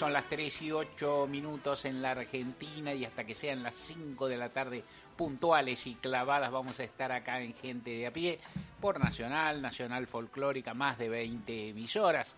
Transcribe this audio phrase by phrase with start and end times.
[0.00, 4.28] Son las 3 y 8 minutos en la Argentina y hasta que sean las 5
[4.28, 4.82] de la tarde
[5.14, 8.38] puntuales y clavadas vamos a estar acá en Gente de a pie
[8.80, 12.34] por Nacional, Nacional Folclórica, más de 20 emisoras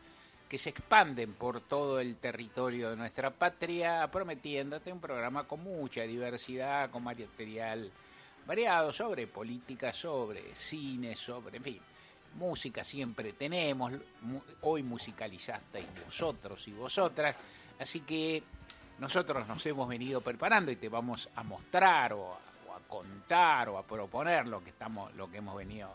[0.49, 6.03] que se expanden por todo el territorio de nuestra patria, prometiéndote un programa con mucha
[6.03, 7.93] diversidad, con material
[8.45, 11.81] variado sobre política, sobre cine, sobre, en fin,
[12.35, 13.93] música siempre tenemos,
[14.63, 17.37] hoy musicalizasteis vosotros y vosotras,
[17.79, 18.43] así que
[18.99, 23.69] nosotros nos hemos venido preparando y te vamos a mostrar o a, o a contar
[23.69, 25.93] o a proponer lo que estamos, lo que hemos venido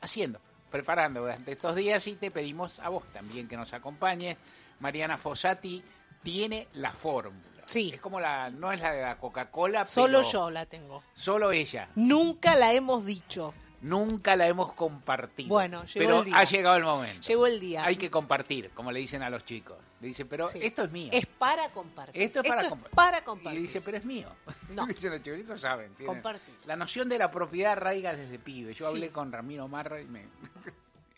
[0.00, 0.40] haciendo,
[0.70, 4.36] preparando durante estos días y te pedimos a vos también que nos acompañes.
[4.80, 5.82] Mariana Fossati
[6.22, 7.62] tiene la fórmula.
[7.66, 7.92] Sí.
[7.94, 11.02] Es como la, no es la de la Coca-Cola, Solo pero yo la tengo.
[11.12, 11.88] Solo ella.
[11.94, 13.52] Nunca la hemos dicho.
[13.82, 15.48] Nunca la hemos compartido.
[15.48, 16.38] Bueno, llegó pero el día.
[16.38, 17.26] ha llegado el momento.
[17.28, 17.84] Llegó el día.
[17.84, 19.76] Hay que compartir, como le dicen a los chicos.
[20.00, 20.58] Le dicen, pero Sí.
[20.62, 21.10] esto es mío.
[21.12, 22.22] Es para compartir.
[22.22, 23.62] Esto es para, compa- para Y compartir.
[23.62, 24.28] dice, pero es mío.
[24.70, 24.86] No.
[24.86, 25.94] Dicen los chicos, saben.
[25.94, 26.54] tienen- Compartir.
[26.64, 28.74] La noción de la propiedad arraiga desde pibe.
[28.74, 28.96] Yo Sí.
[28.96, 30.20] hablé con Ramiro Marra y me,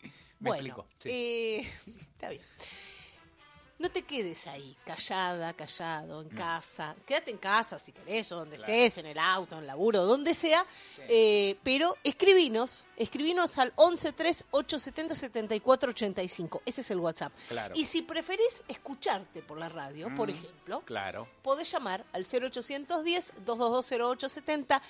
[0.03, 0.85] me bueno, explicó.
[0.99, 1.09] Sí.
[1.11, 1.71] eh,
[2.11, 2.41] está bien.
[3.79, 6.95] No te quedes ahí, callada, callado, en casa.
[7.05, 8.73] Quédate en casa si querés, o donde Claro.
[8.73, 10.65] estés, en el auto, en el laburo, donde sea.
[11.07, 16.61] Eh, pero escribinos, escribinos al 1138707485.
[16.65, 17.31] Ese es el WhatsApp.
[17.47, 17.73] Claro.
[17.77, 21.29] Y si preferís escucharte por la radio, por Mm, ejemplo, Claro.
[21.41, 24.81] podés llamar al 0810-222-0870,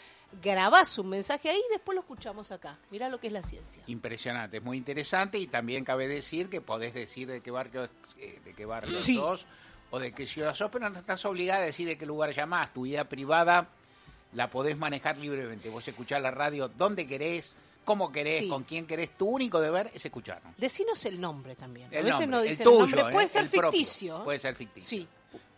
[0.42, 2.78] grabás un mensaje ahí y después lo escuchamos acá.
[2.92, 3.84] Mirá lo que es la ciencia.
[3.88, 8.40] Impresionante, es muy interesante y también cabe decir que podés decir de qué barrio, eh,
[8.44, 9.16] de qué barrio Sí.
[9.16, 9.46] sos
[9.92, 12.72] o de qué ciudad sos, pero no estás obligada a decir de qué lugar llamás.
[12.74, 13.68] Tu vida privada
[14.34, 15.70] la podés manejar libremente.
[15.70, 17.52] Vos escuchás la radio donde querés,
[17.84, 18.48] cómo querés, Sí.
[18.50, 19.18] con quién querés.
[19.18, 20.56] Tu único deber es escucharnos.
[20.58, 21.88] Decinos el nombre también.
[21.92, 23.14] a El veces nombre, no el dicen tuyo, el nombre.
[23.14, 23.72] Puede eh, ser propio.
[23.72, 24.24] ficticio.
[24.24, 24.88] Puede ser ficticio.
[25.00, 25.08] Sí,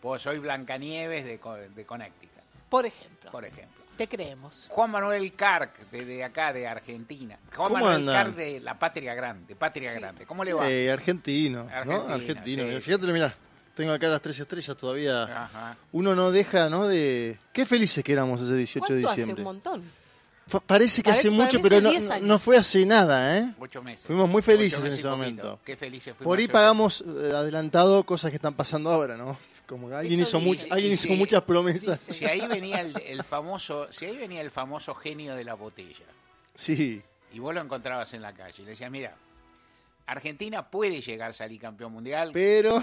[0.00, 1.38] Pues soy Blancanieves de,
[1.74, 2.40] de Connecticut,
[2.70, 3.30] por ejemplo.
[3.30, 3.81] por ejemplo.
[4.02, 4.66] Te creemos.
[4.68, 7.38] Juan Manuel Carc, de, acá, de Argentina.
[7.54, 8.24] Juan ¿Cómo Manuel andan?
[8.24, 10.26] Carc de la Patria Grande, Patria Grande.
[10.26, 10.68] ¿Cómo le va?
[10.68, 12.12] Eh, argentino, Argentina, ¿no?
[12.12, 12.64] Argentino.
[12.66, 12.80] sí.
[12.80, 13.32] Fíjate, mira,
[13.76, 15.22] tengo acá las tres estrellas todavía.
[15.44, 15.76] Ajá.
[15.92, 16.88] Uno no deja, ¿no?
[16.88, 19.44] De qué felices que éramos ese 18 de ¿Cuánto hace un diciembre.
[19.44, 19.84] montón?
[20.48, 22.26] Fa- Parece que Parece- hace mucho, pero no, 10 años.
[22.26, 23.54] no fue hace nada, ¿eh?
[23.60, 24.04] Ocho meses.
[24.04, 25.60] Fuimos muy felices en ese momento.
[25.64, 26.24] Qué felices fuimos.
[26.24, 29.38] Por ahí pagamos eh, adelantado cosas que están pasando ahora, ¿no?
[29.66, 30.68] Como que alguien Eso hizo, much- dice.
[30.70, 32.00] alguien hizo muchas promesas.
[32.00, 36.04] Si ahí venía el, el famoso, si ahí venía el famoso genio de la botella
[36.54, 37.00] Sí,
[37.32, 39.16] y vos lo encontrabas en la calle y le decías, mira,
[40.06, 42.82] Argentina puede llegar a salir campeón mundial, pero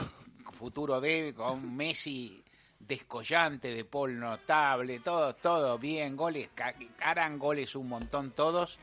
[0.53, 2.41] futuro de con Messi
[2.79, 8.79] descollante, de Paul notable, todo, todo bien, goles, ca- harán goles un montón todos,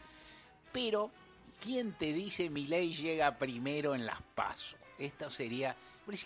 [0.73, 1.11] pero
[1.61, 4.77] ¿quién te dice Milei llega primero en las pasos?
[4.99, 5.77] Esto sería,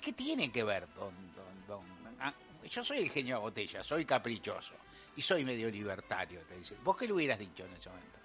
[0.01, 1.85] ¿qué tiene que ver, don, don, don?
[2.21, 2.33] Ah,
[2.69, 4.75] yo soy el genio de botella, soy caprichoso
[5.17, 6.77] y soy medio libertario, te dice.
[6.85, 8.19] ¿Vos qué le hubieras dicho en ese momento?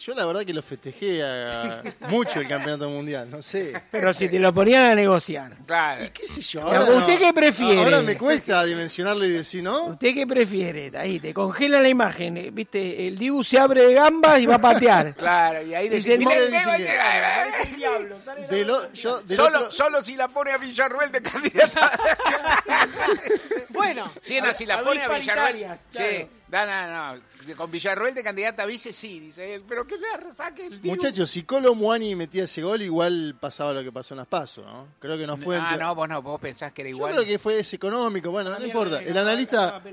[0.00, 3.72] Yo la verdad que lo festejé a- mucho el campeonato mundial, no sé.
[3.90, 5.52] Pero si te lo ponían a negociar.
[5.66, 6.62] Claro, ¿Y qué sé yo?
[6.62, 7.26] Ahora ¿usted no.
[7.26, 7.80] qué prefiere?
[7.82, 9.84] Ahora me cuesta dimensionarlo y decir, ¿no?
[9.86, 10.90] ¿Usted qué prefiere?
[10.96, 12.36] Ahí te congela la imagen.
[12.36, 13.06] eh, ¿Viste?
[13.06, 15.14] El Dibu se abre de gambas y va a patear.
[15.16, 17.48] claro, y ahí Dice, decís, el "Milei modo dice que- llegar".
[18.50, 21.92] De lo- yo- del Solo, otro- solo si la pone a Villarruel de candidata.
[23.70, 25.66] Bueno, Sí, no, si la pone a Villarruel.
[25.90, 26.26] Sí.
[26.50, 27.22] No, no, no.
[27.56, 29.64] Con Villarruel de candidata a vice, sí, dice él.
[29.66, 30.06] Pero que le
[30.36, 30.94] saque el Dibu.
[30.94, 34.64] Muchachos, si Colo Muani metía ese gol, igual pasaba lo que pasó en las pasos,
[34.64, 34.88] ¿no?
[34.98, 35.56] Creo que no fue.
[35.56, 37.12] Ah, no, vos no, vos pensás que era Yo igual.
[37.14, 38.98] creo que fue ese económico, bueno, no importa.
[38.98, 39.82] El analista,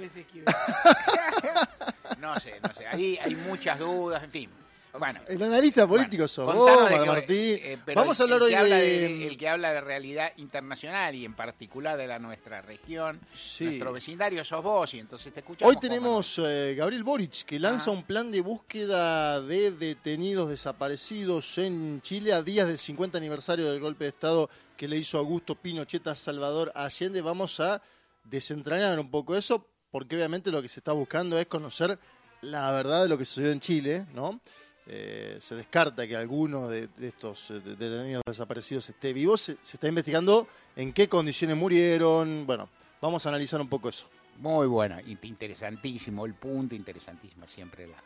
[2.19, 2.87] No sé, no sé.
[2.87, 4.49] Ahí hay muchas dudas, en fin.
[4.99, 5.19] Bueno.
[5.27, 7.59] el analista político Bueno, sos vos, que- Martín.
[7.61, 9.27] eh, Vamos a hablar hoy de...
[9.27, 13.65] El que habla de realidad internacional y en particular de la nuestra región, Sí.
[13.65, 15.73] nuestro vecindario, sos vos y entonces te escuchamos.
[15.73, 17.93] Hoy tenemos eh, Gabriel Boric, que lanza Ah.
[17.93, 23.79] un plan de búsqueda de detenidos desaparecidos en Chile a días del 50 aniversario del
[23.79, 27.21] golpe de Estado que le hizo Augusto Pinochet a Salvador Allende.
[27.21, 27.81] Vamos a
[28.23, 31.97] desentrañar un poco eso, porque obviamente lo que se está buscando es conocer
[32.41, 34.39] la verdad de lo que sucedió en Chile, ¿no?
[34.87, 39.37] Eh, se descarta que alguno de, estos eh, de- detenidos desaparecidos esté vivo.
[39.37, 42.45] Se, está investigando en qué condiciones murieron.
[42.47, 42.69] Bueno,
[43.01, 44.09] vamos a analizar un poco eso.
[44.37, 48.01] Muy bueno, in- interesantísimo el punto, interesantísima siempre la-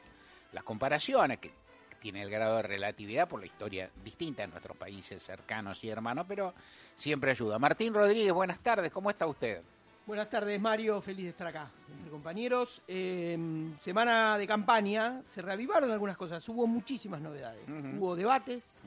[0.54, 1.51] las comparaciones, que
[2.00, 6.25] tiene el grado de relatividad por la historia distinta en nuestros países cercanos y hermanos,
[6.28, 6.54] pero
[6.95, 7.60] siempre ayuda.
[7.60, 9.62] Martín Rodríguez, buenas tardes, ¿cómo está usted?
[10.07, 11.00] Buenas tardes, Mario.
[11.00, 12.81] Feliz de estar acá entre compañeros.
[12.88, 13.38] Eh,
[13.81, 16.48] semana de campaña, se reavivaron algunas cosas.
[16.50, 17.63] Hubo muchísimas novedades.
[17.68, 18.80] Hubo debates,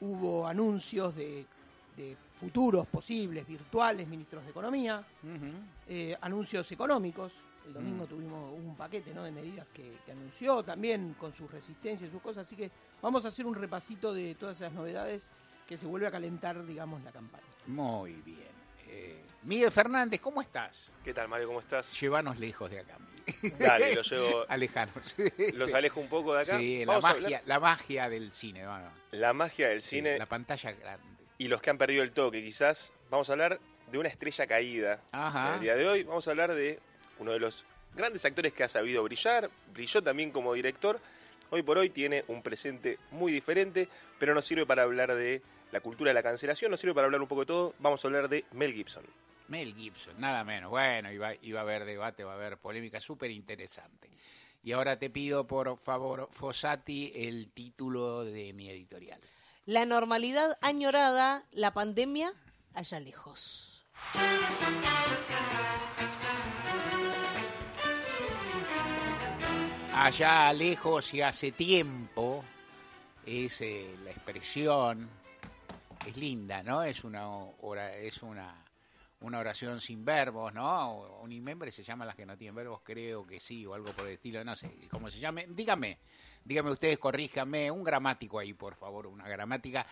[0.00, 1.46] hubo anuncios de,
[1.96, 5.04] de futuros posibles virtuales ministros de Economía,
[5.86, 7.32] eh, anuncios económicos.
[7.66, 9.22] El domingo tuvimos un paquete ¿no?
[9.22, 12.46] de medidas que, que anunció también con sus resistencias y sus cosas.
[12.46, 12.70] Así que
[13.02, 15.22] vamos a hacer un repasito de todas esas novedades
[15.66, 17.44] que se vuelve a calentar, digamos, la campaña.
[17.66, 18.47] Muy bien.
[19.48, 20.92] Miguel Fernández, ¿cómo estás?
[21.02, 21.46] ¿Qué tal, Mario?
[21.46, 21.98] ¿Cómo estás?
[21.98, 22.98] Llévanos lejos de acá.
[23.58, 25.16] Dale, los llevo, Alejanos.
[25.54, 26.58] los alejo un poco de acá.
[26.58, 30.72] Sí, la magia, la magia del cine, bueno, la magia del sí, cine la pantalla
[30.72, 31.06] grande.
[31.38, 32.92] y los que han perdido el toque, quizás.
[33.08, 33.58] Vamos a hablar
[33.90, 35.00] de una estrella caída.
[35.12, 35.48] Ajá.
[35.48, 36.78] En el día de hoy vamos a hablar de
[37.18, 37.64] uno de los
[37.94, 41.00] grandes actores que ha sabido brillar, brilló también como director.
[41.48, 45.40] Hoy por hoy tiene un presente muy diferente, pero nos sirve para hablar de
[45.72, 47.74] la cultura de la cancelación, nos sirve para hablar un poco de todo.
[47.78, 49.04] Vamos a hablar de Mel Gibson.
[49.48, 50.70] Mel Gibson, nada menos.
[50.70, 54.10] Bueno, iba, iba a haber debate, va a haber polémica súper interesante.
[54.62, 59.20] Y ahora te pido, por favor, Fossati, el título de mi editorial.
[59.64, 62.32] La normalidad añorada, la pandemia
[62.74, 63.84] allá lejos.
[69.94, 72.44] Allá lejos y hace tiempo
[73.26, 75.08] es eh, la expresión,
[76.06, 76.82] es linda, ¿no?
[76.82, 77.50] Es una,
[77.96, 78.54] es una,
[79.20, 81.20] una oración sin verbos, ¿no?
[81.22, 84.14] Unimembre se llaman las que no tienen verbos, creo que sí, o algo por el
[84.14, 85.46] estilo, no sé cómo se llame.
[85.48, 85.98] Dígame,
[86.44, 89.86] dígame ustedes, corríjame, un gramático ahí, por favor, una gramática.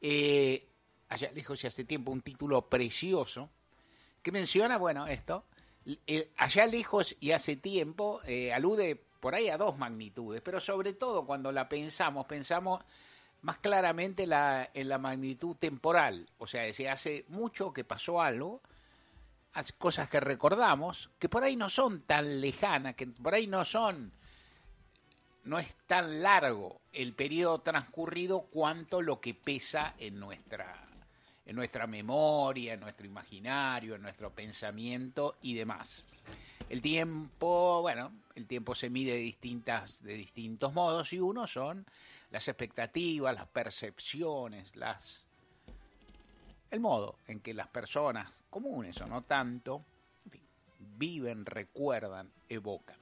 [0.00, 0.66] Eh,
[1.08, 3.50] allá lejos y hace tiempo, un título precioso
[4.22, 5.44] que menciona, bueno, esto,
[6.06, 10.94] eh, allá lejos y hace tiempo, eh, alude por ahí a dos magnitudes, pero sobre
[10.94, 12.82] todo cuando la pensamos, pensamos
[13.42, 18.60] más claramente la, en la magnitud temporal, o sea, si hace mucho que pasó algo,
[19.52, 23.64] hace cosas que recordamos, que por ahí no son tan lejanas, que por ahí no
[23.64, 24.12] son,
[25.44, 30.88] no es tan largo el periodo transcurrido cuanto lo que pesa en nuestra
[31.44, 36.04] en nuestra memoria, en nuestro imaginario, en nuestro pensamiento y demás.
[36.68, 41.84] El tiempo, bueno, el tiempo se mide de distintas, de distintos modos y uno son
[42.32, 45.26] las expectativas, las percepciones, las
[46.70, 49.84] el modo en que las personas comunes o no tanto
[50.78, 52.96] viven, recuerdan, evocan.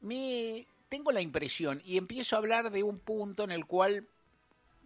[0.00, 4.08] Me tengo la impresión y empiezo a hablar de un punto en el cual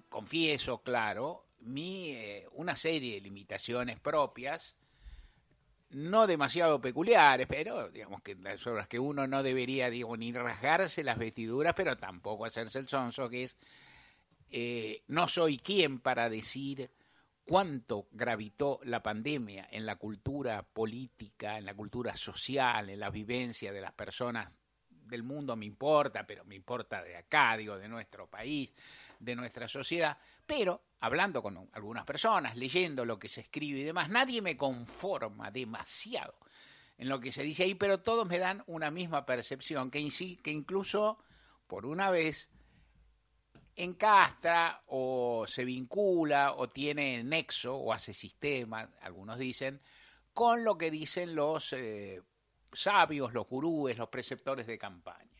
[0.08, 4.74] confieso, claro, mi, eh, una serie de limitaciones propias,
[5.96, 11.02] no demasiado peculiares, pero digamos que las obras que uno no debería, digo, ni rasgarse
[11.02, 13.56] las vestiduras, pero tampoco hacerse el sonso, que es,
[14.50, 16.90] eh, no soy quien para decir
[17.46, 23.72] cuánto gravitó la pandemia en la cultura política, en la cultura social, en la vivencia
[23.72, 24.54] de las personas
[24.90, 25.56] del mundo.
[25.56, 28.70] Me importa, pero me importa de acá, digo, de nuestro país,
[29.18, 34.08] de nuestra sociedad, pero hablando con algunas personas, leyendo lo que se escribe y demás,
[34.08, 36.34] nadie me conforma demasiado
[36.98, 40.08] en lo que se dice ahí, pero todos me dan una misma percepción, que,
[40.42, 41.18] que incluso,
[41.66, 42.50] por una vez,
[43.76, 49.80] encastra o se vincula o tiene nexo o hace sistema, algunos dicen,
[50.32, 52.22] con lo que dicen los eh,
[52.72, 55.35] sabios, los gurúes, los preceptores de campaña.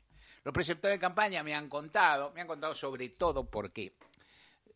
[0.47, 3.95] Los preceptores de campaña me han contado, me han contado sobre todo porque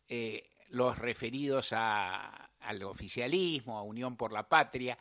[0.09, 4.97] eh, los referidos a- al oficialismo, a Unión por la Patria,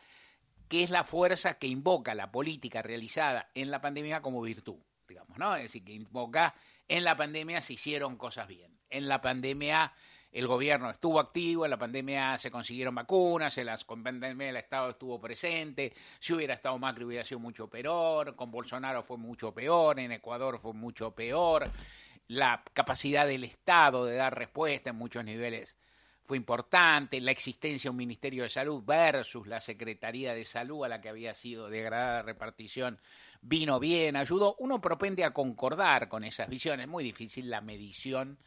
[0.69, 5.37] que es la fuerza que invoca la política realizada en la pandemia como virtud, digamos,
[5.39, 5.57] ¿no?
[5.57, 6.55] Es decir, que invoca
[6.87, 8.79] en la pandemia se hicieron cosas bien.
[8.91, 9.93] En la pandemia
[10.33, 14.91] el gobierno estuvo activo, en la pandemia se consiguieron vacunas, en la pandemia el Estado
[14.91, 19.99] estuvo presente, si hubiera estado Macri hubiera sido mucho peor, con Bolsonaro fue mucho peor,
[19.99, 21.69] en Ecuador fue mucho peor,
[22.29, 25.77] la capacidad del Estado de dar respuesta en muchos niveles
[26.31, 30.89] fue importante, la existencia de un Ministerio de Salud versus la Secretaría de Salud a
[30.89, 33.01] la que había sido degradada repartición
[33.43, 34.55] vino bien, ayudó.
[34.61, 38.39] Uno propende a concordar con esas visiones, muy difícil la medición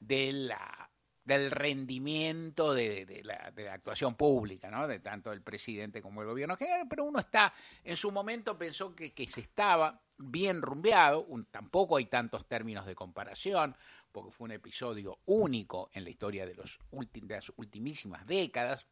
[0.00, 0.81] de la
[1.24, 4.88] del rendimiento de, la, actuación pública, ¿no?
[4.88, 7.52] de tanto el presidente como el gobierno general, pero uno está,
[7.84, 13.76] en su momento pensó que, se estaba bien rumbeado, tampoco hay tantos términos de comparación,
[14.10, 16.78] porque fue un episodio único en la historia de, los
[17.28, 18.86] las ultimísimas décadas,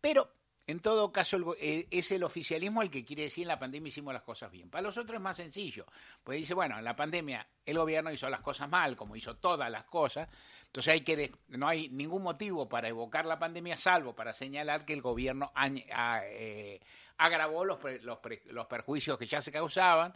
[0.00, 0.37] pero
[0.68, 4.12] en todo caso eh, es el oficialismo el que quiere decir en la pandemia hicimos
[4.12, 4.68] las cosas bien.
[4.68, 5.86] Para los otros es más sencillo,
[6.22, 9.70] pues dice, bueno, en la pandemia el gobierno hizo las cosas mal, como hizo todas
[9.70, 10.28] las cosas,
[10.66, 14.92] entonces hay que no hay ningún motivo para evocar la pandemia salvo para señalar que
[14.92, 16.80] el gobierno eh,
[17.16, 20.14] agravó los, pre- los, pre- los perjuicios que ya se causaban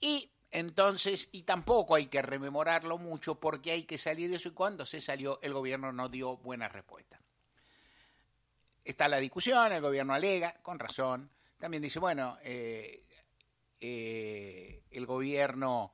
[0.00, 4.52] y entonces, y tampoco hay que rememorarlo mucho porque hay que salir de eso y
[4.52, 7.18] cuando se salió el gobierno no dio buena respuesta.
[8.84, 13.02] Está la discusión, el gobierno alega, con razón, también dice, bueno, eh,
[13.80, 15.92] eh, el gobierno,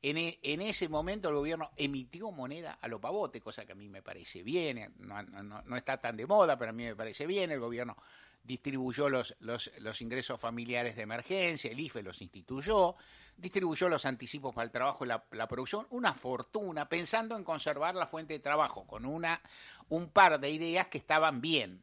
[0.00, 3.74] en, e- en ese momento el gobierno emitió moneda a lo pavote, cosa que a
[3.74, 6.96] mí me parece bien, no, no- no está tan de moda, pero a mí me
[6.96, 7.96] parece bien, el gobierno
[8.42, 12.96] distribuyó los, los, los ingresos familiares de emergencia, el IFE los instituyó,
[13.36, 17.94] distribuyó los anticipos para el trabajo y la, la producción, una fortuna, pensando en conservar
[17.94, 19.42] la fuente de trabajo, con una,
[19.90, 21.82] un par de ideas que estaban bien.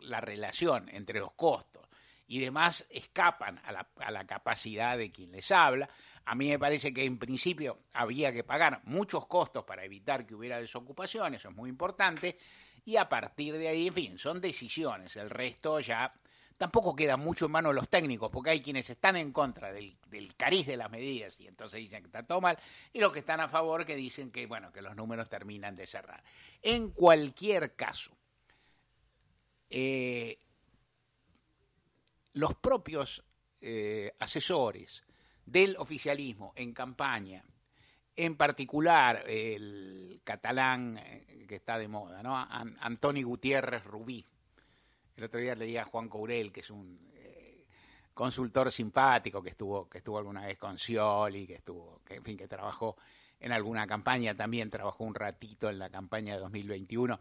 [0.00, 1.86] La relación entre los costos
[2.30, 3.72] y demás escapan a
[4.12, 5.88] la, capacidad de quien les habla.
[6.24, 10.36] A mí me parece que en principio había que pagar muchos costos para evitar que
[10.36, 12.38] hubiera desocupación, eso es muy importante,
[12.84, 15.16] y a partir de ahí, en fin, son decisiones.
[15.16, 16.14] El resto ya
[16.56, 19.96] tampoco queda mucho en manos de los técnicos, porque hay quienes están en contra del,
[20.06, 22.56] del cariz de las medidas y entonces dicen que está todo mal,
[22.92, 25.88] y los que están a favor que dicen que, bueno, que los números terminan de
[25.88, 26.22] cerrar.
[26.62, 28.19] En cualquier caso,
[29.70, 30.38] eh,
[32.34, 33.22] los propios
[33.60, 35.04] eh, asesores
[35.46, 37.44] del oficialismo en campaña,
[38.16, 42.36] en particular el catalán eh, que está de moda, ¿no?
[42.36, 44.24] An- Antoni Gutiérrez Rubí.
[45.16, 47.10] El otro día leía a Juan Courel, que es un
[48.14, 52.46] consultor simpático que estuvo que estuvo alguna vez con Scioli, que estuvo, en fin, que
[52.48, 52.96] trabajó
[53.38, 57.18] en alguna campaña, también trabajó un ratito en la campaña de 2021.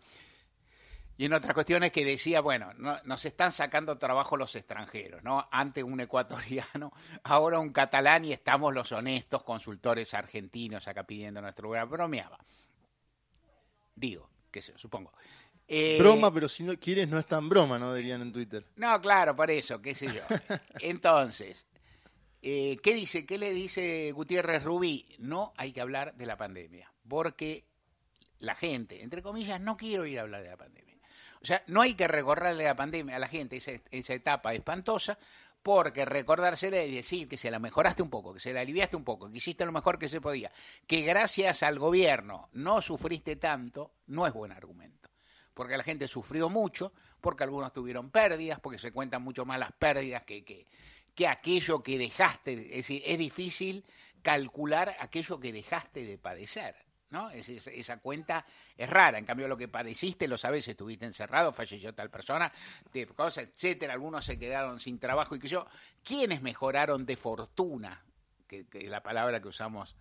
[1.19, 5.49] Y en otras cuestiones que decía, bueno, no, nos están sacando trabajo los extranjeros, ¿no?
[5.51, 6.93] Antes un ecuatoriano,
[7.25, 11.89] ahora un catalán y estamos los honestos consultores argentinos acá pidiendo nuestro lugar.
[11.89, 12.39] Bromeaba.
[13.93, 15.11] Digo, qué sé yo, supongo.
[15.67, 17.93] Eh, Broma, pero si no quieres no es tan broma, ¿no?
[17.93, 18.65] Dirían en Twitter.
[18.77, 20.21] No, claro, por eso, qué sé yo.
[20.79, 21.67] Entonces,
[22.41, 23.25] eh, ¿qué dice?
[23.25, 25.05] ¿Qué le dice Gutiérrez Rubí?
[25.17, 27.65] No hay que hablar de la pandemia, porque
[28.39, 30.88] la gente, entre comillas, no quiero ir a hablar de la pandemia.
[31.41, 35.17] O sea, no hay que recordarle la pandemia a la gente esa, esa etapa espantosa,
[35.63, 39.03] porque recordársela y decir que se la mejoraste un poco, que se la aliviaste un
[39.03, 40.51] poco, que hiciste lo mejor que se podía,
[40.87, 44.99] que gracias al gobierno no sufriste tanto, no es buen argumento
[45.59, 49.73] porque la gente sufrió mucho, porque algunos tuvieron pérdidas, porque se cuentan mucho más las
[49.73, 50.45] pérdidas que,
[51.13, 53.83] que aquello que dejaste, es decir, es difícil
[54.21, 56.77] calcular aquello que dejaste de padecer.
[57.11, 57.29] ¿No?
[57.31, 58.45] Es- es- esa cuenta
[58.77, 62.51] es rara, en cambio lo que padeciste lo sabes, estuviste encerrado, falleció tal persona,
[62.93, 65.65] de cosas, etcétera, algunos se quedaron sin trabajo y que yo,
[66.03, 68.03] ¿quiénes mejoraron de fortuna?
[68.47, 69.95] Que, es la palabra que usamos,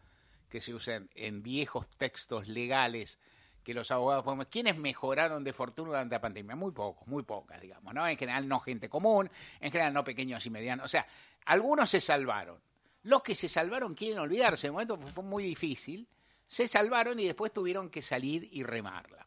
[0.49, 3.19] que se usa en, viejos textos legales,
[3.62, 4.47] que los abogados podemos.
[4.47, 6.57] ¿Quiénes mejoraron de fortuna durante la pandemia?
[6.57, 8.09] Muy pocos, muy pocas, digamos, ¿no?
[8.09, 10.87] En general no gente común, en general no pequeños y medianos.
[10.87, 11.07] O sea,
[11.45, 12.59] algunos se salvaron.
[13.03, 14.67] Los que se salvaron quieren olvidarse.
[14.67, 16.09] En el momento fue muy difícil.
[16.49, 19.25] Se salvaron y después tuvieron que salir y remarla.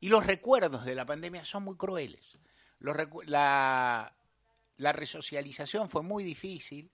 [0.00, 2.38] Y los recuerdos de la pandemia son muy crueles.
[2.78, 4.14] Los la,
[4.76, 6.90] la resocialización fue muy difícil.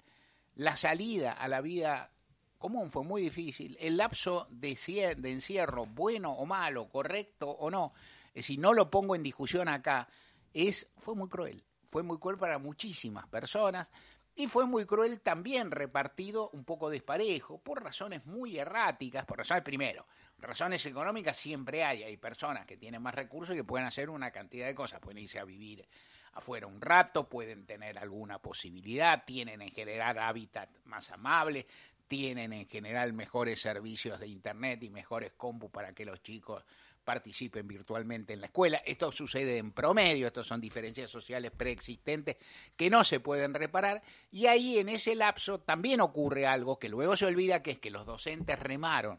[0.56, 2.10] La salida a la vida
[2.58, 3.76] común fue muy difícil.
[3.80, 4.76] El lapso de,
[5.16, 7.92] de encierro, bueno o malo, correcto o no,
[8.28, 10.08] es decir, no lo pongo en discusión acá,
[10.52, 11.62] es, fue muy cruel.
[11.86, 13.90] Fue muy cruel para muchísimas personas
[14.34, 19.62] y fue muy cruel también repartido un poco desparejo, por razones muy erráticas, por razones,
[19.62, 20.06] primero,
[20.38, 24.30] razones económicas siempre hay, hay personas que tienen más recursos y que pueden hacer una
[24.30, 25.86] cantidad de cosas, pueden irse a vivir
[26.32, 31.66] afuera un rato, pueden tener alguna posibilidad, tienen en general hábitat más amable,
[32.06, 36.64] tienen en general mejores servicios de internet y mejores compu para que los chicos
[37.10, 38.80] participen virtualmente en la escuela.
[38.86, 42.36] Esto sucede en promedio, estos son diferencias sociales preexistentes
[42.76, 44.00] que no se pueden reparar
[44.30, 47.90] y ahí en ese lapso también ocurre algo que luego se olvida que es que
[47.90, 49.18] los docentes remaron,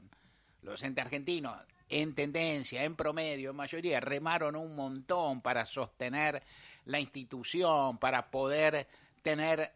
[0.61, 1.57] los docentes argentinos
[1.89, 6.41] en tendencia, en promedio, en mayoría, remaron un montón para sostener
[6.85, 8.87] la institución, para poder
[9.21, 9.69] tener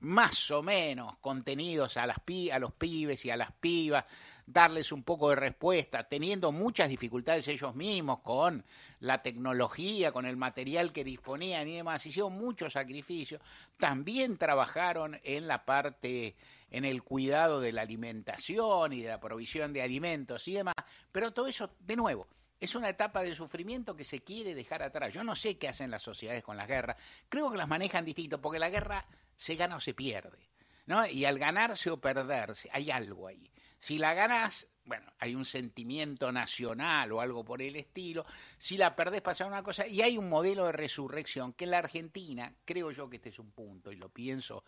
[0.00, 4.04] más o menos contenidos a, las pi a los pibes y a las pibas
[4.46, 8.64] darles un poco de respuesta, teniendo muchas dificultades ellos mismos con
[9.00, 13.40] la tecnología, con el material que disponían y demás, hicieron muchos sacrificios,
[13.78, 16.36] también trabajaron en la parte,
[16.70, 20.74] en el cuidado de la alimentación y de la provisión de alimentos y demás,
[21.10, 22.26] pero todo eso, de nuevo,
[22.60, 25.12] es una etapa de sufrimiento que se quiere dejar atrás.
[25.12, 26.96] Yo no sé qué hacen las sociedades con las guerras.
[27.28, 30.52] Creo que las manejan distinto, porque la guerra se gana o se pierde.
[30.86, 31.06] ¿no?
[31.06, 33.51] Y al ganarse o perderse, hay algo ahí.
[33.82, 38.24] Si la ganas, bueno, hay un sentimiento nacional o algo por el estilo.
[38.56, 39.88] Si la perdés, pasa una cosa.
[39.88, 43.40] Y hay un modelo de resurrección que en la Argentina, creo yo que este es
[43.40, 44.62] un punto, y lo pienso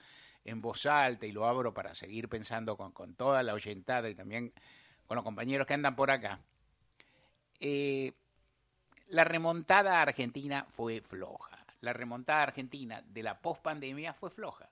[0.44, 4.16] en voz alta y lo abro para seguir pensando con, con toda la oyentada y
[4.16, 4.52] también
[5.06, 6.40] con los compañeros que andan por acá
[7.61, 8.14] eh,
[9.11, 11.64] la remontada argentina fue floja.
[11.80, 14.68] La remontada argentina de la pospandemia fue floja.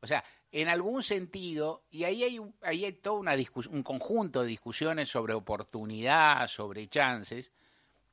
[0.00, 3.34] O sea, en algún sentido, y ahí hay, ahí hay todo una
[3.70, 7.52] un conjunto de discusiones sobre oportunidad, sobre chances,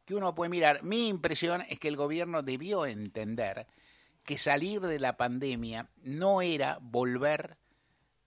[0.06, 0.84] que uno puede mirar.
[0.84, 3.68] Mi impresión es que el gobierno debió entender
[4.24, 7.58] que salir de la pandemia no era volver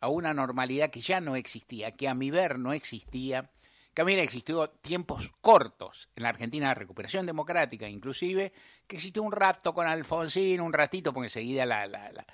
[0.01, 3.51] a una normalidad que ya no existía, que a mi ver no existía
[3.97, 8.53] también existió tiempos cortos en la Argentina de recuperación democrática, inclusive,
[8.87, 12.27] que existió un rato con Alfonsín, un ratito, porque enseguida la, la,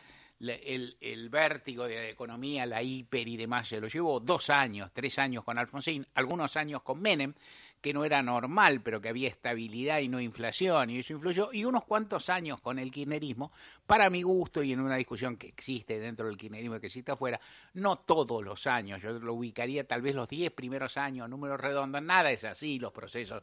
[0.51, 4.91] el, el, vértigo de la economía, la hiper y demás, se lo llevó dos años,
[4.93, 7.33] tres años con Alfonsín, algunos años con Menem,
[7.81, 11.65] que no era normal, pero que había estabilidad y no inflación, y eso influyó, y
[11.65, 13.53] unos cuantos años con el kirchnerismo,
[13.87, 17.13] para mi gusto y en una discusión que existe dentro del kirchnerismo y que existe
[17.13, 17.41] afuera,
[17.75, 22.03] no todos los años, yo lo ubicaría tal vez los diez primeros años, números redondos,
[22.03, 23.43] nada es así, los procesos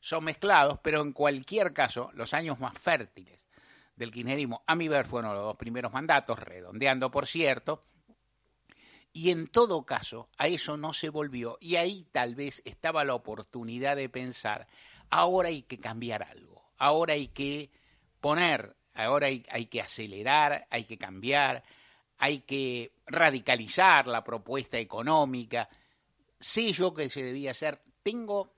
[0.00, 3.47] son mezclados, pero en cualquier caso, los años más fértiles
[3.98, 7.84] del kirchnerismo, a mi ver, fueron los dos primeros mandatos, redondeando, por cierto,
[9.12, 11.58] y en todo caso, a eso no se volvió.
[11.60, 14.68] Y ahí tal vez estaba la oportunidad de pensar,
[15.10, 17.70] ahora hay que cambiar algo, ahora hay que
[18.20, 21.64] poner, ahora hay, hay que acelerar, hay que cambiar,
[22.18, 25.68] hay que radicalizar la propuesta económica.
[26.38, 27.80] Sé yo que se debía hacer.
[28.02, 28.57] Tengo,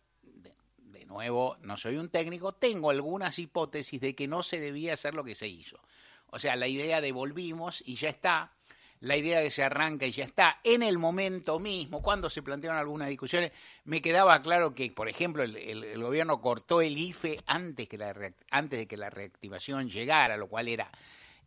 [1.10, 5.24] nuevo, no soy un técnico, tengo algunas hipótesis de que no se debía hacer lo
[5.24, 5.78] que se hizo.
[6.28, 8.52] O sea, la idea de volvimos y ya está,
[9.00, 10.60] la idea de se arranca y ya está.
[10.62, 13.50] En el momento mismo, cuando se plantearon algunas discusiones,
[13.84, 18.14] me quedaba claro que, por ejemplo, el, gobierno cortó el IFE antes, que la,
[18.50, 20.90] antes de que la reactivación llegara, lo cual era,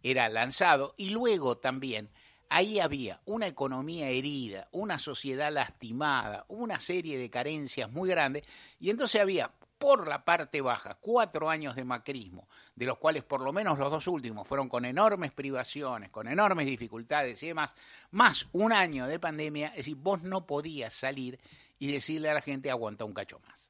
[0.04, 2.10] era lanzado, y luego también
[2.50, 8.44] ahí había una economía herida, una sociedad lastimada, una serie de carencias muy grandes,
[8.80, 9.52] y entonces había
[9.84, 13.92] por la parte baja, cuatro años de macrismo, de los cuales por lo menos los
[13.92, 17.76] dos últimos fueron con enormes privaciones, con enormes dificultades y demás,
[18.12, 21.38] más un año de pandemia, es decir, vos no podías salir
[21.80, 23.70] y decirle a la gente aguanta un cacho más.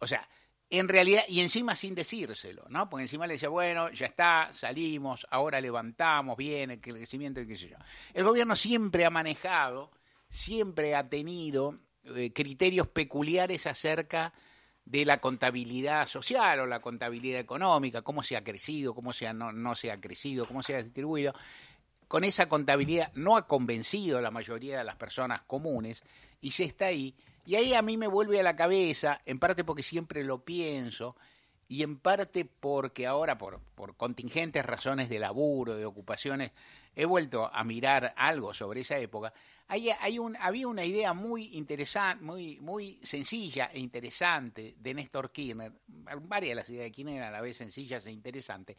[0.00, 0.28] O sea,
[0.68, 2.90] en realidad, y encima sin decírselo, ¿no?
[2.90, 7.56] Porque encima le decía, bueno, ya está, salimos, ahora levantamos bien el crecimiento y qué
[7.56, 7.76] sé yo.
[8.14, 9.92] El gobierno siempre ha manejado,
[10.28, 11.78] siempre ha tenido
[12.16, 14.34] eh, criterios peculiares acerca
[14.84, 19.32] de la contabilidad social o la contabilidad económica, cómo se ha crecido, cómo se ha,
[19.32, 21.34] no, se ha crecido, cómo se ha distribuido.
[22.08, 26.02] Con esa contabilidad no ha convencido a la mayoría de las personas comunes
[26.40, 27.14] y se está ahí.
[27.46, 31.16] Y ahí a mí me vuelve a la cabeza, en parte porque siempre lo pienso,
[31.70, 36.50] y en parte porque ahora, por, por contingentes razones de laburo, de ocupaciones,
[36.94, 39.32] he vuelto a mirar algo sobre esa época
[39.70, 45.72] hay, un, había una idea muy interesante, muy, muy sencilla e interesante de Néstor Kirchner,
[46.22, 48.76] varias de las ideas de Kirchner eran a la vez sencillas e interesantes,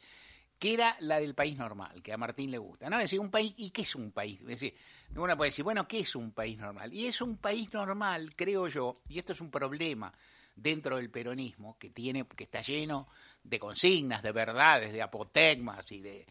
[0.59, 2.89] que era la del país normal, que a Martín le gusta.
[2.89, 2.97] ¿no?
[2.97, 4.41] Es decir, un país, ¿y qué es un país?
[4.41, 4.75] Es decir,
[5.15, 6.93] uno puede decir, bueno, ¿qué es un país normal?
[6.93, 10.13] Y es un país normal, creo yo, y esto es un problema
[10.61, 13.07] dentro del peronismo, que tiene, que está lleno
[13.43, 16.25] de consignas, de verdades, de apotegmas y de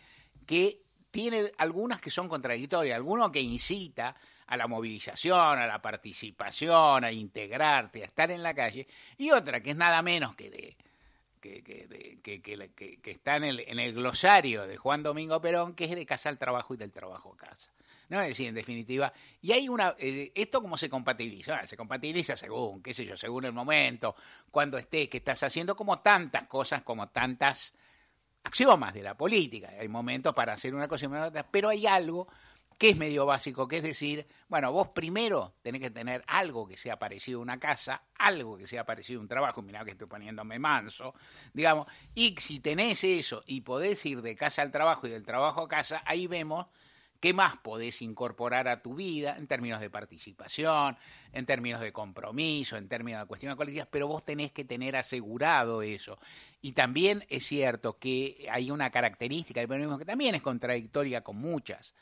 [0.46, 4.14] que tiene algunas que son contradictorias, alguno que incita
[4.46, 9.60] a la movilización, a la participación, a integrarte, a estar en la calle, y otra
[9.62, 10.76] que es nada menos que de
[11.40, 15.84] que, que, que, que está en el, en el, glosario de Juan Domingo Perón, que
[15.84, 17.70] es de casa al trabajo y del trabajo a casa.
[18.10, 18.20] ¿No?
[18.20, 22.82] Es decir, en definitiva, y hay una, eh, esto cómo se compatibiliza, se compatibiliza según,
[22.82, 24.14] qué sé yo, según el momento,
[24.50, 27.72] cuando estés, qué estás haciendo, como tantas cosas, como tantas
[28.42, 29.70] axiomas de la política.
[29.78, 32.26] Hay momentos para hacer una cosa y otra, pero hay algo
[32.76, 36.76] que es medio básico, que es decir, bueno, vos primero tenés que tener algo que
[36.76, 40.08] sea parecido a una casa, algo que sea parecido a un trabajo, mirá que estoy
[40.08, 41.14] poniéndome manso,
[41.52, 45.60] digamos, y si tenés eso y podés ir de casa al trabajo y del trabajo
[45.60, 46.66] a casa, ahí vemos
[47.20, 50.96] ¿Qué más podés incorporar a tu vida en términos de participación,
[51.32, 53.88] en términos de compromiso, en términos de cuestiones colectivas?
[53.90, 56.18] Pero vos tenés que tener asegurado eso.
[56.62, 61.36] Y también es cierto que hay una característica del peronismo que también es contradictoria con
[61.36, 61.94] muchas.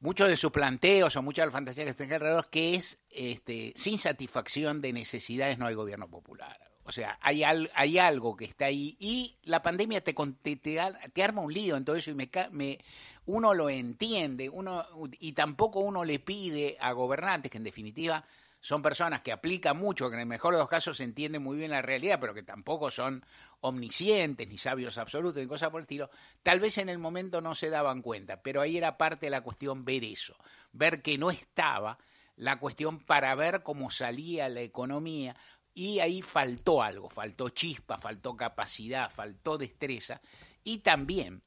[0.00, 3.72] Muchos de sus planteos o muchas de las fantasías que están alrededor que es este,
[3.76, 6.58] sin satisfacción de necesidades no hay gobierno popular.
[6.86, 11.42] O sea, hay, hay algo que está ahí y la pandemia te, te, te, arma
[11.42, 12.78] un lío en todo eso y me, me,
[13.26, 14.84] uno lo entiende uno
[15.20, 18.24] y tampoco uno le pide a gobernantes, que en definitiva
[18.60, 21.70] son personas que aplican mucho, que en el mejor de los casos entienden muy bien
[21.70, 23.24] la realidad, pero que tampoco son
[23.60, 26.10] omniscientes ni sabios absolutos ni cosas por el estilo,
[26.42, 29.42] tal vez en el momento no se daban cuenta, pero ahí era parte de la
[29.42, 30.36] cuestión ver eso,
[30.72, 31.98] ver que no estaba
[32.36, 35.36] la cuestión para ver cómo salía la economía,
[35.76, 40.22] y ahí faltó algo, faltó chispa, faltó capacidad, faltó destreza
[40.64, 41.42] y también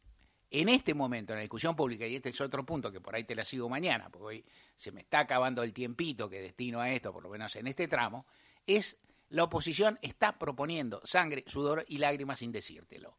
[0.52, 3.24] en este momento en la discusión pública, y este es otro punto que por ahí
[3.24, 6.92] te la sigo mañana, porque hoy se me está acabando el tiempito que destino a
[6.92, 8.26] esto, por lo menos en este tramo,
[8.66, 8.98] es
[9.30, 13.16] la oposición está proponiendo sangre, sudor y lágrimas sin decírtelo.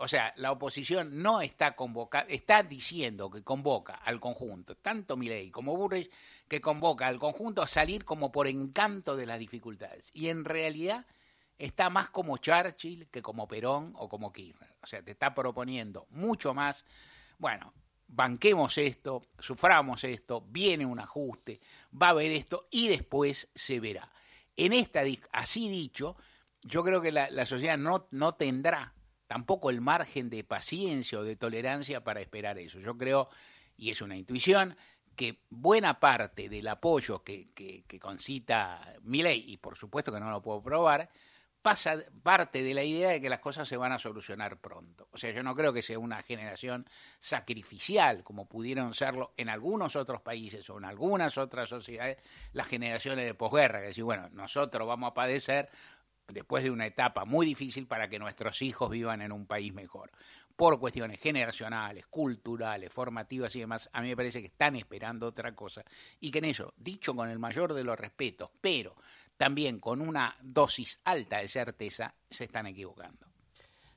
[0.00, 5.50] O sea, la oposición no está convocando, está diciendo que convoca al conjunto, tanto Milei
[5.50, 6.08] como Burrich,
[6.46, 10.10] que convoca al conjunto a salir como por encanto de las dificultades.
[10.14, 11.04] Y en realidad
[11.58, 14.74] está más como Churchill que como Perón o como Kirchner.
[14.82, 16.84] O sea, te está proponiendo mucho más.
[17.38, 17.72] Bueno,
[18.06, 21.60] banquemos esto, suframos esto, viene un ajuste,
[22.00, 24.10] va a haber esto y después se verá.
[24.56, 26.16] En esta, así dicho,
[26.62, 28.94] yo creo que la, sociedad no, no tendrá
[29.26, 32.80] tampoco el margen de paciencia o de tolerancia para esperar eso.
[32.80, 33.28] Yo creo,
[33.76, 34.76] y es una intuición,
[35.14, 40.30] que buena parte del apoyo que, que, que concita ley, y por supuesto que no
[40.30, 41.10] lo puedo probar,
[41.62, 45.08] pasa parte de la idea de que las cosas se van a solucionar pronto.
[45.12, 49.96] O sea, yo no creo que sea una generación sacrificial, como pudieron serlo en algunos
[49.96, 52.18] otros países o en algunas otras sociedades,
[52.52, 55.68] las generaciones de posguerra, que decir, bueno, nosotros vamos a padecer
[56.28, 60.10] después de una etapa muy difícil para que nuestros hijos vivan en un país mejor.
[60.56, 65.54] Por cuestiones generacionales, culturales, formativas y demás, a mí me parece que están esperando otra
[65.54, 65.84] cosa
[66.20, 68.96] y que en eso, dicho con el mayor de los respetos, pero
[69.38, 73.26] también con una dosis alta de certeza, se están equivocando.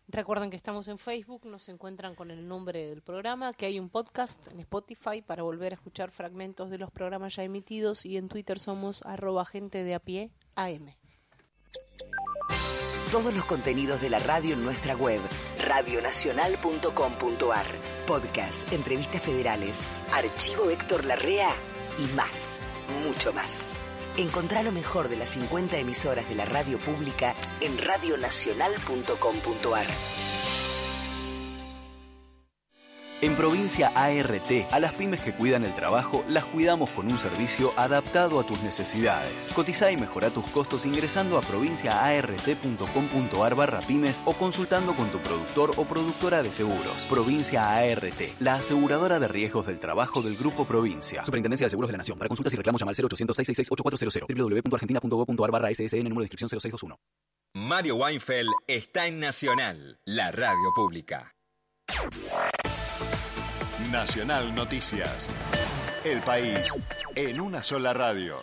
[0.07, 3.89] Recuerden que estamos en Facebook, nos encuentran con el nombre del programa, que hay un
[3.89, 8.27] podcast en Spotify para volver a escuchar fragmentos de los programas ya emitidos y en
[8.27, 10.93] Twitter somos arroba gente de a pie AM.
[13.11, 15.21] Todos los contenidos de la radio en nuestra web,
[15.65, 17.65] radionacional.com.ar.
[18.07, 21.49] Podcast, entrevistas federales, archivo Héctor Larrea
[21.99, 22.59] y más,
[23.05, 23.75] mucho más.
[24.17, 29.85] Encontrá lo mejor de las 50 emisoras de la radio pública en radionacional.com.ar.
[33.21, 37.71] En provincia ART, a las pymes que cuidan el trabajo las cuidamos con un servicio
[37.77, 39.51] adaptado a tus necesidades.
[39.53, 45.71] Cotiza y mejora tus costos ingresando a provinciaart.com.ar barra pymes o consultando con tu productor
[45.77, 47.05] o productora de seguros.
[47.07, 51.23] Provincia ART, la aseguradora de riesgos del trabajo del Grupo Provincia.
[51.23, 52.17] Superintendencia de Seguros de la Nación.
[52.17, 53.69] Para consultas y reclamos llama al 0800 666
[54.35, 56.97] www.argentina.gov.ar barra SSN número de inscripción 0621.
[57.53, 61.35] Mario Weinfeld está en Nacional, la radio pública.
[63.89, 65.29] Nacional Noticias.
[66.03, 66.73] El país
[67.15, 68.41] en una sola radio.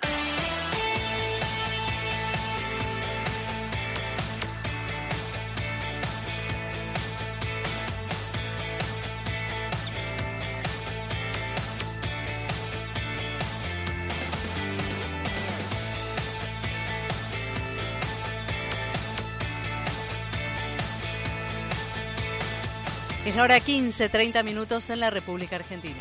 [23.39, 25.95] La hora 15, 30 minutos en la República Argentina.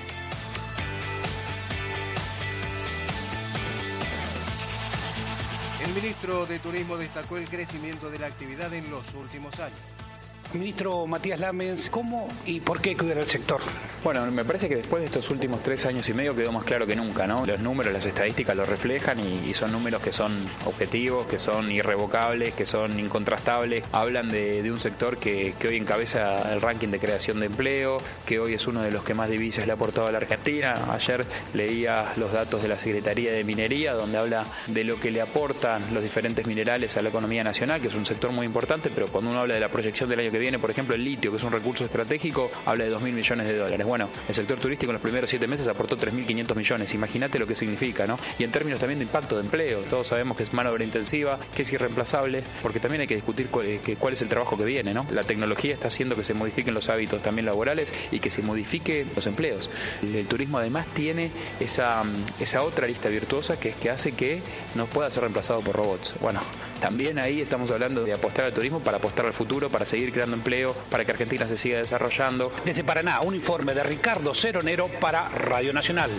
[5.86, 9.97] El ministro de Turismo destacó el crecimiento de la actividad en los últimos años.
[10.54, 13.60] Ministro Matías Lamens, ¿cómo y por qué cuidar el sector?
[14.02, 16.88] Bueno, me parece que después de estos últimos tres años y medio quedó más claro
[16.88, 17.46] que nunca, ¿no?
[17.46, 22.54] Los números, las estadísticas lo reflejan y, son números que son objetivos, que son irrevocables,
[22.54, 23.84] que son incontrastables.
[23.92, 28.54] Hablan de, un sector que, hoy encabeza el ranking de creación de empleo, que hoy
[28.54, 30.76] es uno de los que más divisas le ha aportado a la Argentina.
[30.94, 35.20] Ayer leía los datos de la Secretaría de Minería, donde habla de lo que le
[35.20, 39.08] aportan los diferentes minerales a la economía nacional, que es un sector muy importante, pero
[39.08, 41.38] cuando uno habla de la proyección del año que viene, por ejemplo, el litio, que
[41.38, 43.86] es un recurso estratégico, habla de 2.000 millones de dólares.
[43.86, 46.94] Bueno, el sector turístico en los primeros siete meses aportó 3.500 millones.
[46.94, 48.18] Imagínate lo que significa, ¿no?
[48.38, 50.84] Y en términos también de impacto de empleo, todos sabemos que es mano de obra
[50.84, 54.64] intensiva, que es irreemplazable, porque también hay que discutir eh, cuál es el trabajo que
[54.66, 55.06] viene, ¿no?
[55.12, 59.10] La tecnología está haciendo que se modifiquen los hábitos también laborales y que se modifiquen
[59.16, 59.70] los empleos.
[60.02, 62.04] El, turismo además tiene esa,
[62.40, 64.42] esa otra lista virtuosa que es que hace que
[64.76, 66.16] no pueda ser reemplazado por robots.
[66.20, 66.42] Bueno,
[66.82, 70.27] también ahí estamos hablando de apostar al turismo para apostar al futuro, para seguir creando
[70.36, 72.52] empleo, para que Argentina se siga desarrollando.
[72.66, 76.10] Desde Paraná, un informe de Ricardo Ceronero para Radio Nacional.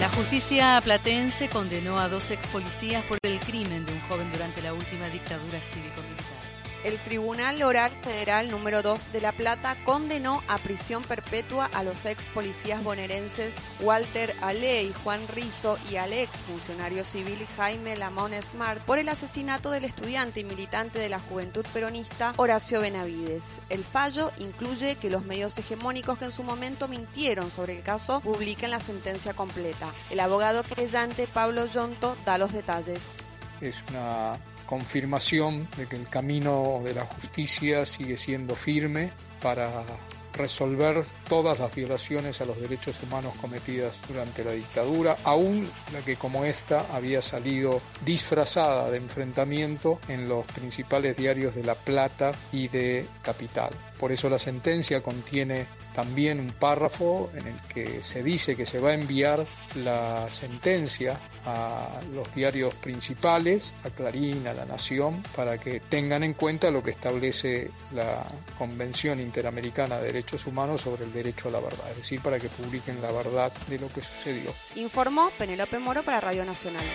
[0.00, 4.62] La justicia platense condenó a dos ex policías por el crimen de un joven durante
[4.62, 6.39] la última dictadura cívico-militar.
[6.82, 12.06] El Tribunal Oral Federal número 2 de La Plata condenó a prisión perpetua a los
[12.06, 18.32] ex policías bonaerenses Walter Ale y Juan Rizo y al ex funcionario civil Jaime Lamón
[18.42, 23.44] Smart por el asesinato del estudiante y militante de la Juventud Peronista Horacio Benavides.
[23.68, 28.20] El fallo incluye que los medios hegemónicos que en su momento mintieron sobre el caso
[28.20, 29.90] publiquen la sentencia completa.
[30.08, 33.18] El abogado querellante Pablo Yonto da los detalles.
[33.60, 34.38] es una
[34.70, 39.10] confirmación de que el camino de la justicia sigue siendo firme
[39.42, 39.68] para
[40.32, 46.14] resolver todas las violaciones a los derechos humanos cometidas durante la dictadura, aún la que
[46.14, 52.68] como esta había salido disfrazada de enfrentamiento en los principales diarios de La Plata y
[52.68, 53.70] de Capital.
[54.00, 58.80] Por eso la sentencia contiene también un párrafo en el que se dice que se
[58.80, 59.44] va a enviar
[59.84, 66.32] la sentencia a los diarios principales, a Clarín, a La Nación, para que tengan en
[66.32, 68.24] cuenta lo que establece la
[68.56, 72.48] Convención Interamericana de Derechos Humanos sobre el derecho a la verdad, es decir, para que
[72.48, 74.54] publiquen la verdad de lo que sucedió.
[74.76, 76.86] Informó Penelope Moro para Radio Nacional.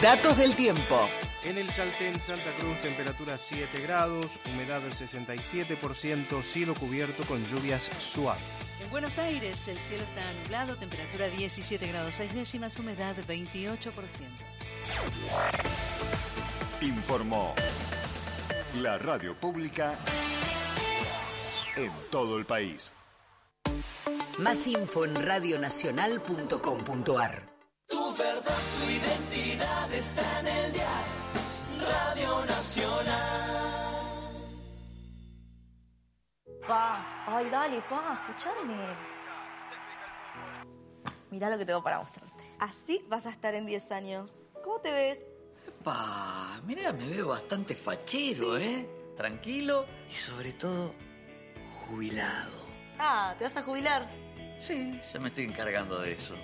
[0.00, 1.06] Datos del tiempo.
[1.46, 7.84] En el Chaltén, Santa Cruz, temperatura 7 grados, humedad del 67%, cielo cubierto con lluvias
[7.84, 8.80] suaves.
[8.82, 14.26] En Buenos Aires el cielo está nublado, temperatura 17 grados 6 décimas, humedad 28%.
[16.80, 17.54] Informó
[18.82, 19.96] la radio pública
[21.76, 22.92] en todo el país.
[24.40, 27.55] Más info en radionacional.com.ar.
[27.88, 31.04] Tu verdad, tu identidad está en el dial.
[31.80, 33.06] Radio Nacional.
[36.66, 38.76] Pa, ay, dale, pa, escúchame.
[41.30, 42.44] Mirá lo que tengo para mostrarte.
[42.58, 44.48] Así vas a estar en 10 años.
[44.64, 45.18] ¿Cómo te ves?
[45.84, 48.88] Pa, mira, me veo bastante fachero, ¿eh?
[49.16, 50.92] Tranquilo y sobre todo
[51.86, 52.66] jubilado.
[52.98, 54.08] Ah, ¿te vas a jubilar?
[54.58, 56.34] Sí, ya me estoy encargando de eso.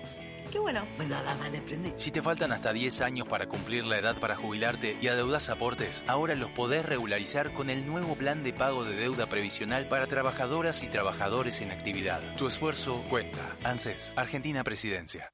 [0.53, 0.85] Qué bueno.
[0.99, 1.95] Dale, dale, prende.
[1.97, 6.03] Si te faltan hasta 10 años para cumplir la edad para jubilarte y adeudas aportes,
[6.05, 10.83] ahora los podés regularizar con el nuevo plan de pago de deuda previsional para trabajadoras
[10.83, 12.21] y trabajadores en actividad.
[12.35, 13.39] Tu esfuerzo cuenta.
[13.63, 15.31] ANSES, Argentina Presidencia.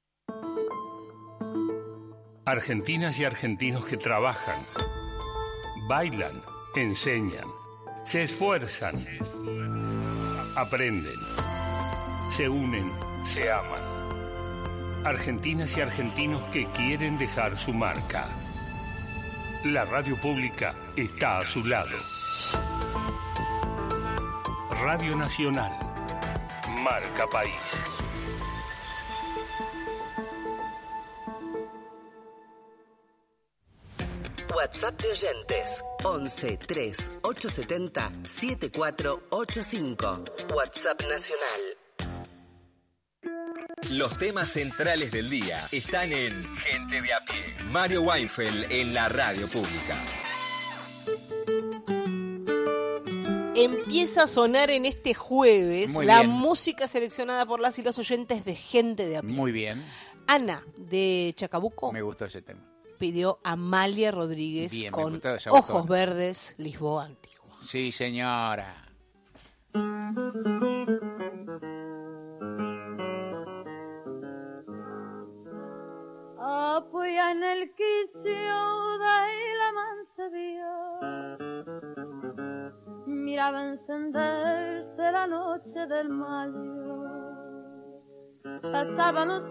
[2.45, 4.63] Argentinas y argentinos que trabajan,
[5.89, 6.41] bailan,
[6.77, 7.45] enseñan,
[8.05, 8.95] se esfuerzan,
[10.55, 11.19] aprenden,
[12.31, 12.89] se unen,
[13.25, 13.88] se aman.
[15.05, 18.27] Argentinas y argentinos que quieren dejar su marca.
[19.63, 21.97] La radio pública está a su lado.
[24.71, 25.71] Radio Nacional.
[26.83, 27.53] Marca País.
[34.53, 40.25] WhatsApp de oyentes 11 3 870 7485.
[40.53, 41.78] WhatsApp Nacional.
[43.87, 47.55] Los temas centrales del día están en Gente de a pie.
[47.71, 49.95] Mario Weinfeld en la radio pública.
[53.55, 56.31] Empieza a sonar en este jueves Muy la bien.
[56.31, 59.31] música seleccionada por las y los oyentes de gente de a pie.
[59.31, 59.83] Muy bien.
[60.27, 62.61] Ana de Chacabuco Me gustó ese tema.
[62.99, 65.87] pidió Amalia Rodríguez Bien, me con gustó Ojos.
[65.87, 67.57] Verdes, Lisboa Antigua.
[67.61, 68.85] Sí, señora.
[77.31, 80.75] En el quicio de la mansevía.
[83.05, 86.79] Miraba encenderse la noche del mayo.
[88.71, 89.43] Pasaban los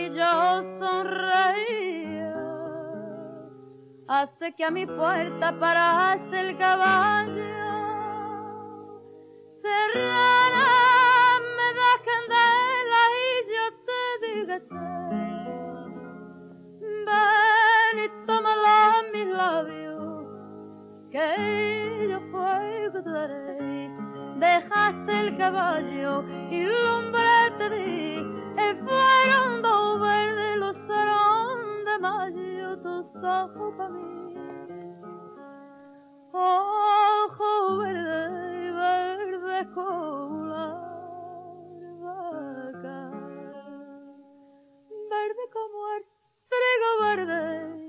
[0.00, 2.34] y yo sonreía.
[4.08, 7.44] Hace que a mi puerta parase el caballo.
[9.62, 10.45] Serrana,
[19.46, 20.26] labio
[21.10, 23.90] que yo fuego te daré.
[24.38, 28.18] Dejaste el caballo y el hombre te di,
[28.64, 30.76] y fueron dos verdes los
[31.88, 34.34] de mayo tus ojos para mí.
[36.32, 40.68] Ojo verde, verde como la
[42.02, 43.10] vaca,
[45.10, 46.02] verde como el
[46.50, 47.85] trigo verde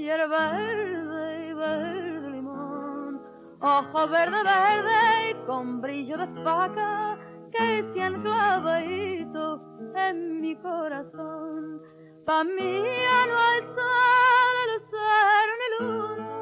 [0.00, 3.20] hierba verde, verde limón,
[3.60, 7.18] ojo verde, verde y con brillo de faca
[7.52, 9.60] que se han clavadito
[9.94, 11.82] en mi corazón.
[12.24, 12.82] Pa' mí
[13.28, 16.32] no hay sol, lucero ni luna,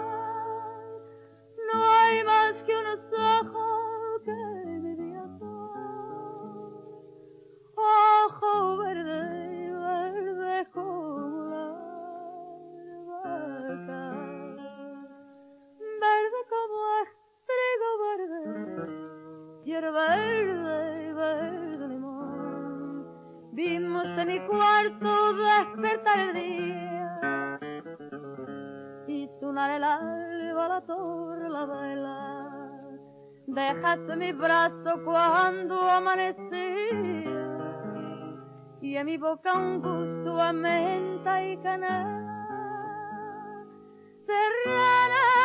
[1.73, 4.33] no hay más que unos ojos que
[4.97, 5.79] vida son.
[7.77, 11.38] Ojo verde, verde como
[16.49, 17.07] como el
[17.47, 18.43] trigo verde,
[19.65, 23.07] hierba verde, verde limón.
[23.53, 27.59] Vimos en mi cuarto despertar el día
[29.07, 32.45] y sonar el alba, la torre, la vela.
[33.47, 37.29] Dejaste mi brazo cuando amanecía
[38.81, 42.19] y en mi boca un gusto a menta y canela.
[44.27, 45.38] Serrana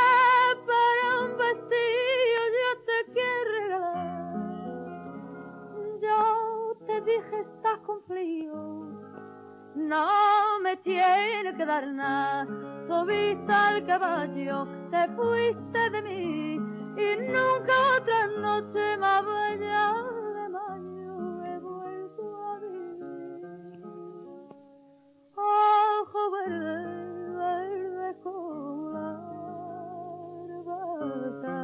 [7.13, 8.53] dije estás con frío,
[9.75, 12.47] no me tiene que dar nada.
[12.87, 16.53] Subiste al caballo, te fuiste de mí
[16.97, 19.93] y nunca otra noche más bella
[20.37, 23.83] de mayo he vuelto a vivir.
[25.35, 26.77] Ojo verde,
[27.37, 28.91] verde como
[30.49, 31.59] la vaca,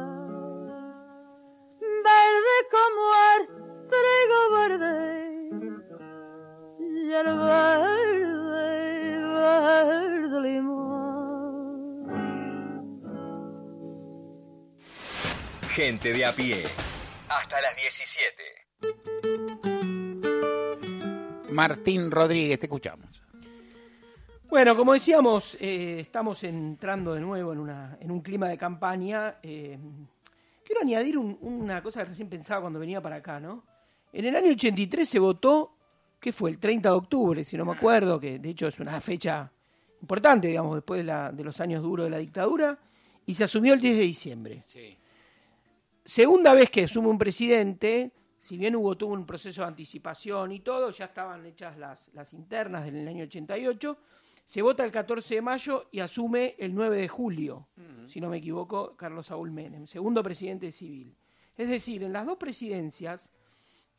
[1.80, 5.19] verde como el trigo verde,
[7.10, 12.06] y el verde, verde limón.
[15.70, 16.62] Gente de a pie.
[17.28, 18.42] Hasta las 17.
[21.52, 23.22] Martín Rodríguez, te escuchamos.
[24.48, 29.36] Bueno, como decíamos, eh, estamos entrando de nuevo en, una, en un clima de campaña.
[29.42, 29.78] eh,
[30.64, 33.64] quiero añadir un- una cosa que recién pensaba cuando venía para acá, ¿no?
[34.12, 35.76] En el año 83 se votó,
[36.20, 36.50] ¿qué fue?
[36.50, 39.50] El 30 de octubre, si no me acuerdo, que de hecho es una fecha
[40.02, 42.78] importante, digamos, después de, la- de los años duros de la dictadura,
[43.26, 44.62] y se asumió el 10 de diciembre.
[46.04, 50.60] Segunda vez que asume un presidente, si bien hubo tuvo un proceso de anticipación y
[50.60, 53.96] todo, ya estaban hechas las, las internas del año 88,
[54.46, 57.68] se vota el 14 de mayo y asume el 9 de julio,
[58.06, 61.14] si no me equivoco, Carlos Saúl Menem, segundo presidente civil.
[61.56, 63.28] Es decir, en las dos presidencias,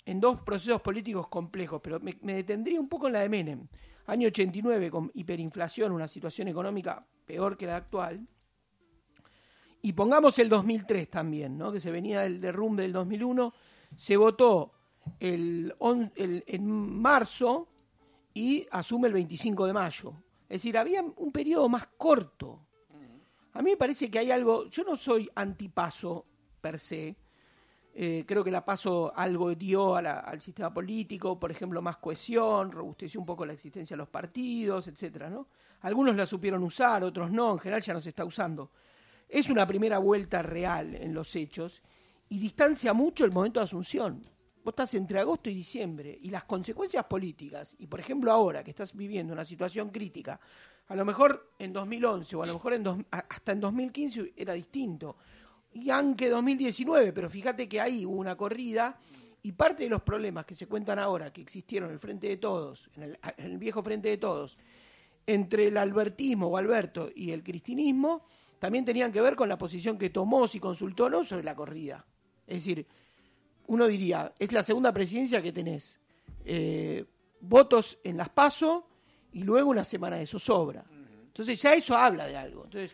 [0.05, 3.67] en dos procesos políticos complejos, pero me, detendría un poco en la de Menem.
[4.07, 8.27] Año 89 con hiperinflación, una situación económica peor que la actual.
[9.83, 11.71] Y pongamos el 2003 también, ¿no?
[11.71, 13.53] que se venía del derrumbe del 2001,
[13.95, 14.73] se votó
[15.19, 17.67] el, on- en marzo
[18.33, 20.13] y asume el 25 de mayo.
[20.43, 22.67] Es decir, había un periodo más corto.
[23.53, 26.25] A mí me parece que hay algo, yo no soy antipaso
[26.61, 27.17] per se,
[27.93, 31.97] eh, creo que la paso algo dio a la- al sistema político, por ejemplo, más
[31.97, 35.47] cohesión, robusteció un poco la existencia de los partidos, etcétera, ¿no?
[35.81, 38.71] Algunos la supieron usar, otros no, en general ya no se está usando.
[39.27, 41.81] Es una primera vuelta real en los hechos
[42.29, 44.21] y distancia mucho el momento de Asunción.
[44.63, 48.69] Vos estás entre agosto y diciembre y las consecuencias políticas, y por ejemplo ahora que
[48.71, 50.39] estás viviendo una situación crítica,
[50.87, 54.53] a lo mejor en 2011 o a lo mejor en dos- hasta en 2015 era
[54.53, 55.17] distinto,
[55.73, 58.99] y aunque 2019, pero fíjate que ahí hubo una corrida
[59.43, 62.37] y parte de los problemas que se cuentan ahora, que existieron en el Frente de
[62.37, 64.57] Todos, en el, en el viejo Frente de Todos,
[65.25, 68.25] entre el albertismo o Alberto y el cristinismo,
[68.59, 71.55] también tenían que ver con la posición que tomó, si consultó o no, sobre la
[71.55, 72.05] corrida.
[72.45, 72.85] Es decir,
[73.67, 75.97] uno diría, es la segunda presidencia que tenés
[76.45, 77.05] eh,
[77.39, 78.87] votos en las PASO
[79.31, 80.83] y luego una semana de zozobra.
[80.91, 82.65] Entonces ya eso habla de algo.
[82.65, 82.93] Entonces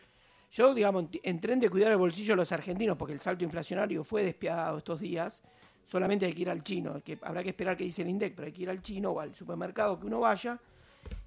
[0.52, 4.04] yo, digamos, en tren de cuidar el bolsillo de los argentinos, porque el salto inflacionario
[4.04, 5.42] fue despiadado estos días,
[5.86, 8.46] solamente hay que ir al chino, que habrá que esperar que dice el INDEC, pero
[8.46, 10.60] hay que ir al chino o al supermercado que uno vaya.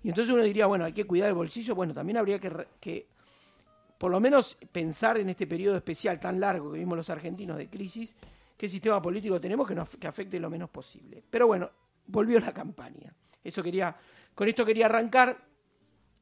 [0.03, 1.75] Y entonces uno diría, bueno, hay que cuidar el bolsillo.
[1.75, 3.07] Bueno, también habría que, que
[3.99, 7.69] por lo menos pensar en este periodo especial tan largo que vimos los argentinos de
[7.69, 8.15] crisis,
[8.57, 11.23] qué sistema político tenemos que, nos, que afecte lo menos posible.
[11.29, 11.71] Pero bueno,
[12.07, 13.15] volvió la campaña.
[13.43, 13.95] Eso quería,
[14.35, 15.37] con esto quería arrancar.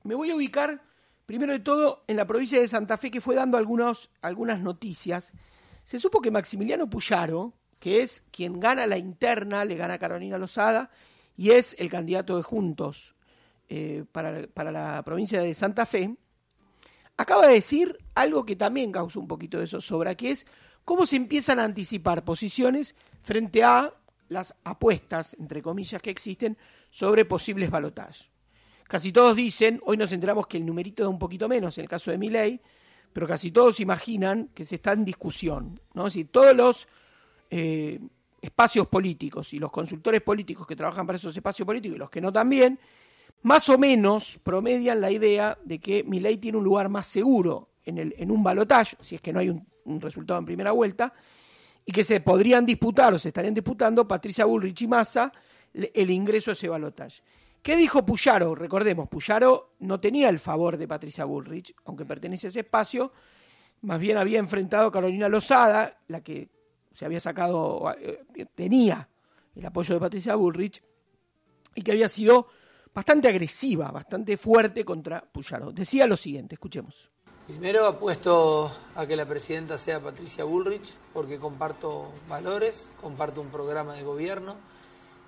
[0.05, 0.81] Me voy a ubicar,
[1.29, 5.35] primero de todo, en la provincia de Santa Fe, que fue dando algunas noticias.
[5.85, 10.39] se supo que Maximiliano Puyaro, que es quien gana la interna, le gana a Carolina
[10.39, 10.91] Lozada,
[11.37, 13.15] y es el candidato de Juntos
[13.69, 16.17] eh, para, para la provincia de Santa Fe,
[17.19, 20.47] acaba de decir algo que también causa un poquito de zozobra, que es
[20.83, 23.93] cómo se empiezan a anticipar posiciones frente a
[24.29, 26.57] las apuestas, entre comillas, que existen
[26.89, 28.31] sobre posibles balotajes.
[28.89, 31.89] Casi todos dicen, hoy nos enteramos que el numerito da un poquito menos en el
[31.89, 32.59] caso de Milei,
[33.13, 36.07] pero casi todos imaginan que se está en discusión, ¿no?
[36.07, 36.89] Es todos los
[37.51, 38.01] eh,
[38.41, 42.23] espacios políticos y los consultores políticos que trabajan para esos espacios políticos y los que
[42.23, 42.79] no también,
[43.43, 47.99] más o menos promedian la idea de que Milei tiene un lugar más seguro en,
[47.99, 51.13] el, en un balotaje, si es que no hay un, un resultado en primera vuelta,
[51.85, 55.31] y que se podrían disputar o se estarían disputando Patricia Bullrich y Massa
[55.75, 57.23] el ingreso a ese balotaje.
[57.63, 58.55] ¿Qué dijo Puyaro?
[58.55, 63.13] Recordemos, Puyaro no tenía el favor de Patricia Bullrich, aunque pertenece a ese espacio,
[63.83, 66.49] más bien había enfrentado a Carolina Lozada, la que
[66.93, 69.09] se había sacado, eh, tenía
[69.55, 70.83] el apoyo de Patricia Bullrich,
[71.75, 72.49] y que había sido
[72.95, 75.73] bastante agresiva, bastante fuerte contra Puyaro.
[75.73, 77.11] Decía lo siguiente, escuchemos.
[77.47, 83.95] Primero apuesto a que la presidenta sea Patricia Bullrich, porque comparto valores, comparto un programa
[83.95, 84.57] de gobierno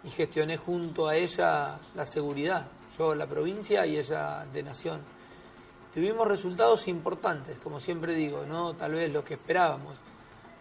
[0.04, 5.00] y gestioné junto a ella la seguridad, yo la provincia y ella de nación.
[5.92, 9.94] Tuvimos resultados importantes, como siempre digo, no tal vez lo que esperábamos,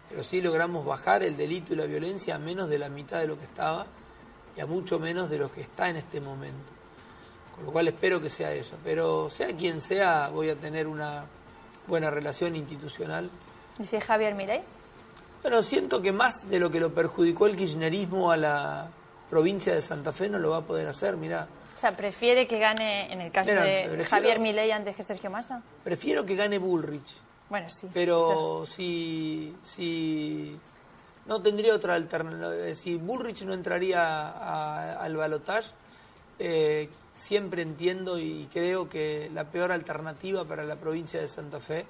[0.08, 3.28] pero sí logramos bajar el delito y la violencia a menos de la mitad de
[3.28, 3.86] lo que estaba
[4.56, 6.72] y a mucho menos de lo que está en este momento.
[7.54, 11.24] Con lo cual espero que sea eso, pero sea quien sea, voy a tener una
[11.86, 13.30] buena relación institucional.
[13.78, 14.62] ¿Dice Javier Mirey?
[15.42, 18.90] Bueno, siento que más de lo que lo perjudicó el kirchnerismo a la
[19.30, 21.46] provincia de Santa Fe no lo va a poder hacer, mirá.
[21.74, 25.02] O sea, ¿prefiere que gane, en el caso Mira, de prefiero- Javier Milei antes que
[25.02, 25.62] Sergio Massa?
[25.84, 27.16] Prefiero que gane Bullrich,
[27.48, 27.86] Bueno, sí.
[27.94, 30.58] pero si, si
[31.26, 35.70] no tendría otra alternativa, si Bullrich no entraría a- al balotaje,
[36.38, 41.86] eh, siempre entiendo y creo que la peor alternativa para la provincia de Santa Fe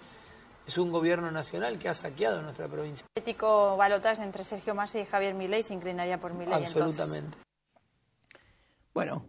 [0.66, 3.06] es un gobierno nacional que ha saqueado nuestra provincia.
[3.14, 7.36] Ético balotaje entre Sergio Massa y Javier Milei se inclinaría por Milei Absolutamente.
[8.92, 9.28] Bueno,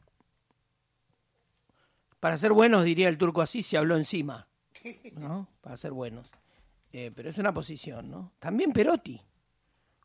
[2.19, 4.47] para ser buenos, diría el turco así, se habló encima,
[5.13, 5.47] ¿no?
[5.61, 6.29] Para ser buenos.
[6.93, 8.33] Eh, pero es una posición, ¿no?
[8.39, 9.21] También Perotti,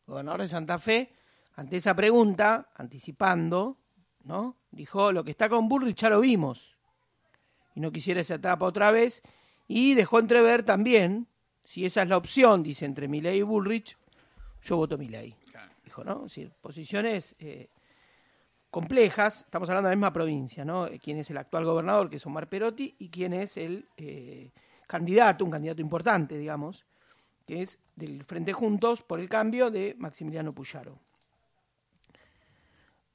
[0.05, 1.13] gobernador de Santa Fe,
[1.55, 3.77] ante esa pregunta, anticipando,
[4.23, 4.57] ¿no?
[4.71, 6.77] Dijo, lo que está con Bullrich ya lo vimos.
[7.75, 9.21] Y no quisiera esa etapa otra vez.
[9.67, 11.27] Y dejó entrever también,
[11.63, 13.97] si esa es la opción, dice, entre Milei y Bullrich,
[14.63, 15.35] yo voto Milei.
[15.83, 16.25] Dijo, ¿no?
[16.25, 17.69] Es decir, posiciones eh,
[18.69, 20.87] complejas, estamos hablando de la misma provincia, ¿no?
[20.87, 24.51] Eh, Quién es el actual gobernador, que es Omar Perotti, y quién es el eh,
[24.87, 26.85] candidato, un candidato importante, digamos,
[27.45, 30.99] que es del Frente Juntos por el cambio de Maximiliano Puyaro.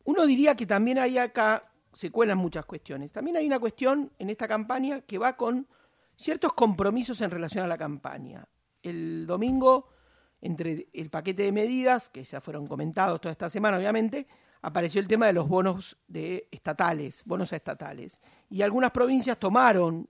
[0.05, 3.13] Uno diría que también hay acá, se cuelan muchas cuestiones.
[3.13, 5.67] También hay una cuestión en esta campaña que va con
[6.23, 8.47] ciertos compromisos en relación a la campaña.
[8.83, 9.89] El domingo,
[10.41, 14.27] entre el paquete de medidas, que ya fueron comentados toda esta semana, obviamente,
[14.63, 18.21] apareció el tema de los bonos de estatales, bonos estatales.
[18.49, 20.09] Y algunas provincias tomaron,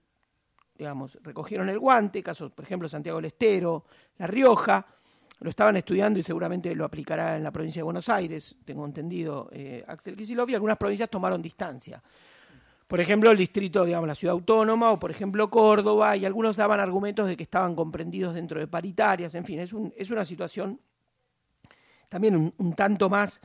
[0.75, 3.85] digamos, recogieron el guante, casos, por ejemplo, Santiago del Estero,
[4.17, 4.85] La Rioja,
[5.39, 9.49] lo estaban estudiando y seguramente lo aplicará en la provincia de Buenos Aires, tengo entendido,
[9.51, 12.01] eh, Axel Kicillof, y algunas provincias tomaron distancia.
[12.87, 16.79] Por ejemplo, el distrito, digamos, la ciudad autónoma, o por ejemplo Córdoba, y algunos daban
[16.79, 20.79] argumentos de que estaban comprendidos dentro de paritarias, en fin, es, un, es una situación
[22.13, 23.41] también un, tanto más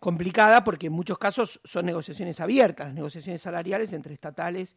[0.00, 4.74] complicada porque en muchos casos son negociaciones abiertas, negociaciones salariales entre estatales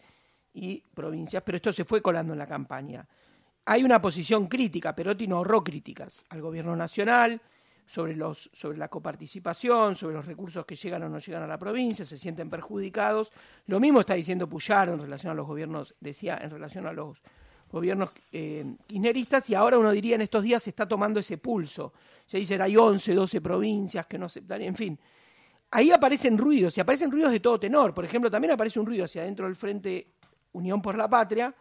[0.53, 3.07] y provincias, pero esto se fue colando en la campaña.
[3.63, 7.41] Hay una posición crítica, Perotti no ahorró críticas al gobierno nacional
[7.91, 11.59] sobre, los, sobre la coparticipación, sobre los recursos que llegan o no llegan a la
[11.59, 13.33] provincia, se sienten perjudicados.
[13.65, 17.21] Lo mismo está diciendo Puyaro en relación a los gobiernos, decía, en relación a los
[17.69, 21.91] gobiernos eh, kirchneristas, y ahora uno diría en estos días se está tomando ese pulso.
[22.25, 24.97] Se dicen hay 11, 12 provincias que no aceptan, en fin.
[25.71, 27.93] Ahí aparecen ruidos, y aparecen ruidos de todo tenor.
[27.93, 30.13] Por ejemplo, también aparece un ruido hacia adentro del Frente
[30.53, 31.53] Unión por la Patria,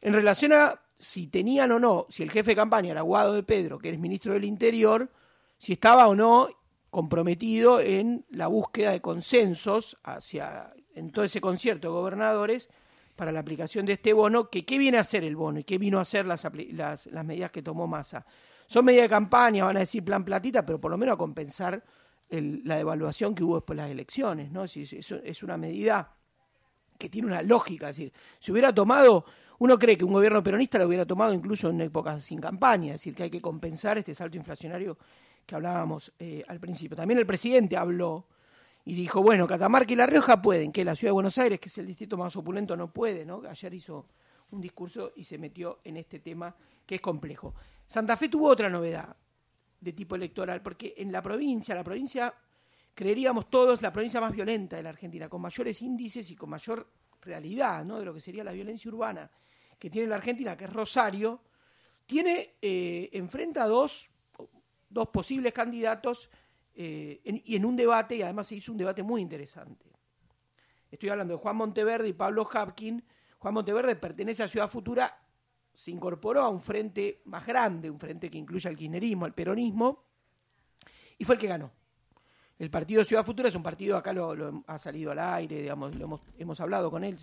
[0.00, 3.44] en relación a si tenían o no, si el jefe de campaña era Guado de
[3.44, 5.08] Pedro, que es ministro del Interior,
[5.62, 6.48] si estaba o no
[6.90, 12.68] comprometido en la búsqueda de consensos hacia en todo ese concierto de gobernadores
[13.14, 15.78] para la aplicación de este bono, que qué viene a hacer el bono y qué
[15.78, 18.26] vino a hacer las, las, las medidas que tomó Massa.
[18.66, 21.80] Son medidas de campaña, van a decir plan platita, pero por lo menos a compensar
[22.28, 24.66] el- la devaluación que hubo después de las elecciones, ¿no?
[24.66, 26.12] Si- eso es una medida
[26.98, 27.90] que tiene una lógica.
[27.90, 29.24] Es decir, si hubiera tomado,
[29.60, 33.00] uno cree que un gobierno peronista lo hubiera tomado incluso en épocas sin campaña, es
[33.00, 34.98] decir, que hay que compensar este salto inflacionario
[35.46, 36.96] que hablábamos eh, al principio.
[36.96, 38.26] También el presidente habló
[38.84, 41.68] y dijo, bueno, Catamarca y La Rioja pueden, que la ciudad de Buenos Aires, que
[41.68, 43.42] es el distrito más opulento, no puede, ¿no?
[43.48, 44.06] Ayer hizo
[44.50, 47.54] un discurso y se metió en este tema que es complejo.
[47.86, 49.16] Santa Fe tuvo otra novedad
[49.80, 52.32] de tipo electoral, porque en la provincia, la provincia,
[52.94, 56.88] creeríamos todos, la provincia más violenta de la Argentina, con mayores índices y con mayor
[57.20, 57.98] realidad, ¿no?
[57.98, 59.30] De lo que sería la violencia urbana
[59.82, 61.40] que tiene la Argentina, que es Rosario,
[62.06, 64.11] tiene, eh, enfrenta dos,
[64.92, 66.30] dos posibles candidatos
[66.74, 69.92] eh, y en un debate, y además se hizo un debate muy interesante.
[70.90, 73.02] Estoy hablando de Juan Monteverde y Pablo Hapkin.
[73.38, 75.18] Juan Monteverde pertenece a Ciudad Futura,
[75.74, 80.04] se incorporó a un frente más grande, un frente que incluye al kirchnerismo, al peronismo,
[81.18, 81.72] y fue el que ganó.
[82.58, 86.20] El partido Ciudad Futura es un partido, acá lo, ha salido al aire, digamos, lo
[86.38, 87.18] hemos, hablado con él,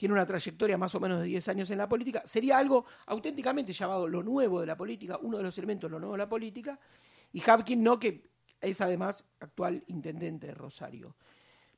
[0.00, 3.74] tiene una trayectoria más o menos de 10 años en la política, sería algo auténticamente
[3.74, 6.80] llamado lo nuevo de la política, uno de los elementos lo nuevo de la política,
[7.34, 8.30] y Hapkin no, que
[8.62, 11.16] es además actual intendente de Rosario.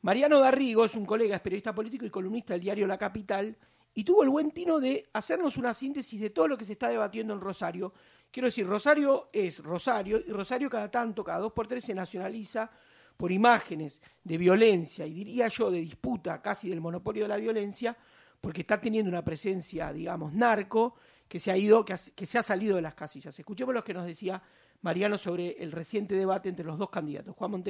[0.02, 3.56] Mariano Garrigo es un colega, es periodista político y columnista del diario La Capital,
[3.92, 6.90] y tuvo el buen tino de hacernos una síntesis de todo lo que se está
[6.90, 7.92] debatiendo en Rosario.
[8.30, 12.70] Quiero decir, Rosario es Rosario, y Rosario cada tanto, cada dos por tres se nacionaliza
[13.16, 17.96] por imágenes de violencia, y diría yo de disputa casi del monopolio de la violencia,
[18.42, 20.96] porque está teniendo una presencia, digamos, narco,
[21.28, 23.38] que se ha ido, que, se ha salido de las casillas.
[23.38, 24.42] Escuchemos lo que nos decía
[24.82, 27.62] Mariano sobre el reciente debate entre los dos candidatos, Juan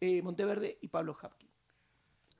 [0.00, 1.48] eh, Monteverde y Pablo Hapkin.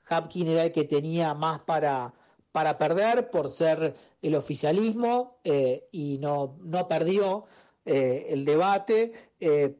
[0.09, 2.11] Hapkin era el que tenía más para,
[2.51, 7.45] para perder por ser el oficialismo eh, y no, no perdió
[7.85, 9.13] eh, el debate.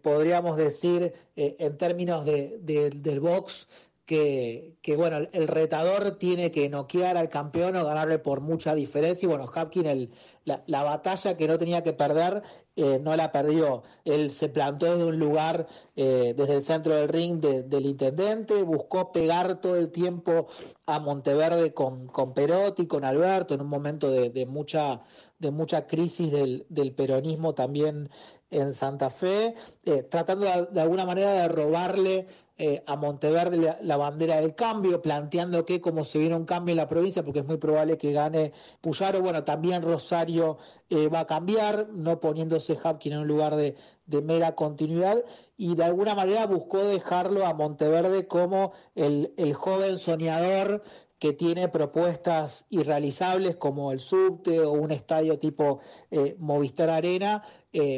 [0.03, 3.67] Podríamos decir en términos de, de- del box
[4.05, 9.25] que, bueno, el, retador tiene que noquear al campeón o ganarle por mucha diferencia.
[9.25, 10.11] Y bueno, Hapkin, el-
[10.43, 12.43] la, la batalla que no tenía que perder,
[12.75, 13.81] eh, no la perdió.
[14.03, 18.61] Él se plantó desde un lugar, eh, desde el centro del ring de- del intendente,
[18.63, 20.47] buscó pegar todo el tiempo
[20.85, 25.01] a Monteverde con, con Perotti, con Alberto, en un momento de, mucha,
[25.39, 28.09] de mucha crisis del, peronismo también
[28.51, 32.27] en Santa Fe, eh, tratando de alguna manera de robarle
[32.57, 36.77] eh, a Monteverde la, bandera del cambio, planteando que como se viene un cambio en
[36.77, 40.57] la provincia, porque es muy probable que gane Puyaro, bueno, también Rosario
[40.89, 43.75] eh, va a cambiar, no poniéndose Hapkin en un lugar de,
[44.05, 45.21] de mera continuidad,
[45.57, 50.81] y de alguna manera buscó dejarlo a Monteverde como el, el joven soñador
[51.19, 55.79] que tiene propuestas irrealizables como el subte o un estadio tipo
[56.09, 57.43] eh, Movistar Arena,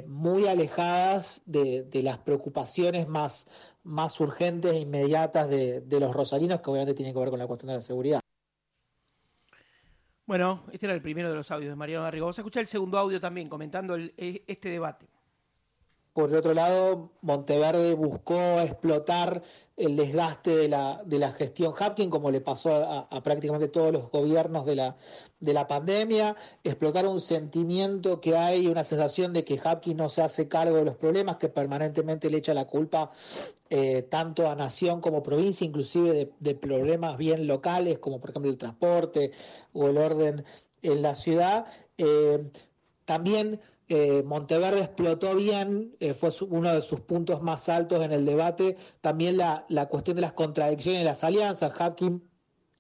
[0.08, 3.47] muy alejadas de, de las preocupaciones más,
[3.88, 7.48] más urgentes e inmediatas de, de los rosarinos, que obviamente tienen que ver con la
[7.48, 8.20] cuestión de la seguridad.
[10.26, 12.26] Bueno, este era el primero de los audios de Mariano Garrigo.
[12.26, 15.08] Vamos a escuchar el segundo audio también, comentando el- eh, este debate.
[16.18, 19.43] Por el otro lado, Monteverde buscó explotar
[19.76, 24.09] el desgaste de la, de la gestión Hapkin, como le pasó a, prácticamente todos los
[24.09, 24.97] gobiernos de la,
[25.39, 30.24] de la pandemia, explotar un sentimiento que hay, una sensación de que Hapkin no se
[30.24, 33.11] hace cargo de los problemas, que permanentemente le echa la culpa
[33.70, 38.49] eh, tanto a nación como provincia, inclusive de, de problemas bien locales, como por ejemplo
[38.49, 39.34] el transporte
[39.72, 40.43] o el orden
[40.82, 41.68] en la ciudad.
[41.99, 42.43] Eh,
[43.05, 48.26] también eh, Monteverde explotó bien, eh, fue uno de sus puntos más altos en el
[48.26, 48.78] debate.
[49.02, 51.74] También la, la cuestión de las contradicciones y las alianzas.
[51.80, 52.24] Hapkin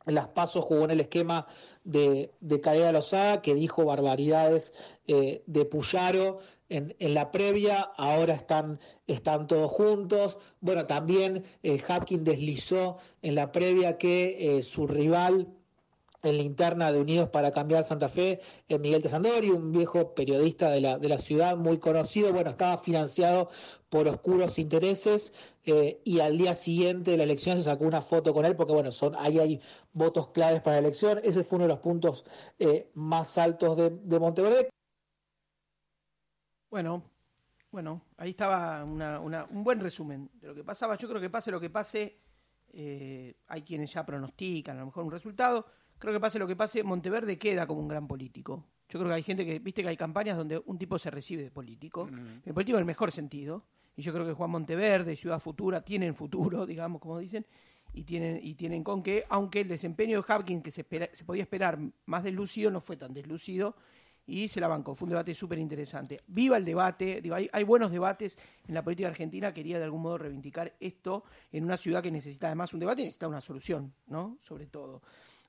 [0.05, 1.47] en las pasos jugó en el esquema
[1.83, 4.73] de, de Calera Lozada, que dijo barbaridades
[5.07, 6.39] eh, de Puyaro
[6.69, 10.37] en, en la previa, ahora están, están todos juntos.
[10.59, 15.47] Bueno, también eh, Hapkin deslizó en la previa que su rival
[16.27, 20.69] en la interna de Unidos para Cambiar Santa Fe, eh, Miguel Tesandori, un viejo periodista
[20.69, 23.49] de la, de la ciudad muy conocido, bueno, estaba financiado
[23.89, 28.33] por oscuros intereses eh, y al día siguiente de la elección se sacó una foto
[28.33, 29.61] con él porque, bueno, son, ahí hay
[29.93, 31.19] votos claves para la elección.
[31.23, 32.25] Ese fue uno de los puntos
[32.59, 34.69] eh, más altos de, de Monteverde.
[36.69, 37.03] Bueno,
[37.71, 40.97] bueno, ahí estaba una- un buen resumen de lo que pasaba.
[40.97, 42.19] Yo creo que pase lo que pase,
[42.73, 45.65] hay quienes ya pronostican a lo mejor un resultado.
[45.99, 48.63] Creo que pase lo que pase, Monteverde queda como un gran político.
[48.89, 51.43] Yo creo que hay gente que, viste que hay campañas donde un tipo se recibe
[51.43, 52.07] de político,
[52.45, 53.63] el político en el mejor sentido.
[53.95, 57.45] Y yo creo que Juan Monteverde, Ciudad Futura, tienen futuro, digamos, como dicen,
[57.93, 61.25] y tienen, y tienen con qué, aunque el desempeño de Hapkin, que se, espera- se
[61.25, 63.75] podía esperar más deslucido, no fue tan deslucido,
[64.27, 64.93] y se la bancó.
[64.93, 66.19] Fue un debate súper interesante.
[66.27, 68.37] Viva el debate, digo, hay, hay, buenos debates
[68.67, 69.53] en la política argentina.
[69.53, 73.05] Quería de algún modo reivindicar esto en una ciudad que necesita además un debate y
[73.05, 74.37] necesita una solución, ¿no?
[74.41, 75.01] Sobre todo.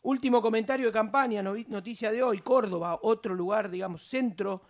[0.09, 4.63] Último comentario de campaña, noticia de hoy, Córdoba, otro lugar, digamos, centro,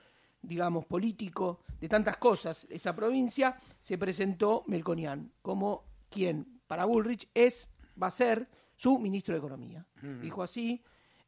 [0.43, 2.67] digamos, político de tantas cosas.
[2.69, 7.69] Esa provincia se presentó Melconian como quien para Bullrich es,
[8.03, 9.87] va a ser su ministro de Economía.
[10.21, 10.83] Dijo así,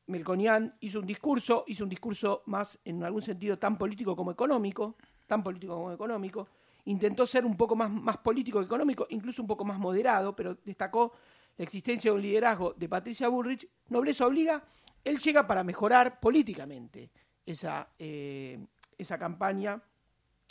[0.09, 4.97] Melconian hizo un discurso, hizo un discurso más en algún sentido tan político como económico,
[5.29, 6.49] tan político como económico,
[6.87, 10.57] intentó ser un poco más, más político que económico, incluso un poco más moderado, pero
[10.65, 11.13] destacó
[11.57, 14.64] la existencia de un liderazgo de Patricia Bullrich, nobleza obliga,
[15.05, 17.11] él llega para mejorar políticamente
[17.44, 18.59] esa, eh,
[18.96, 19.82] esa campaña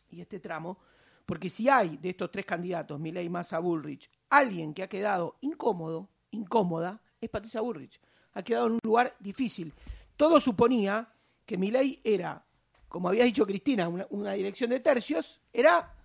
[0.10, 0.80] y este tramo,
[1.26, 6.10] porque si hay de estos tres candidatos, Milei, Massa, Bullrich, alguien que ha quedado incómodo,
[6.32, 8.00] incómoda, es Patricia Bullrich
[8.34, 9.74] ha quedado en un lugar difícil.
[10.16, 11.12] Todo suponía
[11.46, 12.44] que Milei era,
[12.88, 15.96] como había dicho Cristina, una, dirección de tercios, era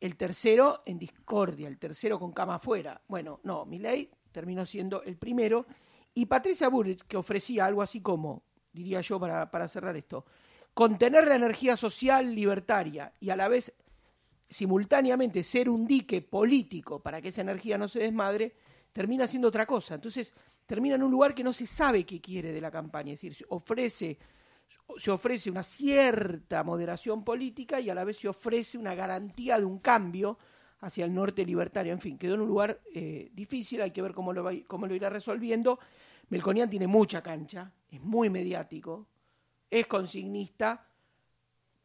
[0.00, 3.00] el tercero en discordia, el tercero con cama afuera.
[3.08, 5.66] Bueno, no, Milei terminó siendo el primero.
[6.14, 10.24] Y Patricia Burrich, que ofrecía algo así como, diría yo para, para cerrar esto,
[10.74, 13.72] contener la energía social libertaria y a la vez
[14.48, 18.54] simultáneamente ser un dique político para que esa energía no se desmadre,
[18.92, 19.94] termina siendo otra cosa.
[19.94, 20.34] Entonces,
[20.66, 23.34] termina en un lugar que no se sabe qué quiere de la campaña, es decir,
[23.34, 24.18] se ofrece,
[24.96, 29.64] se ofrece una cierta moderación política y a la vez se ofrece una garantía de
[29.64, 30.38] un cambio
[30.80, 31.92] hacia el norte libertario.
[31.92, 34.86] En fin, quedó en un lugar eh, difícil, hay que ver cómo lo, va, cómo
[34.86, 35.78] lo irá resolviendo.
[36.28, 39.06] Melconian tiene mucha cancha, es muy mediático,
[39.70, 40.86] es consignista,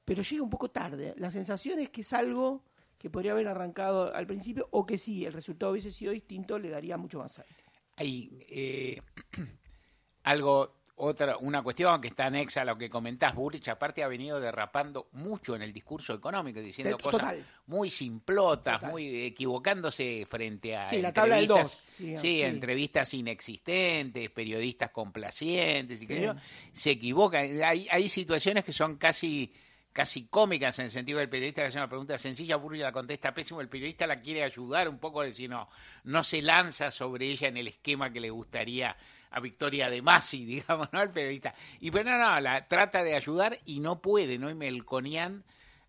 [0.04, 1.14] pero llega un poco tarde.
[1.18, 2.64] La sensación es que es algo
[2.98, 6.70] que podría haber arrancado al principio o que si el resultado hubiese sido distinto le
[6.70, 7.66] daría mucho más aire
[7.96, 9.02] hay eh,
[10.24, 14.40] algo, otra, una cuestión que está anexa a lo que comentás, Burrich, aparte ha venido
[14.40, 17.36] derrapando mucho en el discurso económico, diciendo cosas
[17.68, 21.86] muy simplotas, muy equivocándose frente a entrevistas,
[22.18, 26.36] sí, entrevistas inexistentes, periodistas complacientes, y que yo,
[26.72, 27.40] se equivoca.
[27.40, 29.52] Hay, hay situaciones que son casi
[29.96, 33.34] casi cómicas en el sentido del periodista que hace una pregunta sencilla, Burri la contesta
[33.34, 35.70] pésimo, el periodista la quiere ayudar un poco, a decir, no,
[36.04, 38.94] no se lanza sobre ella en el esquema que le gustaría
[39.36, 41.02] a Victoria de Masi, digamos, ¿no?
[41.02, 41.54] El periodista.
[41.82, 44.50] Y bueno, no, la trata de ayudar y no puede, ¿no?
[44.50, 45.44] Y Melconian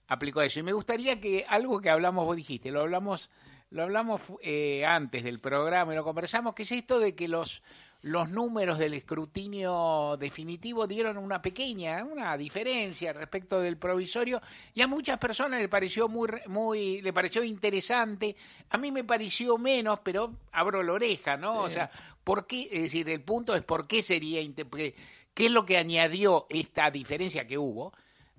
[0.09, 0.59] aplicó eso.
[0.59, 3.31] Y me gustaría que algo que hablamos, vos dijiste, lo hablamos,
[3.71, 7.63] lo hablamos eh, antes del programa y lo conversamos, que es esto de que los
[8.07, 14.41] los números del escrutinio definitivo dieron una pequeña, una diferencia respecto del provisorio
[14.75, 18.37] y a muchas personas le pareció muy, muy, le pareció interesante,
[18.71, 21.63] a mí me pareció menos, pero abro la oreja, ¿no?
[21.63, 21.91] O sea,
[22.23, 22.69] ¿por qué?
[22.71, 24.41] Es decir, el punto es por qué sería,
[25.35, 27.93] qué es lo que añadió esta diferencia que hubo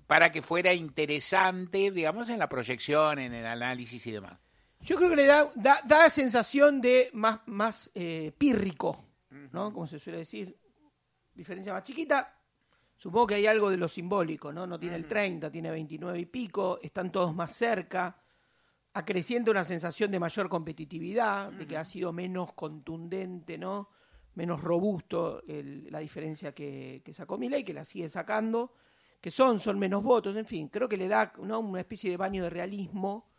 [0.06, 4.38] para que fuera interesante, digamos, en la proyección, en el análisis y demás.
[4.80, 9.07] Yo creo que le da, da, da sensación de más, más eh, pírrico,
[9.52, 9.72] ¿no?
[9.72, 10.58] Como se suele decir,
[11.34, 12.34] diferencia más chiquita.
[12.96, 14.66] Supongo que hay algo de lo simbólico, ¿no?
[14.66, 18.20] No tiene el 30, tiene 29 y pico, están todos más cerca.
[18.94, 23.90] Acrecienta una sensación de mayor competitividad, de que ha sido menos contundente, ¿no?
[24.34, 28.74] Menos robusto la diferencia que, que sacó y que la sigue sacando,
[29.20, 31.60] que son, son menos votos, en fin, creo que le da ¿no?
[31.60, 33.30] una especie de baño de realismo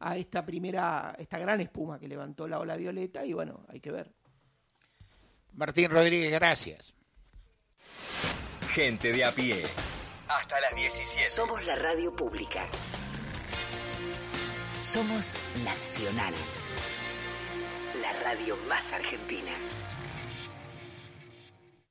[0.00, 3.90] a esta primera, esta gran espuma que levantó la ola violeta y bueno, hay que
[3.90, 4.12] ver.
[5.56, 6.94] Martín Rodríguez, gracias.
[8.70, 9.62] Gente de a pie.
[10.28, 11.26] Hasta las 17.
[11.26, 12.66] Somos la radio pública.
[14.80, 16.34] Somos Nacional.
[18.02, 19.52] La radio más argentina.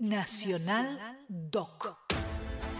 [0.00, 1.96] Nacional Doc.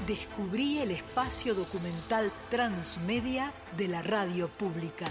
[0.06, 5.06] Descubrí el espacio documental transmedia de la radio pública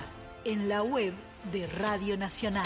[0.46, 1.14] en la web
[1.52, 2.66] de Radio Nacional.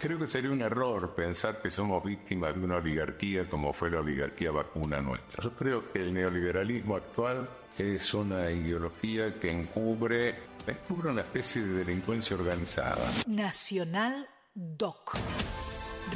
[0.00, 4.00] Creo que sería un error pensar que somos víctimas de una oligarquía como fue la
[4.00, 5.44] oligarquía vacuna nuestra.
[5.44, 7.48] Yo creo que el neoliberalismo actual
[7.78, 10.34] es una ideología que encubre,
[10.66, 13.08] encubre una especie de delincuencia organizada.
[13.28, 15.16] Nacional Doc.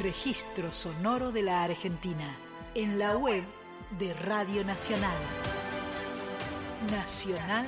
[0.01, 2.35] Registro Sonoro de la Argentina.
[2.75, 3.43] en la web
[3.99, 5.15] de Radio Nacional.
[6.91, 7.67] Nacional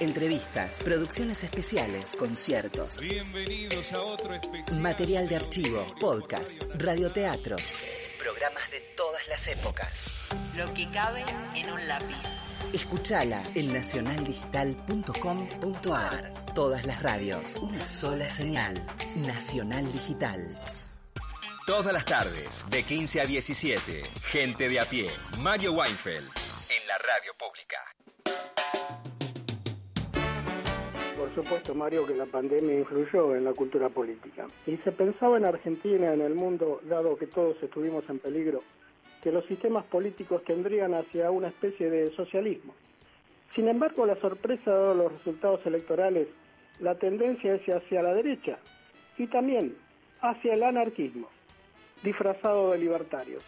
[0.00, 4.80] Entrevistas, producciones especiales, conciertos, Bienvenidos a otro especial.
[4.80, 7.78] material de archivo, podcast, radioteatros,
[8.18, 10.06] programas de todas las épocas.
[10.56, 11.24] Lo que cabe
[11.54, 12.16] en un lápiz.
[12.72, 16.32] Escuchala en nacionaldigital.com.ar.
[16.54, 18.84] Todas las radios, una sola señal.
[19.16, 20.58] Nacional Digital.
[21.66, 26.98] Todas las tardes, de 15 a 17, gente de a pie, Mario Weinfeld, en la
[26.98, 27.78] radio pública.
[31.34, 34.46] Por supuesto, Mario, que la pandemia influyó en la cultura política.
[34.68, 38.62] Y se pensaba en Argentina, en el mundo, dado que todos estuvimos en peligro,
[39.20, 42.72] que los sistemas políticos tendrían hacia una especie de socialismo.
[43.52, 46.28] Sin embargo, la sorpresa, dado los resultados electorales,
[46.78, 48.60] la tendencia es hacia la derecha
[49.18, 49.74] y también
[50.20, 51.28] hacia el anarquismo,
[52.04, 53.42] disfrazado de libertarios.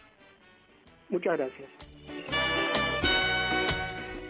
[1.07, 2.46] Muchas gracias.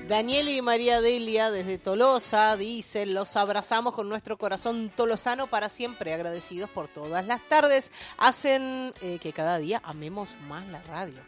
[0.07, 6.13] Daniel y María Delia desde Tolosa dicen, los abrazamos con nuestro corazón tolosano para siempre,
[6.13, 11.19] agradecidos por todas las tardes, hacen eh, que cada día amemos más la radio.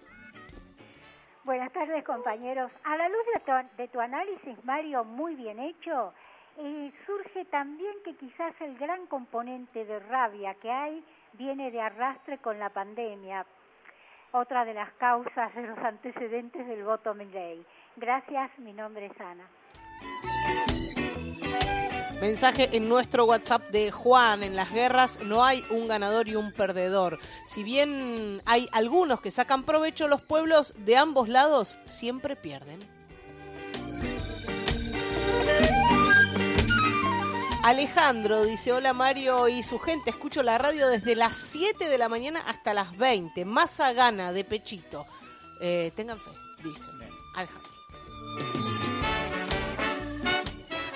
[1.44, 2.72] Buenas tardes compañeros.
[2.86, 6.14] A la luz de tu, de tu análisis, Mario, muy bien hecho,
[6.58, 11.04] eh, surge también que quizás el gran componente de rabia que hay
[11.34, 13.46] viene de arrastre con la pandemia,
[14.32, 17.66] otra de las causas de los antecedentes del voto Milley.
[18.00, 19.50] Gracias, mi nombre es Ana.
[22.22, 26.54] Mensaje en nuestro WhatsApp de Juan, en las guerras no hay un ganador y un
[26.54, 27.20] perdedor.
[27.45, 32.80] Si bien hay algunos que sacan provecho, los pueblos de ambos lados siempre pierden.
[37.64, 42.08] Alejandro dice, hola Mario y su gente, escucho la radio desde las 7 de la
[42.08, 45.06] mañana hasta las 20, masa gana de pechito.
[45.60, 46.32] Eh, tengan fe,
[46.64, 46.89] dice
[47.36, 47.68] Alejandro.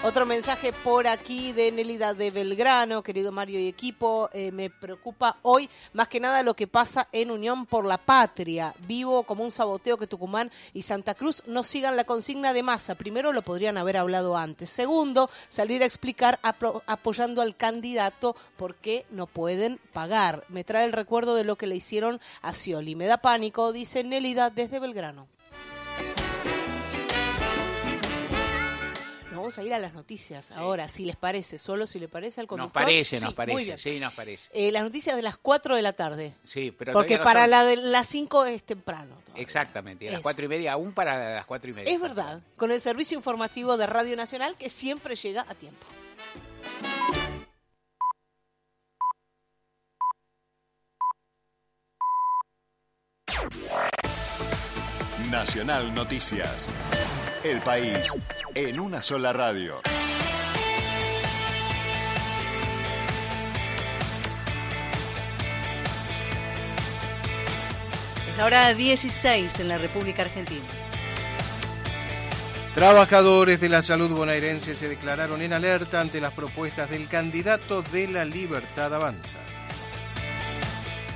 [0.06, 4.30] Otro mensaje por aquí de Nelida de Belgrano, querido Mario y equipo.
[4.34, 8.76] Eh, me preocupa hoy más que nada lo que pasa en Unión por la Patria.
[8.86, 12.96] Vivo como un saboteo que Tucumán y Santa Cruz no sigan la consigna de masa.
[12.96, 14.70] Primero, lo podrían haber hablado antes.
[14.70, 20.44] Segundo, salir a explicar apoyando al candidato por qué no pueden pagar.
[20.50, 22.98] Me trae el recuerdo de lo que le hicieron a Scioli.
[22.98, 25.30] Me da pánico, dice Nelida desde Belgrano.
[29.44, 32.46] Vamos a ir a las noticias ahora, si les parece, solo si les parece al
[32.46, 32.82] Nos conductor.
[32.84, 34.50] parece, Sí, nos parece, sí, nos parece.
[34.54, 36.34] Eh, las noticias de las 4 de la tarde.
[36.44, 39.16] Sí, pero Porque todavía no para son- la de las 5 es temprano.
[39.36, 40.24] Exactamente, a las Es.
[40.24, 41.92] cuatro y media, aún para las cuatro y media.
[41.94, 45.86] Es verdad, con el servicio informativo de Radio Nacional que siempre llega a tiempo.
[55.32, 56.68] Nacional Noticias.
[57.44, 58.10] El país
[58.56, 59.82] en una sola radio.
[68.30, 70.62] Es la hora 16 en la República Argentina.
[72.76, 78.08] Trabajadores de la salud bonaerense se declararon en alerta ante las propuestas del candidato de
[78.08, 79.38] la Libertad Avanza.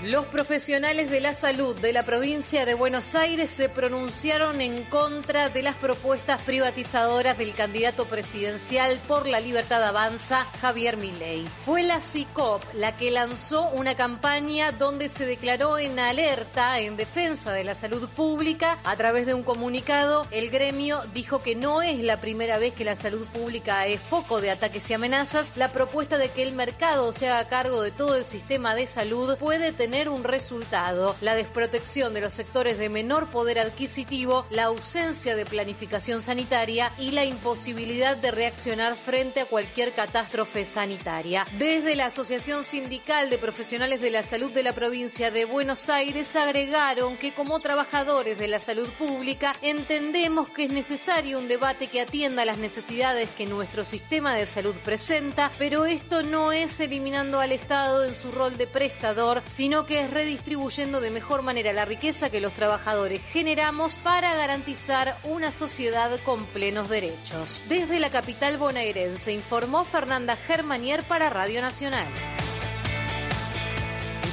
[0.07, 5.49] Los profesionales de la salud de la provincia de Buenos Aires se pronunciaron en contra
[5.49, 11.45] de las propuestas privatizadoras del candidato presidencial por la libertad avanza, Javier Milei.
[11.65, 17.51] Fue la CICOP la que lanzó una campaña donde se declaró en alerta en defensa
[17.51, 18.77] de la salud pública.
[18.85, 22.85] A través de un comunicado, el gremio dijo que no es la primera vez que
[22.85, 25.57] la salud pública es foco de ataques y amenazas.
[25.57, 29.35] La propuesta de que el mercado se haga cargo de todo el sistema de salud
[29.37, 35.35] puede tener un resultado, la desprotección de los sectores de menor poder adquisitivo, la ausencia
[35.35, 41.45] de planificación sanitaria y la imposibilidad de reaccionar frente a cualquier catástrofe sanitaria.
[41.57, 46.35] Desde la Asociación Sindical de Profesionales de la Salud de la provincia de Buenos Aires
[46.35, 52.01] agregaron que como trabajadores de la salud pública entendemos que es necesario un debate que
[52.01, 57.51] atienda las necesidades que nuestro sistema de salud presenta, pero esto no es eliminando al
[57.51, 62.29] Estado en su rol de prestador, sino que es redistribuyendo de mejor manera la riqueza
[62.29, 67.63] que los trabajadores generamos para garantizar una sociedad con plenos derechos.
[67.67, 72.07] Desde la capital bonaerense informó Fernanda Germanier para Radio Nacional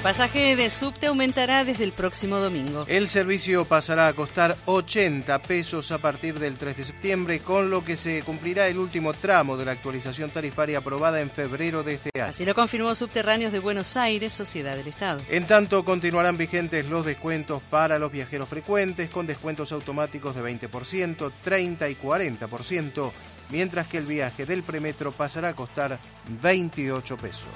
[0.05, 2.85] pasaje de subte aumentará desde el próximo domingo.
[2.89, 7.83] El servicio pasará a costar 80 pesos a partir del 3 de septiembre, con lo
[7.83, 12.11] que se cumplirá el último tramo de la actualización tarifaria aprobada en febrero de este
[12.17, 12.27] año.
[12.27, 15.23] Así lo confirmó Subterráneos de Buenos Aires, Sociedad del Estado.
[15.31, 21.33] En tanto, continuarán vigentes los descuentos para los viajeros frecuentes, con descuentos automáticos de 20%,
[21.43, 23.11] 30 y 40%,
[23.49, 25.99] mientras que el viaje del premetro pasará a costar
[26.43, 27.49] 28 pesos.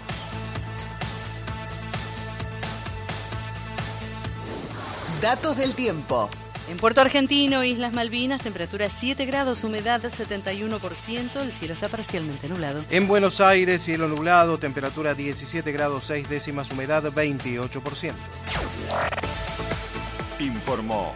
[5.20, 6.30] Datos del tiempo.
[6.70, 12.84] En Puerto Argentino, Islas Malvinas, temperatura 7 grados, humedad 71%, el cielo está parcialmente nublado.
[12.90, 18.12] En Buenos Aires, cielo nublado, temperatura 17 grados 6 décimas, humedad 28%.
[20.38, 21.12] Informó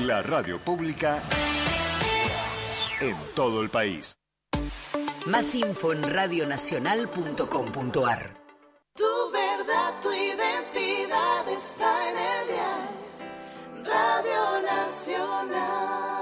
[0.00, 1.22] la radio pública
[3.00, 4.18] en todo el país.
[5.26, 8.43] Más info en radionacional.com.ar.
[8.96, 16.14] Tu verdad, tu identidad está en el diario Radio Nacional.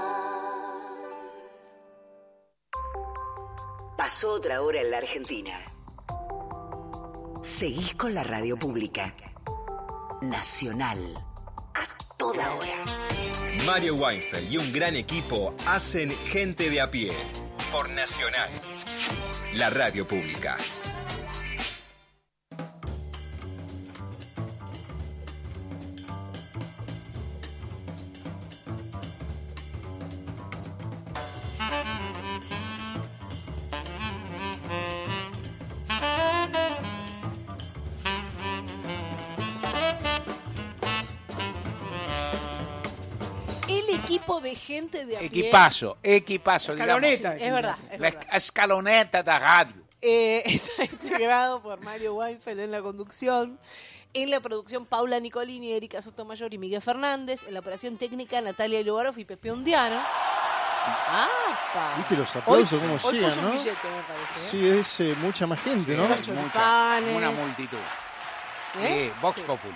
[3.95, 5.61] Pasó otra hora en la Argentina.
[7.43, 9.13] Seguís con la radio pública.
[10.23, 11.13] Nacional.
[11.75, 13.07] A toda hora.
[13.67, 17.11] Mario Weinfeld y un gran equipo hacen gente de a pie.
[17.71, 18.49] Por Nacional.
[19.53, 20.57] La radio pública.
[44.41, 45.27] De gente de a pie.
[45.27, 47.77] Equipazo, equipazo, escaloneta, Es verdad.
[47.97, 49.75] la escaloneta de radio.
[50.01, 53.59] Eh, está integrado por Mario Weinfeld en la conducción.
[54.15, 57.43] En la producción, Paula Nicolini, Erika Sotomayor y Miguel Fernández.
[57.47, 59.99] En la operación técnica, Natalia Lubarov y Pepe Undiano.
[60.85, 61.27] Ah,
[61.97, 63.47] ¿Viste los aplausos cómo hoy llegan, puso no?
[63.47, 64.49] un billete, me parece, ¿eh?
[64.51, 66.05] Sí, es eh, mucha más gente, ¿no?
[66.07, 66.31] Mucha,
[67.15, 67.77] una multitud.
[68.81, 69.09] ¿Eh?
[69.11, 69.43] Sí, Vox Sí.
[69.47, 69.73] Populi.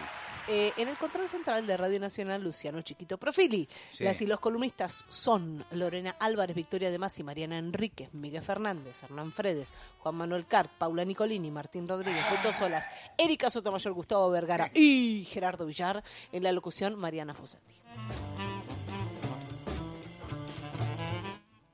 [0.49, 3.67] Eh, en el control central de Radio Nacional, Luciano Chiquito Profili.
[3.91, 4.05] Sí.
[4.05, 9.33] Las y los columnistas son Lorena Álvarez, Victoria de Masi, Mariana Enríquez, Miguel Fernández, Hernán
[9.33, 15.27] Fredes, Juan Manuel Carp, Paula Nicolini, Martín Rodríguez, Beto Solas, Erika Sotomayor, Gustavo Vergara y
[15.29, 16.03] Gerardo Villar.
[16.31, 17.75] En la locución, Mariana Fosetti.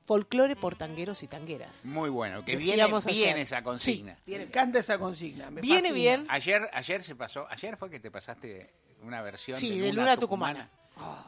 [0.04, 1.86] Folclore por tangueros y tangueras.
[1.86, 3.38] Muy bueno, que viene Decíamos bien ayer.
[3.38, 4.18] esa consigna.
[4.26, 5.50] Me encanta esa consigna.
[5.50, 5.94] me Viene fascina.
[5.94, 6.26] bien.
[6.28, 8.70] Ayer, ayer se pasó, ayer fue que te pasaste
[9.02, 10.70] una versión Sí, de de Luna, Luna Tucumana.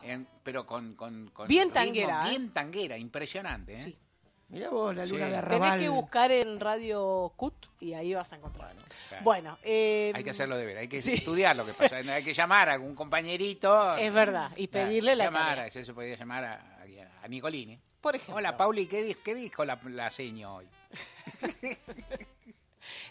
[0.03, 2.31] En- pero con, con, con Bien ritmo tanguera, ¿eh?
[2.31, 3.77] Bien tanguera, impresionante.
[3.79, 3.97] ¿eh?
[4.49, 5.31] Mirá vos, la luna Sí.
[5.33, 5.81] de Tenés arrabal.
[5.81, 8.77] que buscar en Radio CUT y ahí vas a encontrar.
[9.09, 9.25] Claro.
[9.25, 11.15] Bueno, eh, Hay que hacerlo de ver, hay que sí.
[11.15, 11.97] estudiar lo que pasa.
[12.15, 13.97] Hay que llamar a algún compañerito.
[13.97, 15.67] Es verdad, y Claro, pedirle la llamar, tarea.
[15.67, 17.81] Eso se podría llamar a Nicolini.
[18.01, 18.37] Por ejemplo.
[18.37, 20.69] Hola, Pauli, ¿qué, di- qué dijo la, la seño hoy?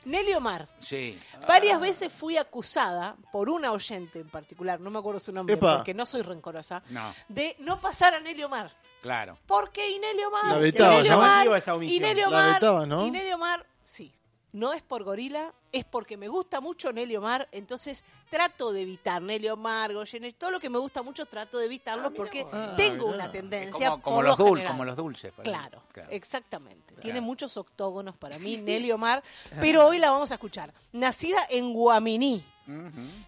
[0.05, 0.67] Nelly Omar.
[0.79, 1.19] Sí.
[1.47, 5.77] Varias veces fui acusada por una oyente en particular, no me acuerdo su nombre Epa.
[5.77, 8.71] porque no soy rencorosa, No, de no pasar a Nelly Omar.
[9.01, 9.37] claro.
[9.45, 10.45] ¿Por qué y Nelly Omar?
[10.45, 11.17] La vetaba, y Nelly ¿no?
[11.17, 11.95] Omar, Llamativa esa omisión.
[11.95, 13.05] y Nelly La Omar, vetaba, ¿no?
[13.05, 14.13] y Nelly Omar, sí.
[14.55, 19.21] No es por gorila, es porque me gusta mucho Nelly Omar, entonces trato de evitar
[19.21, 22.45] Nelly Omar, Goyeneche, todo lo que me gusta mucho trato de evitarlo porque
[22.77, 24.71] tengo una tendencia Como, como por los lo dul- general.
[24.71, 25.33] como los dulces.
[25.43, 26.95] Claro, exactamente.
[27.01, 29.21] Tiene muchos octógonos para mí, Nelly Omar,
[29.59, 30.73] pero hoy la vamos a escuchar.
[30.93, 32.43] Nacida en Guaminí,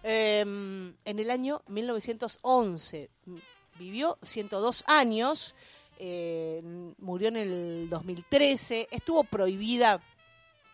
[0.02, 3.10] Em, en el año 1911.
[3.78, 5.54] Vivió 102 años,
[5.98, 6.60] eh,
[6.98, 10.00] murió en el 2013, estuvo prohibida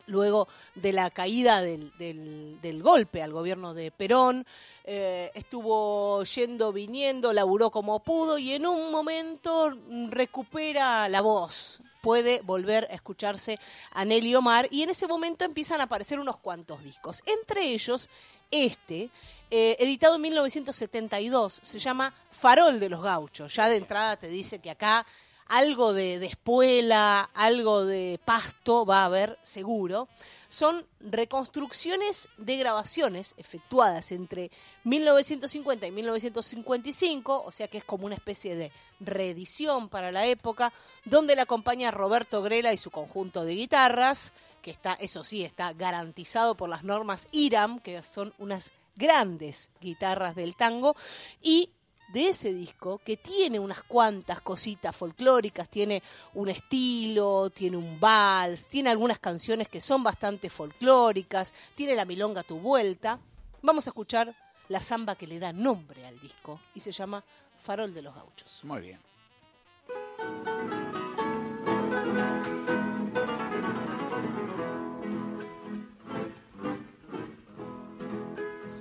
[0.07, 4.46] luego de la caída del, golpe al gobierno de Perón,
[4.84, 9.76] eh, estuvo yendo, viniendo, laburó como pudo y en un momento
[10.11, 13.59] recupera la voz, puede volver a escucharse
[13.92, 18.09] a Nelly Omar y en ese momento empiezan a aparecer unos cuantos discos, entre ellos
[18.50, 19.11] este,
[19.50, 24.59] eh, editado en 1972, se llama Farol de los Gauchos, ya de entrada te dice
[24.59, 25.07] que acá
[25.47, 30.09] algo de, de, espuela, algo de pasto va a haber seguro.
[30.49, 34.51] Son reconstrucciones de grabaciones efectuadas entre
[34.84, 38.70] 1950 y 1955, o sea que es como una especie de
[39.01, 40.72] reedición para la época,
[41.05, 44.32] donde le acompaña Roberto Grela y su conjunto de guitarras,
[44.62, 50.36] que está, eso sí, está garantizado por las normas IRAM, que son unas grandes guitarras
[50.36, 50.97] del tango,
[51.42, 51.70] y
[52.14, 56.00] de ese disco que tiene unas cuantas cositas folclóricas, tiene
[56.34, 62.44] un estilo, tiene un vals, tiene algunas canciones que son bastante folclóricas, tiene la milonga
[62.44, 63.18] tu vuelta.
[63.62, 64.32] Vamos a escuchar
[64.68, 67.24] la samba que le da nombre al disco y se llama
[67.64, 68.60] Farol de los Gauchos.
[68.62, 69.00] Muy bien.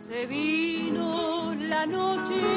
[0.07, 2.52] Se vino la noche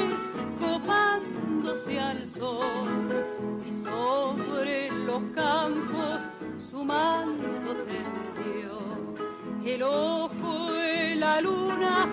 [1.77, 3.25] copándose al sol
[3.65, 6.21] y sobre los campos
[6.71, 8.77] su manto tendió.
[9.65, 12.07] El ojo de la luna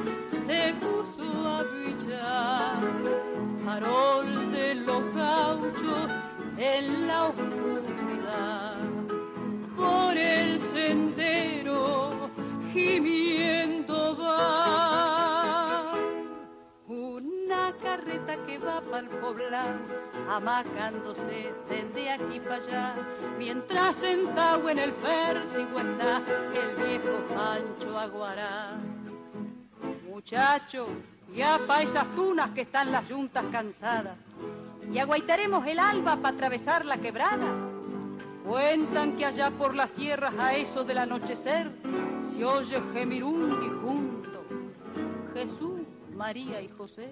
[0.46, 2.80] se puso a brillar,
[3.64, 6.10] farol de los gauchos
[6.58, 8.63] en la oscuridad.
[18.46, 19.74] Que va para el poblado,
[20.30, 22.94] amacándose desde aquí para allá,
[23.38, 26.22] mientras sentado en el vértigo está
[26.54, 28.72] el viejo Pancho Aguará.
[30.08, 30.86] Muchacho,
[31.34, 34.18] ya pa' esas tunas que están las yuntas cansadas,
[34.92, 37.52] y aguaitaremos el alba para atravesar la quebrada.
[38.46, 41.70] Cuentan que allá por las sierras a eso del anochecer
[42.30, 44.44] se oye gemirungi junto.
[45.32, 45.80] Jesús,
[46.14, 47.08] María y José.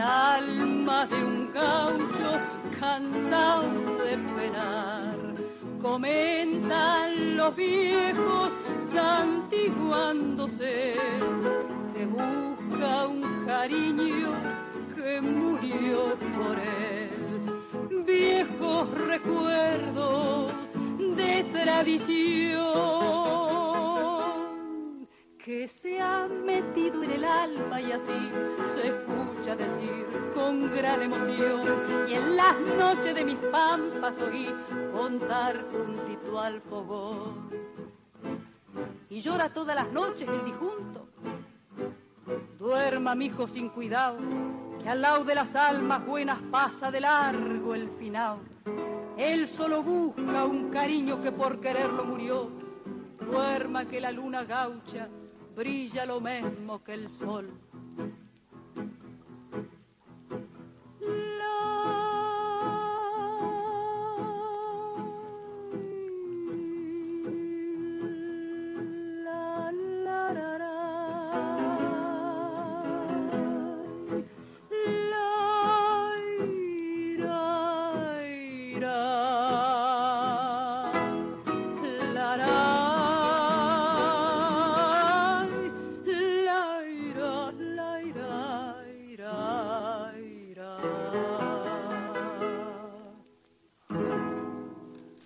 [0.00, 2.40] Alma de un gaucho
[2.78, 5.16] cansado de esperar.
[5.80, 8.52] Comentan los viejos
[8.92, 10.94] santiguándose
[11.94, 14.32] que busca un cariño
[14.94, 18.04] que murió por él.
[18.04, 20.52] Viejos recuerdos
[21.16, 23.49] de tradición
[25.50, 28.30] que se ha metido en el alma y así
[28.72, 31.62] se escucha decir con gran emoción.
[32.08, 34.54] Y en las noches de mis pampas oí
[34.92, 37.50] contar juntito al fogón.
[39.08, 41.08] Y llora todas las noches el difunto.
[42.56, 44.18] Duerma mi hijo sin cuidado
[44.80, 48.38] que al lado de las almas buenas pasa de largo el final
[49.18, 52.48] él solo busca un cariño que por quererlo murió.
[53.20, 55.08] Duerma que la luna gaucha
[55.54, 57.50] brilla lo mismo que el sol.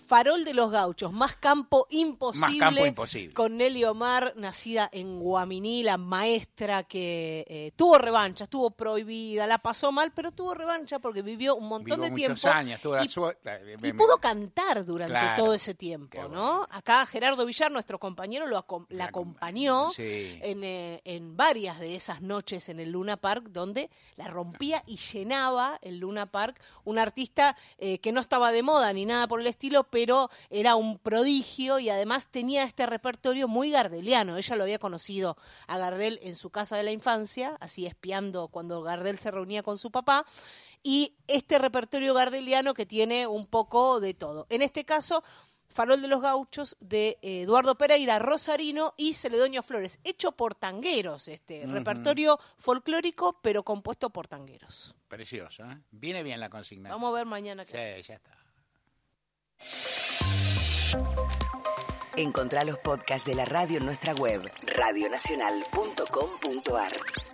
[0.06, 2.48] Farol de los Gauchos, más campo imposible.
[2.48, 3.32] Más campo imposible.
[3.34, 9.58] Con Nelly Omar, nacida en Guaminí, la maestra que eh, tuvo revancha, estuvo prohibida, la
[9.58, 12.48] pasó mal, pero tuvo revancha porque vivió un montón de tiempo.
[12.48, 16.66] años, tuvo la y, suerte- y pudo cantar durante Claro, todo ese tiempo, ¿no?
[16.70, 20.38] Acá Gerardo Villar, nuestro compañero, lo acom- la acompañó Sí.
[20.42, 24.96] en, eh, en varias de esas noches en el Luna Park, donde la rompía y
[24.96, 26.60] llenaba el Luna Park.
[26.84, 30.74] Un artista eh, que no estaba de moda ni nada por el estilo, pero era
[30.74, 34.36] un prodigio y además tenía este repertorio muy gardeliano.
[34.36, 35.36] Ella lo había conocido
[35.68, 39.78] a Gardel en su casa de la infancia, así espiando cuando Gardel se reunía con
[39.78, 40.26] su papá.
[40.82, 44.48] Y este repertorio gardeliano que tiene un poco de todo.
[44.50, 45.22] En este caso,
[45.68, 51.66] Farol de los Gauchos de Eduardo Pereira, Rosarino y Celedonio Flores, hecho por tangueros, este
[51.66, 54.96] repertorio folclórico, pero compuesto por tangueros.
[55.06, 55.78] Precioso, ¿eh?
[55.92, 56.90] Viene bien la consigna.
[56.90, 58.02] Vamos a ver mañana qué Sí, hace.
[58.02, 58.43] ya está.
[62.16, 67.33] Encontrá los podcasts de la radio en nuestra web, radionacional.com.ar.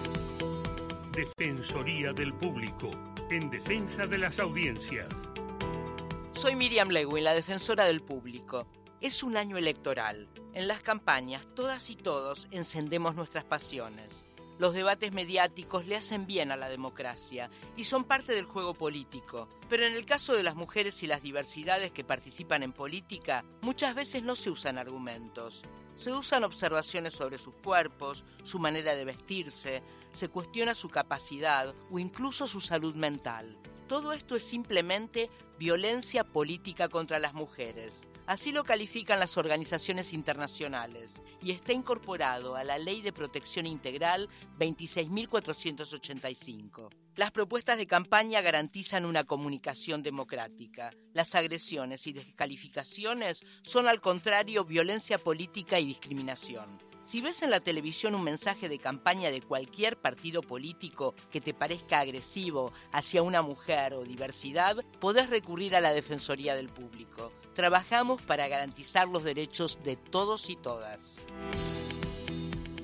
[1.11, 2.89] Defensoría del Público,
[3.29, 5.09] en defensa de las audiencias.
[6.31, 8.65] Soy Miriam Lewin, la defensora del público.
[9.01, 10.29] Es un año electoral.
[10.53, 14.23] En las campañas, todas y todos encendemos nuestras pasiones.
[14.57, 19.49] Los debates mediáticos le hacen bien a la democracia y son parte del juego político.
[19.67, 23.95] Pero en el caso de las mujeres y las diversidades que participan en política, muchas
[23.95, 25.63] veces no se usan argumentos.
[25.95, 31.99] Se usan observaciones sobre sus cuerpos, su manera de vestirse, se cuestiona su capacidad o
[31.99, 33.57] incluso su salud mental.
[33.87, 35.29] Todo esto es simplemente
[35.59, 38.07] violencia política contra las mujeres.
[38.31, 44.29] Así lo califican las organizaciones internacionales y está incorporado a la Ley de Protección Integral
[44.57, 46.87] 26.485.
[47.17, 50.93] Las propuestas de campaña garantizan una comunicación democrática.
[51.11, 56.90] Las agresiones y descalificaciones son al contrario violencia política y discriminación.
[57.03, 61.53] Si ves en la televisión un mensaje de campaña de cualquier partido político que te
[61.53, 67.31] parezca agresivo hacia una mujer o diversidad, podés recurrir a la Defensoría del Público.
[67.53, 71.25] Trabajamos para garantizar los derechos de todos y todas.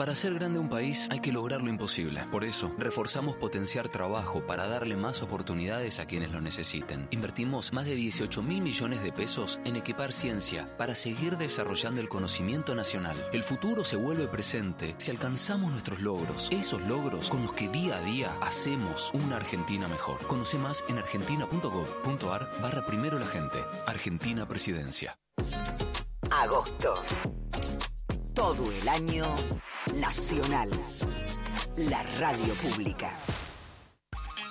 [0.03, 2.25] Para hacer grande un país hay que lograr lo imposible.
[2.33, 7.07] Por eso, reforzamos potenciar trabajo para darle más oportunidades a quienes lo necesiten.
[7.13, 12.09] Invertimos más de 18 mil millones de pesos en equipar ciencia para seguir desarrollando el
[12.09, 13.17] conocimiento nacional.
[13.33, 17.99] El futuro se vuelve presente si alcanzamos nuestros logros, esos logros con los que día
[17.99, 20.19] a día hacemos una Argentina mejor.
[20.27, 23.61] Conoce más en argentina.gov.ar barra primero la gente.
[23.87, 25.17] Argentina Presidencia.
[26.29, 27.05] Agosto.
[28.35, 29.35] Todo el año
[29.95, 30.71] nacional.
[31.77, 33.15] La radio pública.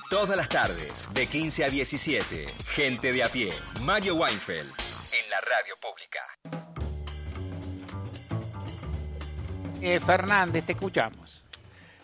[0.10, 3.54] Todas las tardes, de 15 a 17, gente de a pie,
[3.84, 6.20] Mario Weinfeld, en la radio pública.
[9.82, 11.44] Eh, Fernández, te escuchamos.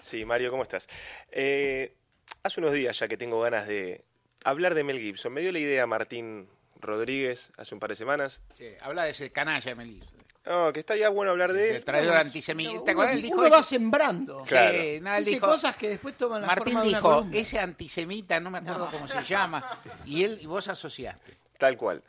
[0.01, 0.88] Sí, Mario, ¿cómo estás?
[1.32, 1.95] Eh,
[2.41, 4.03] hace unos días ya que tengo ganas de
[4.43, 5.32] hablar de Mel Gibson.
[5.32, 6.49] Me dio la idea Martín
[6.80, 8.41] Rodríguez hace un par de semanas.
[8.55, 10.16] Sí, habla de ese canalla, Melís.
[10.48, 11.84] No, que está ya bueno hablar de El él.
[11.84, 12.84] traidor Bueno, antisemita.
[12.86, 13.54] ¿Te Uno, dijo eso?
[13.56, 14.43] va sembrando.
[14.45, 14.78] Sí, Claro.
[15.02, 17.38] nada, él Dice dijo, cosas que después toman la Martín forma de una dijo, columna.
[17.38, 19.64] ese antisemita, no me acuerdo cómo se llama,
[20.06, 21.38] y él y vos asociaste.
[21.58, 22.04] Tal cual.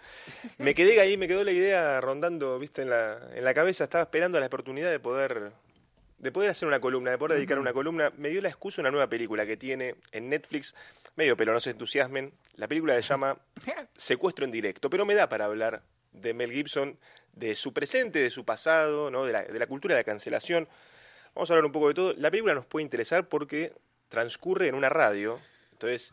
[0.58, 3.84] Me quedé ahí, me quedó la idea rondando, viste, en la, en la cabeza.
[3.84, 5.52] Estaba esperando la oportunidad de poder,
[6.18, 8.12] de poder hacer una columna, de poder dedicar una columna.
[8.18, 10.74] Me dio la excusa una nueva película que tiene en Netflix,
[11.16, 12.30] medio pero no se entusiasmen.
[12.56, 13.38] La película se llama
[13.96, 15.82] Secuestro en directo, pero me da para hablar
[16.12, 16.98] de Mel Gibson,
[17.38, 19.24] de su presente, de su pasado, ¿no?
[19.24, 20.68] de, la, de la cultura de la cancelación.
[21.34, 22.14] Vamos a hablar un poco de todo.
[22.14, 23.72] La película nos puede interesar porque
[24.08, 25.38] transcurre en una radio,
[25.72, 26.12] entonces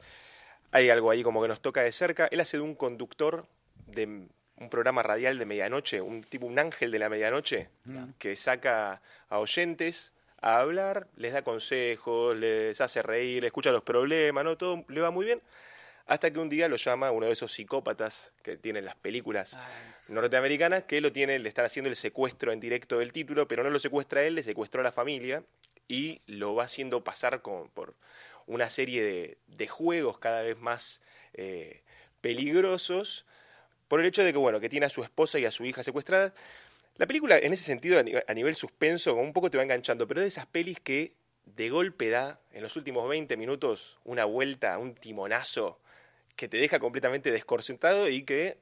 [0.71, 2.27] hay algo ahí como que nos toca de cerca.
[2.31, 3.47] Él hace de un conductor
[3.87, 7.69] de un programa radial de medianoche, un tipo, un ángel de la medianoche,
[8.19, 10.11] que saca a oyentes
[10.41, 14.57] a hablar, les da consejos, les hace reír, escucha los problemas, ¿no?
[14.57, 15.41] Todo le va muy bien.
[16.05, 19.57] Hasta que un día lo llama uno de esos psicópatas que tienen las películas
[20.07, 23.69] norteamericanas, que lo tiene, le están haciendo el secuestro en directo del título, pero no
[23.69, 25.43] lo secuestra él, le secuestró a la familia
[25.87, 27.95] y lo va haciendo pasar por
[28.47, 31.01] una serie de, juegos cada vez más
[31.33, 31.81] eh,
[32.21, 33.25] peligrosos
[33.87, 35.83] por el hecho de que, bueno, que tiene a su esposa y a su hija
[35.83, 36.33] secuestradas.
[36.97, 40.25] La película, en ese sentido, a nivel, suspenso, un poco te va enganchando, pero es
[40.25, 41.13] de esas pelis que
[41.45, 45.79] de golpe da, en los últimos 20 minutos, una vuelta, un timonazo
[46.35, 48.57] que te deja completamente desconcentrado y que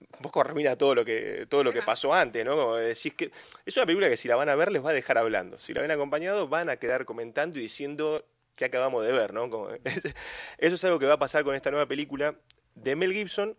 [0.00, 2.76] un poco arruina todo lo que todo lo que pasó antes, ¿no?
[2.76, 3.30] decís que
[3.64, 5.58] es una película que si la van a ver les va a dejar hablando.
[5.58, 8.24] Si la ven acompañado van a quedar comentando y diciendo
[8.56, 9.68] que acabamos de ver, ¿no?
[10.58, 12.34] eso es algo que va a pasar con esta nueva película
[12.74, 13.56] de Mel Gibson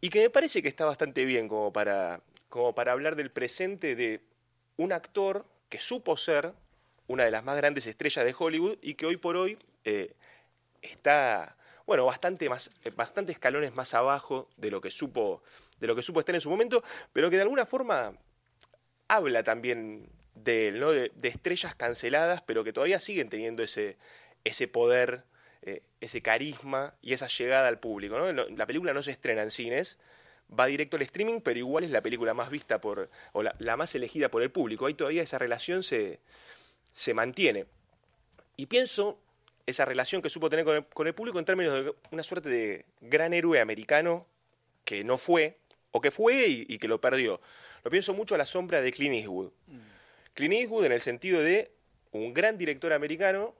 [0.00, 3.96] y que me parece que está bastante bien como para, como para hablar del presente
[3.96, 4.20] de
[4.76, 6.52] un actor que supo ser
[7.06, 10.14] una de las más grandes estrellas de Hollywood y que hoy por hoy eh,
[10.82, 11.55] está,
[11.86, 15.42] bueno, bastante más, eh, bastante escalones más abajo de lo que supo,
[15.80, 16.82] de lo que supo estar en su momento,
[17.12, 18.12] pero que de alguna forma
[19.08, 20.90] habla también de ¿no?
[20.90, 23.96] de, estrellas canceladas, pero que todavía siguen teniendo ese,
[24.44, 25.24] ese poder
[25.62, 28.18] eh, ese carisma y esa llegada al público.
[28.18, 28.32] ¿no?
[28.32, 29.98] La película no se estrena en cines,
[30.48, 33.94] va directo al streaming, pero igual es la película más vista por, o la, más
[33.94, 34.86] elegida por el público.
[34.86, 36.20] Ahí todavía esa relación se,
[36.94, 37.66] se mantiene.
[38.56, 39.18] Y pienso
[39.66, 42.48] esa relación que supo tener con el, con el, público en términos de una suerte
[42.48, 44.26] de gran héroe americano
[44.84, 45.58] que no fue,
[45.90, 47.40] o que fue y, que lo perdió.
[47.82, 49.50] Lo pienso mucho a la sombra de Clint Eastwood.
[50.34, 51.72] Clint Eastwood en el sentido de
[52.12, 53.54] un gran director americano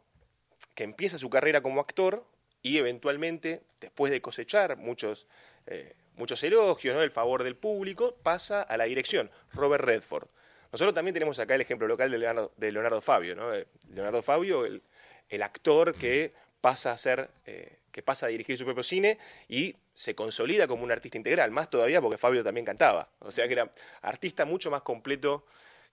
[0.74, 2.24] que empieza su carrera como actor
[2.62, 5.27] y eventualmente, después de cosechar muchos,
[5.66, 7.03] eh, muchos elogios, ¿no?
[7.03, 10.28] el favor del público, pasa a la dirección, Robert Redford.
[10.73, 13.51] Nosotros también tenemos acá el ejemplo local de Leonardo, de Leonardo Fabio, ¿no?
[13.89, 14.83] Leonardo Fabio, el,
[15.28, 19.77] el, actor que pasa a ser, eh, que pasa a dirigir su propio cine y
[19.94, 23.55] se consolida como un artista integral, más todavía porque Fabio también cantaba, o sea que
[23.55, 23.73] era
[24.03, 25.47] artista mucho más completo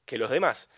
[0.06, 0.70] que los demás.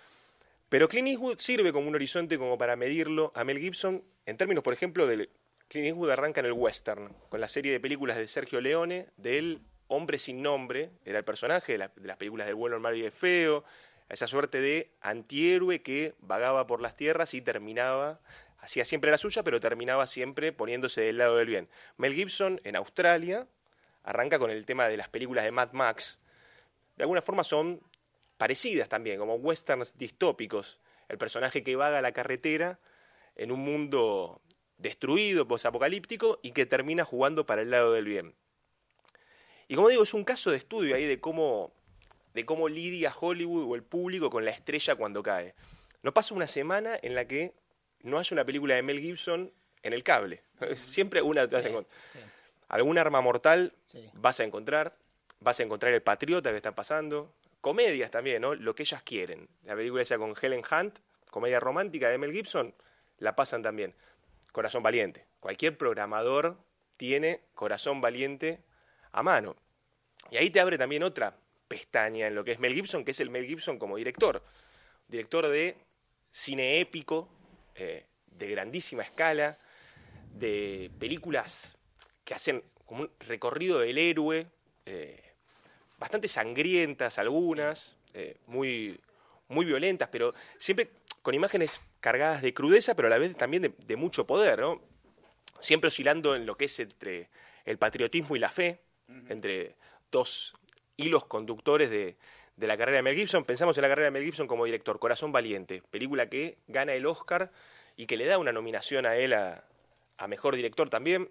[0.70, 4.64] Pero Clint Eastwood sirve como un horizonte como para medirlo a Mel Gibson en términos,
[4.64, 5.30] por ejemplo, del
[5.68, 9.62] Clint Eastwood arranca en el western, con la serie de películas de Sergio Leone, del
[9.88, 13.12] Hombre sin nombre, era el personaje de, las películas del bueno, el malo y el
[13.12, 13.64] feo,
[14.10, 18.20] esa suerte de antihéroe que vagaba por las tierras y terminaba,
[18.66, 21.70] hacía siempre la suya, pero terminaba siempre poniéndose del lado del bien.
[21.98, 23.48] Mel Gibson en Australia
[24.04, 26.20] arranca con el tema de las películas de Mad Max.
[26.98, 27.82] De alguna forma son
[28.38, 30.82] parecidas también, como westerns distópicos.
[31.08, 32.80] El personaje que vaga la carretera
[33.36, 34.42] en un mundo
[34.78, 38.34] destruido, posapocalíptico, y que termina jugando para el lado del bien.
[39.68, 41.72] Y como digo, es un caso de estudio ahí de cómo,
[42.34, 45.54] de cómo lidia Hollywood o el público con la estrella cuando cae.
[46.02, 47.54] No pasa una semana en la que
[48.06, 49.52] no haya una película de Mel Gibson
[49.84, 50.44] en el cable.
[50.76, 51.98] Siempre una te vas a encontrar.
[52.70, 53.74] Algún arma mortal
[54.14, 54.96] vas a encontrar.
[55.40, 57.34] Vas a encontrar el patriota que está pasando
[57.66, 58.54] comedias también, ¿no?
[58.54, 59.50] Lo que ellas quieren.
[59.64, 61.00] La película esa con Helen Hunt,
[61.32, 62.76] comedia romántica de Mel Gibson,
[63.18, 63.96] la pasan también.
[64.52, 65.26] Corazón Valiente.
[65.40, 66.58] Cualquier programador
[66.96, 68.60] tiene Corazón Valiente
[69.12, 69.56] a mano.
[70.30, 71.38] Y ahí te abre también otra
[71.68, 74.44] pestaña en lo que es Mel Gibson, que es el Mel Gibson como director.
[75.08, 75.76] Director de
[76.32, 77.28] cine épico,
[77.76, 79.58] eh, de grandísima escala,
[80.34, 81.78] de películas
[82.24, 84.48] que hacen como un recorrido del héroe,
[84.86, 85.24] eh,
[85.98, 89.00] bastante sangrientas algunas, eh, muy,
[89.48, 90.90] muy violentas, pero siempre
[91.22, 94.82] con imágenes cargadas de crudeza, pero a la vez también de, mucho poder, ¿no?
[95.60, 97.30] Siempre oscilando en lo que es entre
[97.66, 98.80] el patriotismo y la fe,
[99.30, 99.76] entre
[100.12, 100.54] dos
[100.98, 102.18] hilos conductores de,
[102.56, 103.44] de la carrera de Mel Gibson.
[103.44, 107.06] Pensamos en la carrera de Mel Gibson como director, Corazón Valiente, película que gana el
[107.06, 107.52] Oscar
[107.96, 109.64] y que le da una nominación a él a,
[110.28, 111.30] Mejor Director también.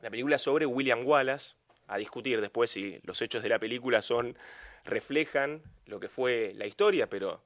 [0.00, 1.54] La película sobre William Wallace,
[1.86, 4.36] a discutir después si los hechos de la película son
[4.84, 7.42] reflejan lo que fue la historia, pero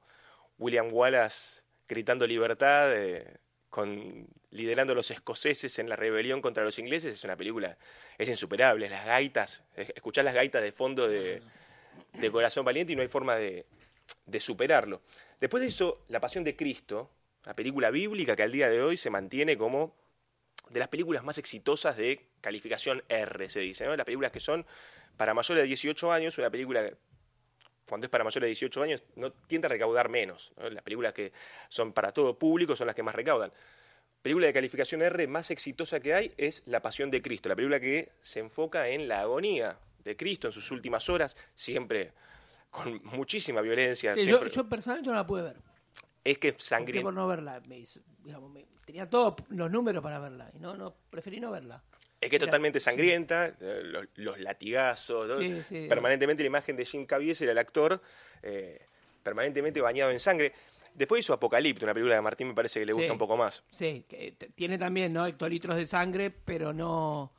[0.57, 3.37] William Wallace gritando libertad, eh,
[3.69, 7.77] con, liderando a los escoceses en la rebelión contra los ingleses, es una película,
[8.17, 8.89] es insuperable.
[8.89, 11.41] Las gaitas, escuchar las gaitas de fondo de,
[12.19, 13.65] de Corazón Valiente y no hay forma de,
[14.25, 15.01] de superarlo.
[15.39, 17.11] Después de eso, La Pasión de Cristo,
[17.45, 19.95] la película bíblica que al día de hoy se mantiene como
[20.69, 23.95] de las películas más exitosas de calificación R, se dice, ¿no?
[23.95, 24.65] Las películas que son
[25.15, 26.91] para mayores de 18 años, una película
[27.87, 30.53] cuando es para mayores de 18 años no tiende a recaudar menos.
[30.57, 31.31] Las películas que
[31.69, 33.51] son para todo público son las que más recaudan.
[34.21, 37.79] Película de calificación R más exitosa que hay es La Pasión de Cristo, la película
[37.79, 42.13] que se enfoca en la agonía de Cristo en sus últimas horas, siempre
[42.71, 44.15] con muchísima violencia.
[44.15, 45.57] yo, personalmente no la pude ver.
[46.23, 47.03] es que sangrienta.
[47.05, 47.61] por no verla.
[47.67, 50.51] Me hizo- digamos, me- tenía todos los números para verla.
[50.53, 51.81] Y no, no, preferí no verla.
[52.19, 55.37] Es que es totalmente sangrienta, eh, los, los latigazos, ¿no?
[55.37, 55.85] Sí, sí.
[55.87, 58.01] permanentemente la imagen de Jim Caviezel, el actor,
[58.43, 58.81] eh,
[59.23, 60.51] permanentemente bañado en sangre.
[60.95, 63.11] Después hizo Apocalipto, una película de Martín me parece que le gusta Sí.
[63.11, 63.63] un poco más.
[63.69, 65.25] Sí, que tiene también, ¿no?
[65.27, 67.31] Hectolitros de sangre, pero no.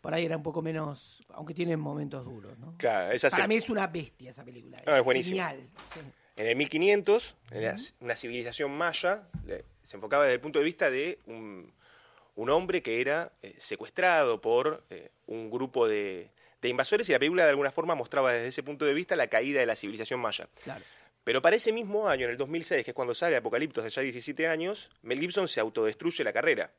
[0.00, 1.24] Por ahí era un poco menos.
[1.30, 2.74] Aunque tiene momentos duros, ¿no?
[2.78, 4.80] Claro, esa Para se- mí es una bestia esa película.
[4.86, 5.52] No, es buenísima.
[5.92, 6.00] Sí.
[6.36, 10.64] En el 1500, en la- una civilización maya, le- se enfocaba desde el punto de
[10.64, 11.72] vista de un,
[12.36, 16.30] un hombre que era eh, secuestrado por eh, un grupo de,
[16.62, 19.26] de invasores y la película de alguna forma mostraba desde ese punto de vista la
[19.26, 20.48] caída de la civilización maya.
[20.62, 20.84] Claro.
[21.24, 24.02] Pero para ese mismo año, en el 2006, que es cuando sale Apocalipto, hace ya
[24.02, 26.70] 17 años, Mel Gibson se autodestruye la carrera.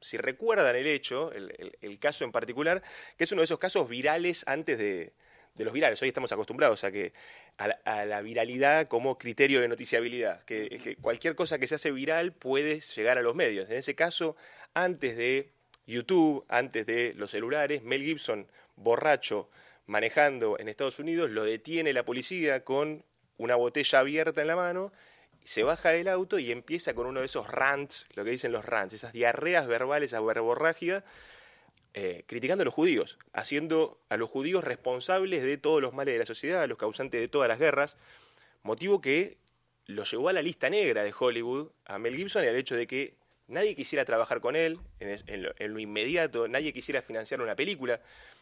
[0.00, 2.82] Si recuerdan el hecho, el, caso en particular,
[3.16, 5.12] que es uno de esos casos virales antes de,
[5.56, 6.00] los virales.
[6.02, 7.12] Hoy estamos acostumbrados a que
[7.56, 11.90] a la, a la viralidad como criterio de noticiabilidad, que cualquier cosa que se hace
[11.90, 13.68] viral puede llegar a los medios.
[13.70, 14.36] En ese caso,
[14.74, 15.50] antes de
[15.86, 18.46] YouTube, antes de los celulares, Mel Gibson,
[18.76, 19.48] borracho,
[19.86, 23.04] manejando en Estados Unidos, lo detiene la policía con
[23.38, 24.92] una botella abierta en la mano,
[25.46, 28.64] se baja del auto y empieza con uno de esos rants, lo que dicen los
[28.64, 31.04] rants, esas diarreas verbales, esa verborragia,
[31.94, 36.18] eh, criticando a los judíos, haciendo a los judíos responsables de todos los males de
[36.18, 37.96] la sociedad, los causantes de todas las guerras,
[38.64, 39.38] motivo que
[39.86, 42.88] lo llevó a la lista negra de Hollywood, a Mel Gibson, y al hecho de
[42.88, 43.14] que
[43.46, 48.00] nadie quisiera trabajar con él en, lo inmediato, nadie quisiera financiar una película,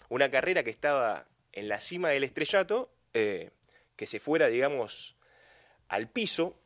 [0.08, 3.50] una carrera que estaba en la cima del estrellato, eh,
[3.94, 5.16] que se fuera, digamos,
[5.88, 6.58] al piso.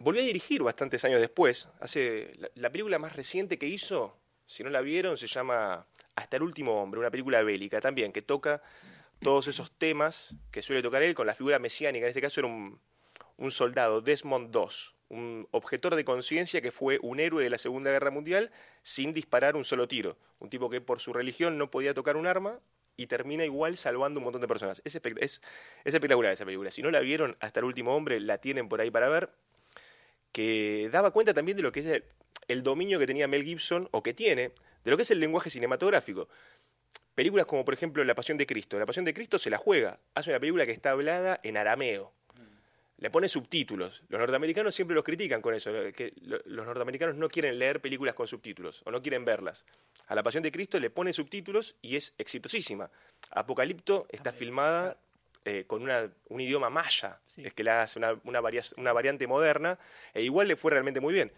[0.00, 1.68] Volvió a dirigir bastantes años después.
[1.78, 4.16] Hace la, la película más reciente que hizo,
[4.46, 5.86] si no la vieron, se llama
[6.16, 8.62] Hasta el último hombre, una película bélica también, que toca
[9.20, 12.06] todos esos temas que suele tocar él con la figura mesiánica.
[12.06, 12.80] En este caso era un,
[13.50, 14.62] soldado, Desmond II,
[15.10, 18.50] un objetor de conciencia que fue un héroe de la Segunda Guerra Mundial
[18.82, 20.16] sin disparar un solo tiro.
[20.38, 22.58] Un tipo que por su religión no podía tocar un arma
[22.96, 24.80] y termina igual salvando un montón de personas.
[24.84, 26.70] Es espectacular esa película.
[26.70, 29.30] Si no la vieron hasta el último hombre, la tienen por ahí para ver.
[30.32, 32.04] Que daba cuenta también de lo que es el,
[32.48, 34.52] el dominio que tenía Mel Gibson, o que tiene,
[34.84, 36.28] de lo que es el lenguaje cinematográfico.
[37.14, 38.78] Películas como, por ejemplo, La Pasión de Cristo.
[38.78, 39.98] La Pasión de Cristo se la juega.
[40.14, 42.12] Hace una película que está hablada en arameo.
[42.98, 44.02] Le pone subtítulos.
[44.08, 48.14] Los norteamericanos siempre los critican con eso, que lo- los norteamericanos no quieren leer películas
[48.14, 49.64] con subtítulos o no quieren verlas.
[50.06, 52.90] A La Pasión de Cristo le pone subtítulos y es exitosísima.
[53.30, 54.98] Apocalipto está filmada
[55.46, 59.26] eh, con una- un idioma maya, es que la hace una, una, varia- una variante
[59.26, 59.78] moderna,
[60.14, 61.32] e igual le fue realmente muy bien.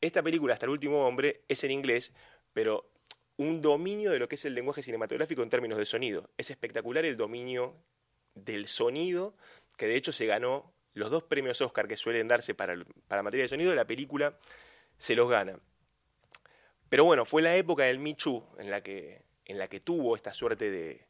[0.00, 2.12] Esta película, hasta el último hombre, es en inglés,
[2.52, 2.90] pero
[3.36, 6.30] un dominio de lo que es el lenguaje cinematográfico en términos de sonido.
[6.36, 7.74] Es espectacular el dominio
[8.34, 9.34] del sonido,
[9.76, 12.76] que de hecho se ganó los dos premios Oscar que suelen darse para,
[13.08, 14.38] para materia de sonido, la película
[14.96, 15.58] se los gana.
[16.88, 20.32] Pero bueno, fue la época del Too en la que, en la que tuvo esta
[20.32, 21.06] suerte de,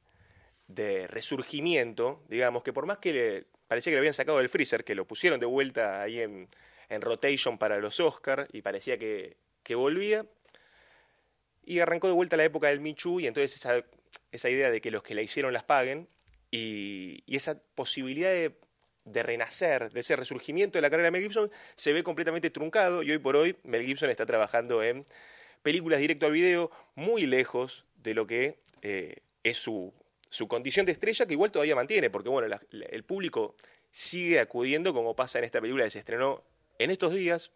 [0.66, 4.84] de resurgimiento, digamos, que por más que le, parecía que lo habían sacado del freezer,
[4.84, 6.48] que lo pusieron de vuelta ahí en,
[6.88, 10.26] en rotation para los Oscar y parecía que, que volvía,
[11.66, 13.82] y arrancó de vuelta la época del Too y entonces esa,
[14.32, 16.08] esa idea de que los que la hicieron las paguen
[16.50, 18.54] y, y esa posibilidad de,
[19.04, 23.02] de renacer, de ese resurgimiento de la carrera de Mel Gibson se ve completamente truncado
[23.02, 25.06] y hoy por hoy Mel Gibson está trabajando en
[25.62, 29.92] películas directo al video muy lejos de lo que eh, es su,
[30.34, 33.54] su condición de estrella que igual todavía mantiene porque bueno, el público
[33.92, 36.42] sigue acudiendo como pasa en esta película que se estrenó
[36.80, 37.52] en estos días,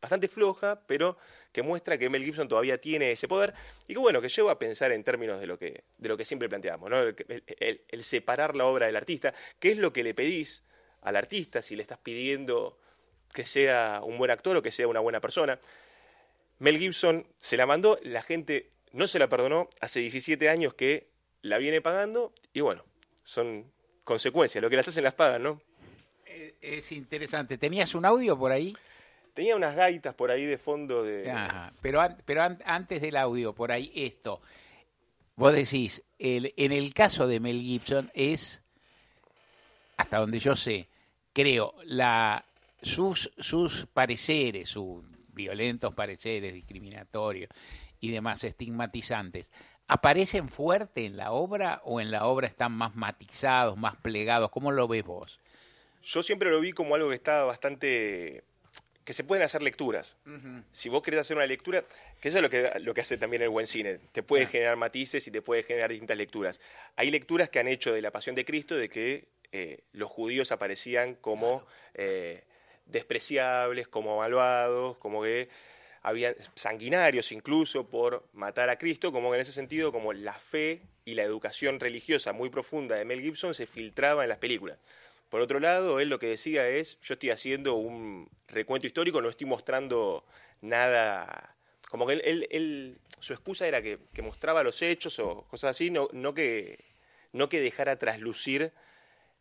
[0.00, 1.18] bastante floja, pero
[1.50, 3.52] que muestra que Mel Gibson todavía tiene ese poder
[3.88, 6.24] y que bueno, que lleva a pensar en términos de lo que, de lo que
[6.24, 6.98] siempre planteamos, ¿no?
[7.00, 10.62] el separar la obra del artista, qué es lo que le pedís
[11.02, 12.78] al artista, si le estás pidiendo
[13.34, 15.58] que sea un buen actor o que sea una buena persona.
[16.60, 21.10] Mel Gibson se la mandó, la gente no se la perdonó, hace 17 años que
[21.42, 22.84] la viene pagando y bueno,
[23.24, 23.70] son
[24.04, 25.60] consecuencias, lo que las hacen las pagan, ¿no?
[26.60, 27.58] Es interesante.
[27.58, 28.76] ¿Tenías un audio por ahí?
[29.34, 31.30] Tenía unas gaitas por ahí de fondo de...
[31.30, 34.40] Ajá, Pero, an- pero an- antes del audio, por ahí, esto.
[35.36, 38.62] Vos decís, el, en el caso de Mel Gibson es,
[39.96, 40.88] hasta donde yo sé,
[41.32, 42.44] creo, la,
[42.82, 45.02] sus, sus pareceres, sus
[45.32, 47.48] violentos pareceres discriminatorios
[48.00, 49.50] y demás estigmatizantes,
[49.90, 54.50] ¿aparecen fuerte en la obra o en la obra están más matizados, más plegados?
[54.50, 55.40] ¿Cómo lo ves vos?
[56.04, 58.44] Yo siempre lo vi como algo que está bastante...
[59.04, 60.16] que se pueden hacer lecturas.
[60.72, 61.84] Si vos querés hacer una lectura,
[62.20, 64.76] que eso es lo que, lo que hace también el buen cine, te puede generar
[64.76, 66.60] matices y te puede generar distintas lecturas.
[66.94, 70.52] Hay lecturas que han hecho de la Pasión de Cristo de que eh, los judíos
[70.52, 71.64] aparecían como
[71.94, 72.44] eh,
[72.86, 75.48] despreciables, como malvados, como que
[76.02, 81.14] habían sanguinarios incluso por matar a Cristo, como en ese sentido como la fe y
[81.14, 84.82] la educación religiosa muy profunda de Mel Gibson se filtraba en las películas.
[85.28, 89.28] Por otro lado, él lo que decía es, yo estoy haciendo un recuento histórico, no
[89.28, 90.24] estoy mostrando
[90.60, 91.54] nada,
[91.88, 96.08] como que él, su excusa era que, que, mostraba los hechos o cosas así, no,
[96.12, 96.84] no, que,
[97.32, 98.72] no que dejara traslucir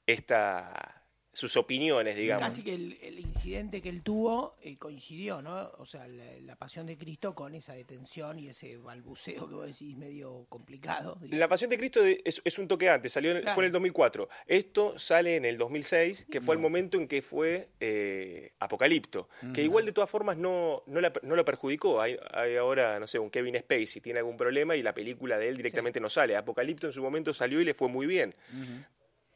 [0.05, 0.98] esta,
[1.33, 2.43] sus opiniones, digamos.
[2.43, 5.71] Casi que el, incidente que él tuvo eh, coincidió, ¿no?
[5.77, 9.95] O sea, la, pasión de Cristo con esa detención y ese balbuceo que vos decís
[9.95, 11.17] medio complicado.
[11.29, 14.27] La pasión de Cristo es, un toque antes, salió fue en el 2004.
[14.45, 19.63] Esto sale en el 2006, que fue el momento en que fue eh, Apocalipto, que
[19.63, 22.01] igual de todas formas no, no, la, no lo perjudicó.
[22.01, 25.47] Hay, hay, ahora, no sé, un Kevin Spacey tiene algún problema y la película de
[25.47, 26.35] él directamente no sale.
[26.35, 28.35] Apocalipto en su momento salió y le fue muy bien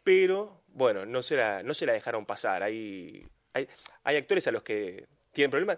[0.03, 2.63] pero bueno, no se la, no se la dejaron pasar.
[2.63, 3.67] Hay, hay,
[4.03, 5.77] hay actores a los que tienen problemas.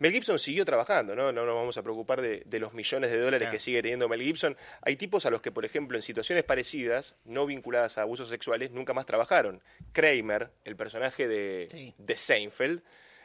[0.00, 1.32] Mel Gibson siguió trabajando, ¿no?
[1.32, 4.56] No nos vamos a preocupar de, los millones de dólares que sigue teniendo Mel Gibson.
[4.82, 8.70] Hay tipos a los que, por ejemplo, en situaciones parecidas, no vinculadas a abusos sexuales,
[8.70, 9.60] nunca más trabajaron.
[9.92, 12.82] Kramer, el personaje de, de Seinfeld,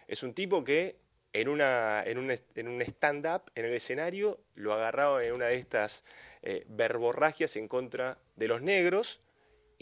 [0.07, 0.97] es un tipo que
[1.31, 5.55] en, una, en un, en un stand-up, en el escenario, lo agarraron en una de
[5.55, 6.03] estas
[6.41, 9.21] eh, verborragias en contra de los negros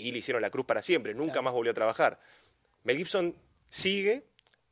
[0.01, 2.19] y le hicieron la cruz para siempre, nunca más volvió a trabajar.
[2.83, 3.35] Mel Gibson
[3.69, 4.23] sigue,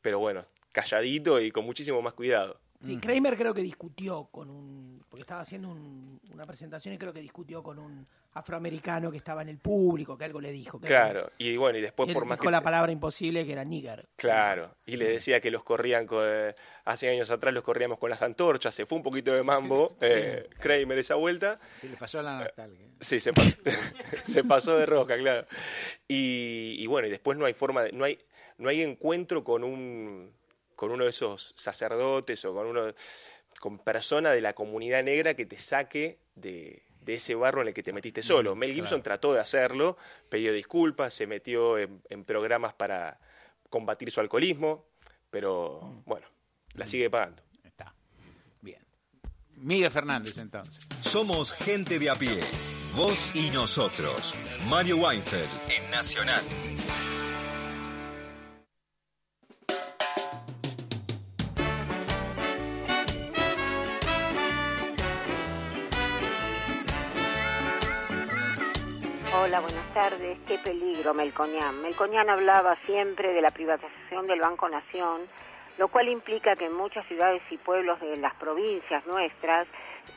[0.01, 2.59] pero bueno, calladito y con muchísimo más cuidado.
[2.81, 7.19] Sí, Kramer creo que discutió con un, porque estaba haciendo una presentación y creo que
[7.19, 10.79] discutió con un afroamericano que estaba en el público, que algo le dijo.
[10.79, 14.07] claro, y bueno, y después por más dijo la palabra imposible que era nigger.
[14.15, 18.09] Claro, y le decía que los corrían, con, eh, hace años atrás los corríamos con
[18.09, 21.59] las antorchas, se fue un poquito de mambo, eh, Kramer esa vuelta.
[21.75, 22.87] Sí, le pasó la nostalgia.
[23.01, 23.57] Sí, se pasó,
[24.23, 25.45] se pasó de roca, claro.
[26.07, 28.19] Y, y, bueno, y después no hay forma, de, no hay,
[28.57, 30.38] no hay encuentro con un
[30.79, 32.93] con uno de esos sacerdotes o con uno
[33.59, 37.83] con persona de la comunidad negra que te saque de, ese barro en el que
[37.83, 38.55] te metiste solo.
[38.55, 39.97] Mel Gibson trató de hacerlo,
[40.29, 43.19] pidió disculpas, se metió en, programas para
[43.69, 44.85] combatir su alcoholismo,
[45.29, 46.03] pero mm.
[46.05, 46.27] bueno,
[46.75, 46.87] la mm.
[46.87, 47.43] sigue pagando.
[47.61, 47.93] Está.
[48.61, 48.79] Bien.
[49.57, 50.87] Miguel Fernández entonces.
[51.01, 52.39] Somos gente de a pie.
[52.95, 54.33] Vos y nosotros.
[54.69, 56.43] Mario Weinfeld en Nacional.
[69.49, 70.37] Hola, buenas tardes.
[70.47, 71.81] Qué peligro, Melconian.
[71.81, 75.21] Melconian hablaba siempre de la privatización del Banco Nación,
[75.79, 79.67] lo cual implica que en muchas ciudades y pueblos de las provincias nuestras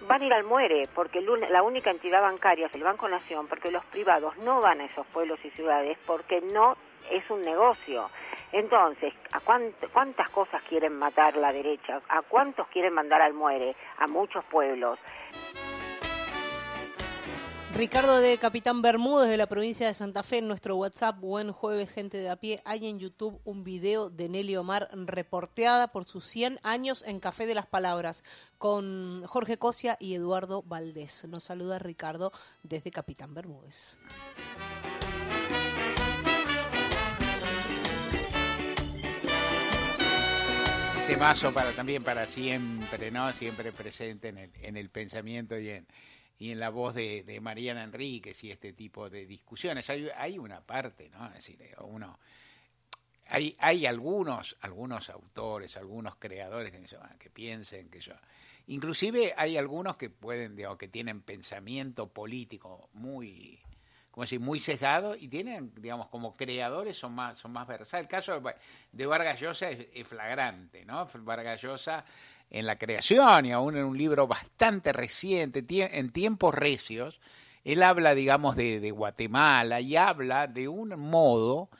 [0.06, 3.70] van a ir al muere, porque la única entidad bancaria es el Banco Nación, porque
[3.70, 6.76] los privados no van a esos pueblos y ciudades porque no
[7.10, 8.10] es un negocio.
[8.52, 12.02] Entonces, ¿a cuántas cosas quieren matar la derecha?
[12.10, 13.74] ¿A cuántos quieren mandar al muere?
[13.96, 14.98] A muchos pueblos.
[17.74, 21.18] Ricardo de Capitán Bermúdez de la provincia de Santa Fe en nuestro WhatsApp.
[21.18, 22.60] Buen jueves, gente de a pie.
[22.66, 27.46] Hay en YouTube un video de Nelly Omar reporteada por sus 100 años en Café
[27.46, 28.24] de las Palabras
[28.58, 31.24] con Jorge Cosia y Eduardo Valdés.
[31.24, 32.30] Nos saluda Ricardo
[32.62, 33.98] desde Capitán Bermúdez.
[41.06, 43.32] Temazo para también para siempre, ¿no?
[43.32, 45.86] Siempre presente en el, en el pensamiento y en
[46.42, 49.88] y en la voz de, de, Mariana Enríquez y este tipo de discusiones.
[49.90, 51.28] Hay, hay una parte, ¿no?
[51.28, 52.18] Es decir, uno,
[53.28, 56.84] hay, hay algunos, algunos autores, algunos creadores que,
[57.20, 58.14] que piensen que yo.
[58.66, 63.60] Inclusive hay algunos que pueden, digamos, que tienen pensamiento político muy,
[64.10, 68.06] como decir, muy sesgado y tienen, digamos, como creadores son más, son más versátiles.
[68.06, 68.42] El caso
[68.90, 71.06] de Vargas Llosa es, es flagrante, ¿no?
[71.20, 72.04] Vargas Llosa
[72.52, 77.18] en la creación y aún en un libro bastante reciente, en tiempos recios,
[77.64, 81.70] él habla, digamos, de, Guatemala y habla de un modo,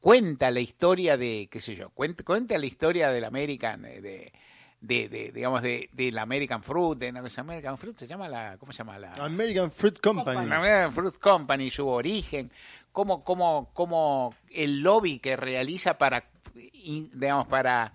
[0.00, 4.32] cuenta la historia de, qué sé yo, cuenta, cuenta la historia del American, de,
[4.80, 8.98] de, digamos, de, la American Fruit, de, American Fruit se llama la, ¿cómo se llama
[8.98, 9.12] la?
[9.12, 10.50] American Fruit Company.
[10.50, 12.50] American Fruit Company, su origen,
[12.90, 17.92] cómo, cómo, cómo el lobby que realiza para, digamos, para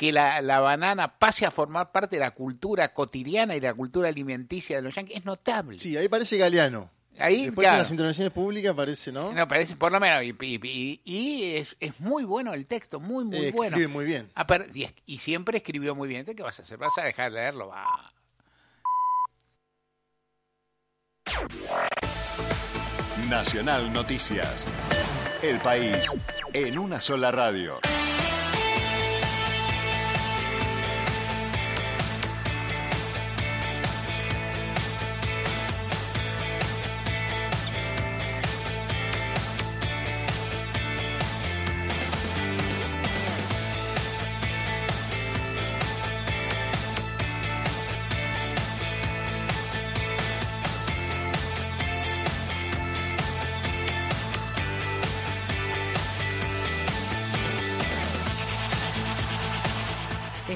[0.00, 3.74] que la, la, banana pase a formar parte de la cultura cotidiana y de la
[3.74, 5.76] cultura alimenticia de los yanquis es notable.
[5.76, 6.88] Sí, ahí parece Galeano.
[7.18, 9.30] Ahí, Después en las intervenciones públicas parece, ¿no?
[9.30, 13.48] No, parece, por lo menos, y, y, es, es, muy bueno el texto, muy, muy
[13.48, 13.76] eh, bueno.
[13.76, 14.30] Escribe muy bien.
[14.72, 16.24] Y, y, siempre escribió muy bien.
[16.24, 16.78] ¿Qué vas a hacer?
[16.78, 17.68] ¿Vas a dejar de leerlo?
[17.68, 17.84] Va.
[23.28, 24.66] Nacional Noticias.
[25.42, 26.10] El país
[26.54, 27.78] en una sola radio.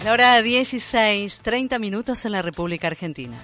[0.04, 3.38] Es la hora 16, 30 minutos en la República Argentina.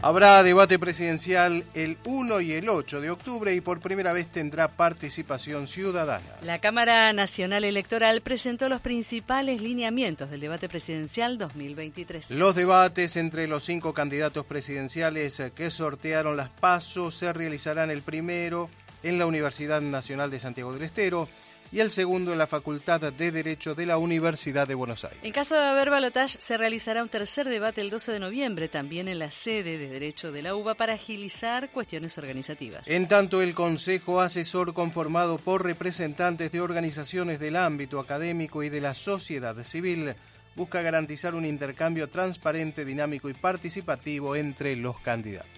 [0.00, 4.68] Habrá debate presidencial el 1 y el 8 de octubre y por primera vez tendrá
[4.68, 6.24] participación ciudadana.
[6.40, 12.30] La Cámara Nacional Electoral presentó los principales lineamientos del debate presidencial 2023.
[12.30, 18.70] Los debates entre los cinco candidatos presidenciales que sortearon las pasos se realizarán el primero
[19.02, 21.28] en la Universidad Nacional de Santiago del Estero
[21.72, 25.20] y el segundo en la Facultad de Derecho de la Universidad de Buenos Aires.
[25.22, 29.08] En caso de haber balotaje, se realizará un tercer debate el 12 de noviembre, también
[29.08, 32.88] en la sede de Derecho de la UBA, para agilizar cuestiones organizativas.
[32.88, 38.80] En tanto, el Consejo Asesor, conformado por representantes de organizaciones del ámbito académico y de
[38.80, 40.14] la sociedad civil,
[40.56, 45.50] busca garantizar un intercambio transparente, dinámico y participativo entre los candidatos.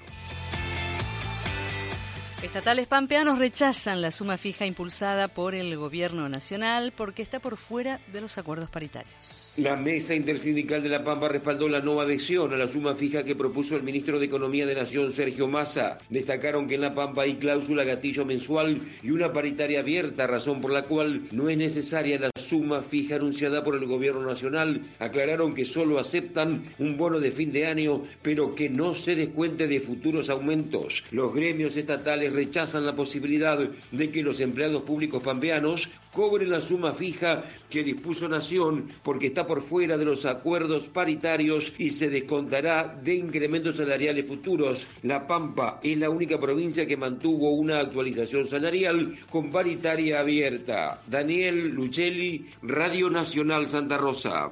[2.42, 8.00] Estatales pampeanos rechazan la suma fija impulsada por el gobierno nacional porque está por fuera
[8.12, 9.54] de los acuerdos paritarios.
[9.58, 13.36] La mesa intersindical de La Pampa respaldó la no adhesión a la suma fija que
[13.36, 15.98] propuso el ministro de Economía de Nación, Sergio Massa.
[16.08, 20.72] Destacaron que en La Pampa hay cláusula gatillo mensual y una paritaria abierta, razón por
[20.72, 24.82] la cual no es necesaria la suma fija anunciada por el gobierno nacional.
[24.98, 29.68] Aclararon que solo aceptan un bono de fin de año, pero que no se descuente
[29.68, 31.04] de futuros aumentos.
[31.12, 36.92] Los gremios estatales rechazan la posibilidad de que los empleados públicos pampeanos cobren la suma
[36.92, 42.98] fija que dispuso Nación porque está por fuera de los acuerdos paritarios y se descontará
[43.02, 44.86] de incrementos salariales futuros.
[45.02, 51.00] La Pampa es la única provincia que mantuvo una actualización salarial con paritaria abierta.
[51.06, 54.50] Daniel Luchelli, Radio Nacional Santa Rosa.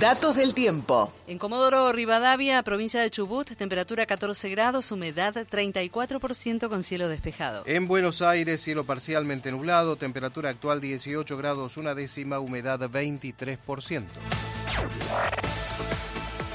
[0.00, 1.10] Datos del tiempo.
[1.26, 7.62] En Comodoro Rivadavia, provincia de Chubut, temperatura 14 grados, humedad 34% con cielo despejado.
[7.64, 14.04] En Buenos Aires, cielo parcialmente nublado, temperatura actual 18 grados, una décima, humedad 23%.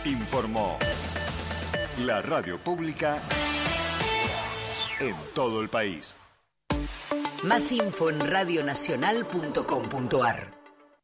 [0.06, 0.78] Informó
[2.06, 3.18] la radio pública
[5.00, 6.16] en todo el país.
[7.44, 10.61] Más info en radionacional.com.ar.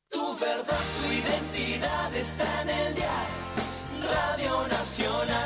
[0.10, 5.38] Tu verdad, tu identidad está en el diario Radio Nacional.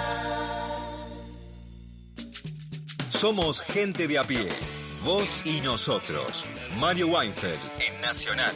[3.09, 4.47] Somos gente de a pie.
[5.03, 6.45] Vos y nosotros.
[6.77, 8.53] Mario Weinfeld en Nacional.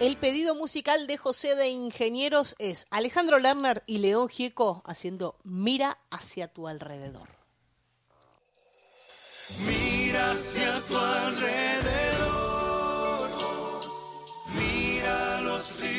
[0.00, 5.98] El pedido musical de José de Ingenieros es Alejandro Lerner y León Gieco haciendo Mira
[6.10, 7.28] hacia tu alrededor.
[9.66, 12.11] Mira hacia tu alrededor.
[15.62, 15.91] Mira los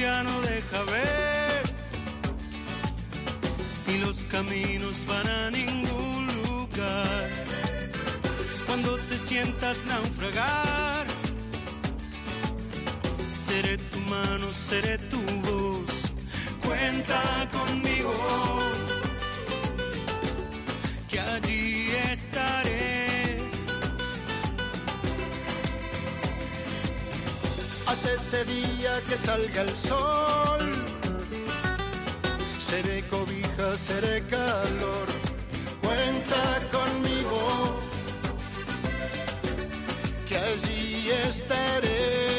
[0.00, 1.62] lluvia no deja ver
[3.86, 7.28] y los caminos van a ningún lugar.
[8.66, 11.06] Cuando te sientas naufragar,
[13.46, 16.12] seré tu mano, seré tu voz.
[16.64, 17.20] Cuenta
[17.52, 18.12] conmigo,
[28.32, 30.60] ese día que salga el sol.
[32.68, 35.08] Seré cobija, seré calor.
[35.82, 37.80] Cuenta conmigo,
[40.28, 42.29] que allí estaré.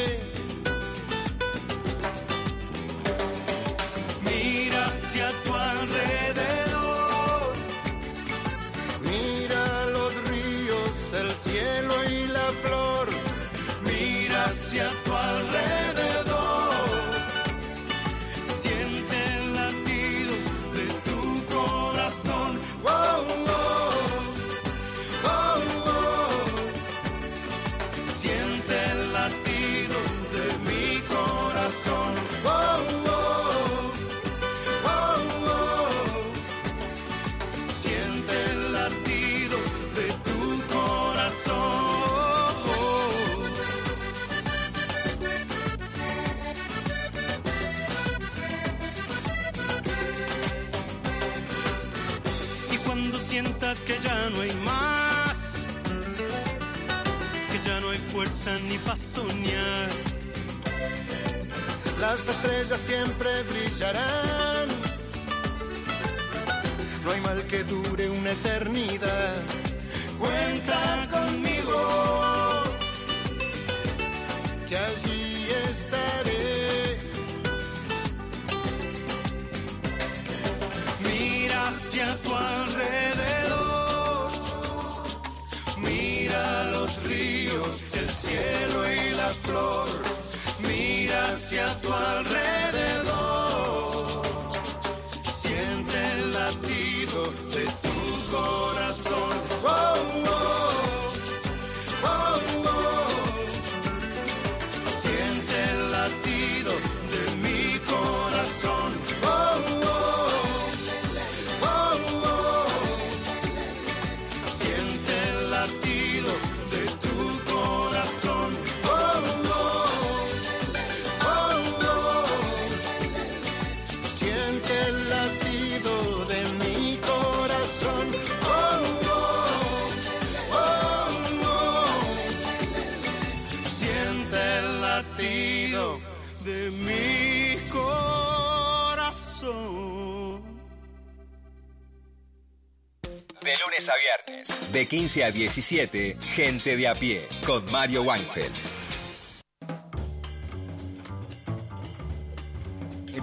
[144.82, 148.50] De 15 a 17, Gente de a pie, con Mario Weinfeld.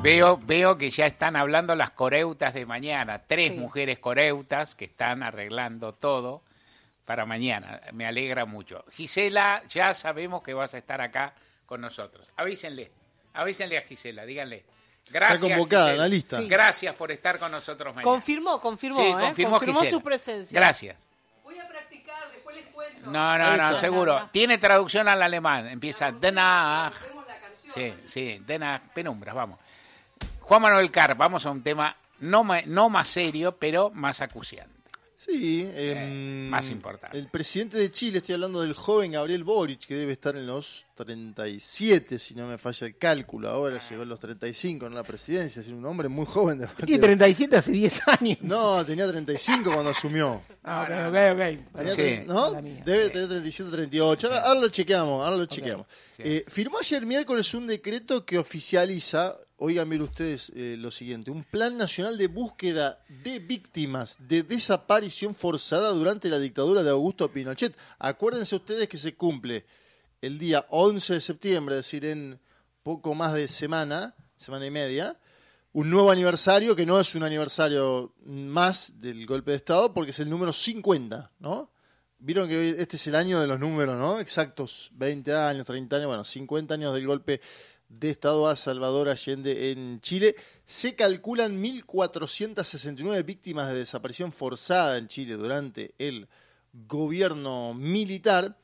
[0.01, 3.23] Veo, veo que ya están hablando las coreutas de mañana.
[3.27, 3.59] Tres Sí.
[3.59, 6.43] mujeres coreutas que están arreglando todo
[7.03, 7.81] para mañana.
[7.91, 8.85] Me alegra mucho.
[8.91, 11.33] Gisela, ya sabemos que vas a estar acá
[11.65, 12.25] con nosotros.
[12.37, 12.89] Avísenle,
[13.33, 14.63] avísenle a Gisela, díganle.
[15.11, 16.03] Gracias, convocada en Gisela.
[16.03, 16.37] la lista.
[16.37, 16.47] Sí.
[16.47, 18.03] Gracias por estar con nosotros mañana.
[18.09, 19.15] Confirmó, confirmó, Sí, ¿eh?
[19.19, 19.89] confirmó Gisela.
[19.89, 20.57] su presencia.
[20.57, 21.08] Gracias.
[23.09, 24.29] No, no, no, seguro.
[24.31, 25.67] Tiene traducción al alemán.
[25.67, 26.93] Empieza Denach.
[27.53, 29.59] Sí, sí, Denach, penumbras, vamos.
[30.39, 34.79] Juan Manuel Carr, vamos a un tema no, no más serio, pero más acuciante.
[35.15, 37.17] Sí, em, Eh, más importante.
[37.17, 40.85] El presidente de Chile, estoy hablando del joven Gabriel Boric, que debe estar en los
[41.05, 43.49] 37, si no me falla el cálculo.
[43.49, 46.59] Ahora llegó a los 35 en la presidencia, es un hombre muy joven.
[46.59, 48.37] De, Tiene 37 hace 10 años.
[48.41, 50.41] No, tenía 35 cuando asumió.
[50.63, 51.75] Ah, ok, ok, ok.
[51.75, 52.25] Tenía Sí.
[52.27, 52.51] ¿No?
[52.51, 54.27] Debe tener 37, 38.
[54.27, 55.87] Ahora, ahora lo chequeamos, ahora lo chequeamos.
[56.17, 56.23] Sí.
[56.25, 61.43] Eh, firmó ayer miércoles un decreto que oficializa, oigan, miren ustedes eh, lo siguiente, un
[61.43, 67.75] plan nacional de búsqueda de víctimas de desaparición forzada durante la dictadura de Augusto Pinochet.
[67.99, 69.65] Acuérdense ustedes que se cumple
[70.21, 72.39] el día 11 de septiembre, es decir, en
[72.83, 75.17] poco más de semana, semana y media,
[75.73, 80.19] un nuevo aniversario que no es un aniversario más del golpe de Estado porque es
[80.19, 81.71] el número 50, ¿no?
[82.17, 84.19] Vieron que este es el año de los números, ¿no?
[84.19, 87.39] Exactos, 20 años, 30 años, bueno, 50 años del golpe
[87.87, 90.35] de Estado a Salvador Allende en Chile.
[90.65, 96.27] Se calculan 1.469 víctimas de desaparición forzada en Chile durante el
[96.73, 98.57] gobierno militar.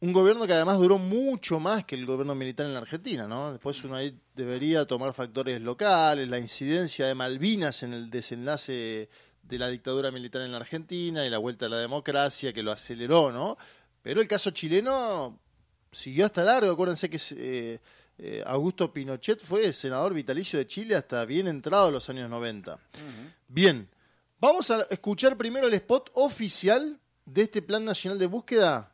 [0.00, 3.52] Un gobierno que además duró mucho más que el gobierno militar en la Argentina, ¿no?
[3.52, 9.10] Después uno ahí debería tomar factores locales, la incidencia de Malvinas en el desenlace
[9.42, 12.72] de la dictadura militar en la Argentina y la vuelta a la democracia que lo
[12.72, 13.58] aceleró, ¿no?
[14.02, 15.38] Pero el caso chileno
[15.92, 16.72] siguió hasta largo.
[16.72, 17.80] Acuérdense que eh,
[18.18, 22.78] eh, Augusto Pinochet fue senador vitalicio de Chile hasta bien entrado los años 90.
[23.48, 23.88] Bien,
[24.38, 28.89] vamos a escuchar primero el spot oficial de este Plan Nacional de Búsqueda.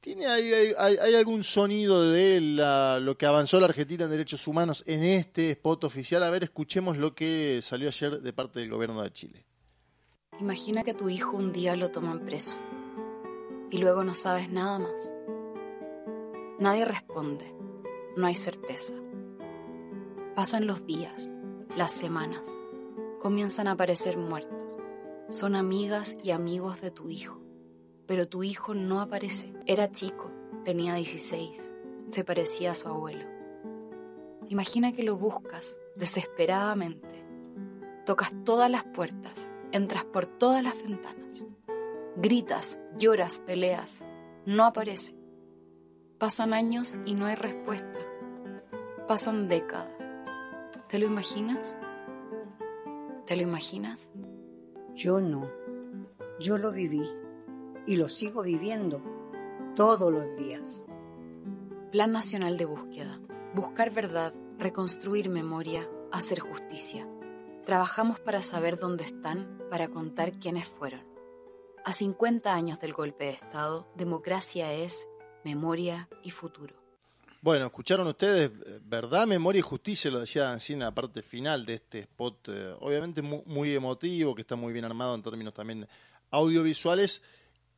[0.00, 2.40] ¿Tiene hay, hay- algún sonido de
[3.00, 6.22] lo que avanzó la Argentina en derechos humanos en este spot oficial?
[6.22, 9.44] A ver, escuchemos lo que salió ayer de parte del gobierno de Chile.
[10.40, 12.58] Imagina que tu hijo un día lo toman preso
[13.70, 15.12] y luego no sabes nada más.
[16.60, 17.52] Nadie responde,
[18.16, 18.94] no hay certeza.
[20.36, 21.28] Pasan los días,
[21.76, 22.48] las semanas,
[23.20, 24.64] comienzan a aparecer muertos.
[25.28, 27.40] Son amigas y amigos de tu hijo,
[28.08, 29.52] pero tu hijo no aparece.
[29.66, 30.32] Era chico,
[30.64, 31.74] tenía 16,
[32.08, 33.24] se parecía a su abuelo.
[34.48, 37.26] Imagina que lo buscas desesperadamente.
[38.06, 41.46] Tocas todas las puertas, entras por todas las ventanas.
[42.16, 44.06] Gritas, lloras, peleas.
[44.46, 45.14] No aparece.
[46.16, 48.00] Pasan años y no hay respuesta.
[49.06, 50.10] Pasan décadas.
[50.88, 51.76] ¿Te lo imaginas?
[53.26, 54.08] ¿Te lo imaginas?
[54.94, 55.46] Yo no.
[56.40, 57.06] Yo lo viví
[57.88, 59.02] y lo sigo viviendo
[59.74, 60.84] todos los días.
[61.90, 63.20] Plan Nacional de Búsqueda.
[63.54, 67.08] Buscar verdad, reconstruir memoria, hacer justicia.
[67.64, 71.06] Trabajamos para saber dónde están para contar quiénes fueron.
[71.84, 75.08] A 50 años del golpe de Estado, democracia es
[75.44, 76.74] memoria y futuro.
[77.40, 78.50] Bueno, escucharon ustedes,
[78.84, 82.74] verdad, memoria y justicia, lo decía Dancina en la parte final de este spot, eh,
[82.80, 85.86] obviamente mu- muy, emotivo, que está muy bien armado en términos también
[86.32, 87.22] audiovisuales.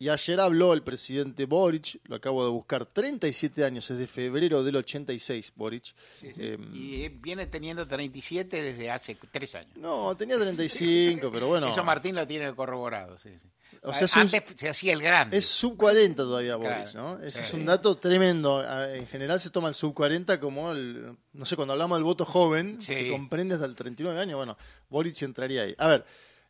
[0.02, 4.64] Y ayer habló el presidente Boric, lo acabo de buscar, 37 años, es de febrero
[4.64, 5.84] del 86, Boric.
[6.14, 6.40] Sí, sí.
[6.42, 9.76] Eh, y eh, viene teniendo 37 desde hace tres años.
[9.76, 11.68] no, tenía 35, pero bueno.
[11.68, 13.46] Eso Martín lo tiene corroborado, sí, sí.
[13.82, 15.36] O sea, un- Antes se hacía el grande.
[15.36, 17.22] Es sub 40 todavía Boris, Claro, ¿no?
[17.24, 17.44] Ese sí.
[17.44, 18.58] es un dato tremendo.
[18.58, 22.04] A- En general se toma el sub 40 como el, no sé, cuando hablamos del
[22.04, 22.94] voto joven, Sí.
[22.94, 24.36] se comprende hasta el 39 años.
[24.38, 24.56] Bueno,
[24.88, 25.74] Boric entraría ahí.
[25.76, 26.06] A ver,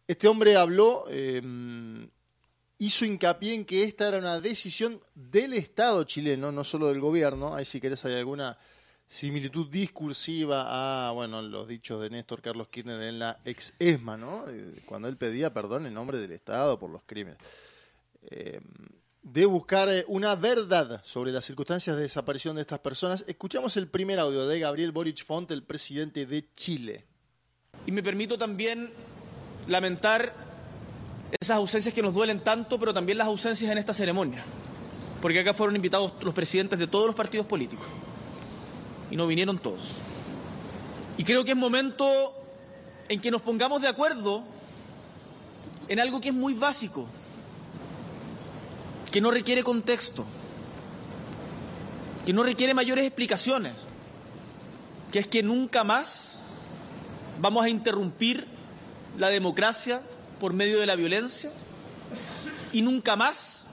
[0.07, 1.43] este hombre habló, eh,
[2.81, 7.55] hizo hincapié en que esta era una decisión del Estado chileno, no solo del gobierno.
[7.55, 8.59] Ahí si querés hay alguna
[9.07, 14.45] similitud discursiva a, bueno, los dichos de Néstor Carlos Kirchner en la ex ESMA, ¿no?
[14.49, 17.37] Eh, Cuando él pedía perdón en nombre del Estado por los crímenes
[18.23, 18.61] eh,
[19.23, 23.25] de buscar eh, una verdad sobre las circunstancias de desaparición de estas personas.
[23.29, 27.05] Escuchamos el primer audio de Gabriel Boric Font, el presidente de Chile.
[27.85, 28.91] Y me permito también
[29.69, 30.50] lamentar
[31.39, 34.45] esas ausencias que nos duelen tanto, pero también las ausencias en esta ceremonia.
[35.21, 37.87] Porque acá fueron invitados los presidentes de todos los partidos políticos.
[39.11, 39.99] Y no vinieron todos.
[41.19, 42.07] Y creo que es momento
[43.09, 44.43] en que nos pongamos de acuerdo
[45.89, 47.07] en algo que es muy básico,
[49.11, 50.25] que no requiere contexto,
[52.25, 53.73] que no requiere mayores explicaciones,
[55.11, 56.45] que es que nunca más
[57.41, 58.47] vamos a interrumpir
[59.19, 60.01] la democracia
[60.41, 61.53] por medio de la violencia
[62.73, 63.67] y nunca más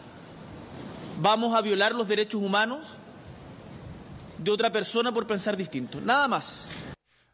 [1.19, 2.98] vamos a violar los derechos humanos
[4.38, 5.99] de otra persona por pensar distinto.
[6.02, 6.72] Nada más.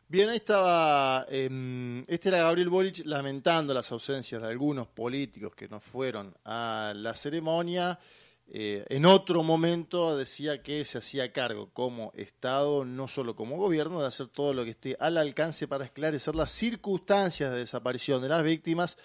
[0.08, 5.68] Bien, ahí estaba, eh, este era Gabriel Boric lamentando las ausencias de algunos políticos que
[5.68, 8.00] no fueron a la ceremonia.
[8.48, 14.02] Eh, en otro momento decía que se hacía cargo como Estado, no solo como gobierno,
[14.02, 18.30] de hacer todo lo que esté al alcance para esclarecer las circunstancias de desaparición de
[18.30, 18.98] las víctimas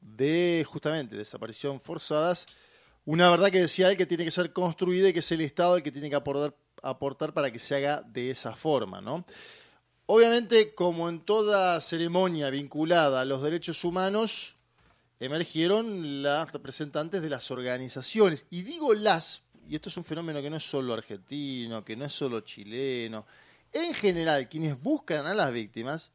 [0.00, 2.46] de justamente desaparición forzadas.
[3.04, 5.76] Una verdad que decía él que tiene que ser construida y que es el Estado
[5.76, 9.24] el que tiene que aportar, aportar para que se haga de esa forma, ¿no?
[10.06, 14.55] Obviamente, como en toda ceremonia vinculada a los derechos humanos,
[15.18, 18.46] emergieron las representantes de las organizaciones.
[18.50, 22.04] Y digo las, y esto es un fenómeno que no es solo argentino, que no
[22.04, 23.26] es solo chileno.
[23.72, 26.12] En general, quienes buscan a las víctimas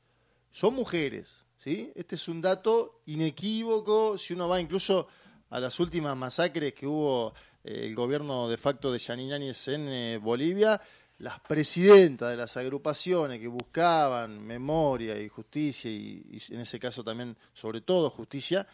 [0.52, 1.44] son mujeres.
[1.58, 1.92] ¿sí?
[1.96, 4.18] Este es un dato inequívoco.
[4.18, 5.08] Si uno va incluso
[5.50, 7.34] a las últimas masacres que hubo
[7.64, 10.80] eh, el gobierno de facto de Yanine Áñez en eh, Bolivia,
[11.20, 17.04] las presidentas de las agrupaciones que buscaban memoria y justicia, y, y en ese caso
[17.04, 18.66] también, sobre todo, justicia,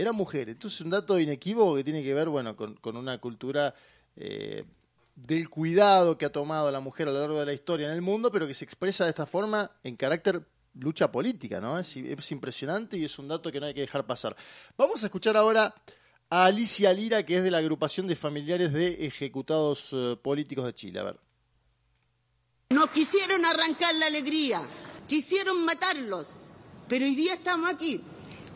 [0.00, 0.54] eran mujeres.
[0.54, 3.74] Entonces, un dato inequívoco que tiene que ver, bueno, con, con una cultura
[4.16, 4.64] eh,
[5.14, 8.02] del cuidado que ha tomado la mujer a lo largo de la historia en el
[8.02, 11.78] mundo, pero que se expresa de esta forma en carácter lucha política, ¿no?
[11.78, 14.36] Es, es impresionante y es un dato que no hay que dejar pasar.
[14.76, 15.74] Vamos a escuchar ahora
[16.30, 20.74] a Alicia Lira, que es de la agrupación de familiares de ejecutados eh, políticos de
[20.74, 21.00] Chile.
[21.00, 21.20] A ver.
[22.70, 24.62] Nos quisieron arrancar la alegría,
[25.08, 26.28] quisieron matarlos,
[26.88, 28.00] pero hoy día estamos aquí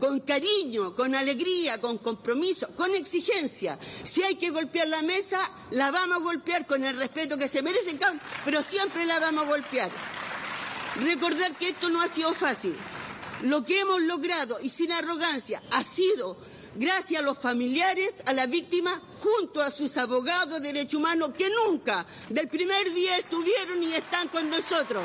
[0.00, 3.78] con cariño, con alegría, con compromiso, con exigencia.
[3.80, 5.38] Si hay que golpear la mesa,
[5.70, 9.48] la vamos a golpear con el respeto que se cabrón, pero siempre la vamos a
[9.48, 9.90] golpear.
[11.02, 12.76] Recordar que esto no ha sido fácil.
[13.42, 16.38] Lo que hemos logrado, y sin arrogancia, ha sido
[16.76, 21.48] gracias a los familiares, a las víctimas, junto a sus abogados de derechos humanos que
[21.50, 25.04] nunca, del primer día, estuvieron y están con nosotros.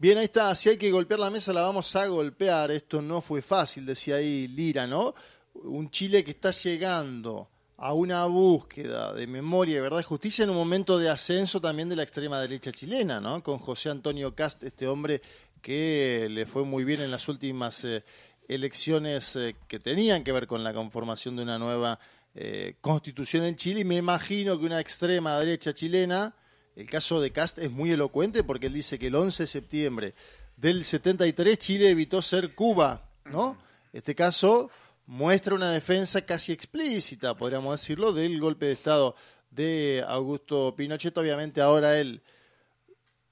[0.00, 0.54] Bien, ahí está.
[0.54, 2.70] Si hay que golpear la mesa, la vamos a golpear.
[2.70, 5.14] Esto no fue fácil, decía ahí Lira, ¿no?
[5.52, 10.48] Un Chile que está llegando a una búsqueda de memoria, de verdad y justicia en
[10.48, 13.42] un momento de ascenso también de la extrema derecha chilena, ¿no?
[13.42, 15.20] Con José Antonio Cast, este hombre
[15.60, 18.02] que le fue muy bien en las últimas eh,
[18.48, 22.00] elecciones eh, que tenían que ver con la conformación de una nueva
[22.34, 23.80] eh, constitución en Chile.
[23.80, 26.34] Y me imagino que una extrema derecha chilena
[26.76, 30.14] el caso de Cast es muy elocuente porque él dice que el 11 de septiembre
[30.56, 33.56] del 73 Chile evitó ser Cuba, ¿no?
[33.92, 34.70] Este caso
[35.06, 39.16] muestra una defensa casi explícita, podríamos decirlo, del golpe de Estado
[39.50, 41.16] de Augusto Pinochet.
[41.18, 42.22] Obviamente ahora él,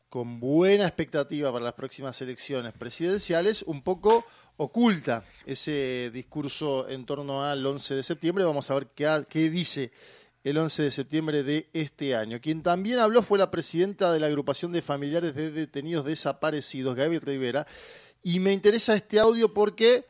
[0.08, 4.24] con buena expectativa para las próximas elecciones presidenciales, un poco
[4.56, 8.44] oculta ese discurso en torno al 11 de septiembre.
[8.44, 9.92] Vamos a ver qué, qué dice
[10.48, 12.40] el 11 de septiembre de este año.
[12.40, 17.18] Quien también habló fue la presidenta de la agrupación de familiares de detenidos desaparecidos, Gaby
[17.18, 17.66] Rivera,
[18.22, 20.06] y me interesa este audio porque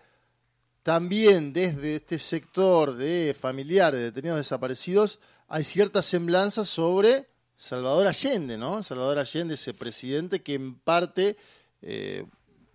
[0.84, 8.56] también desde este sector de familiares de detenidos desaparecidos hay ciertas semblanzas sobre Salvador Allende,
[8.56, 8.80] ¿no?
[8.84, 11.36] Salvador Allende, ese presidente que en parte
[11.82, 12.24] eh,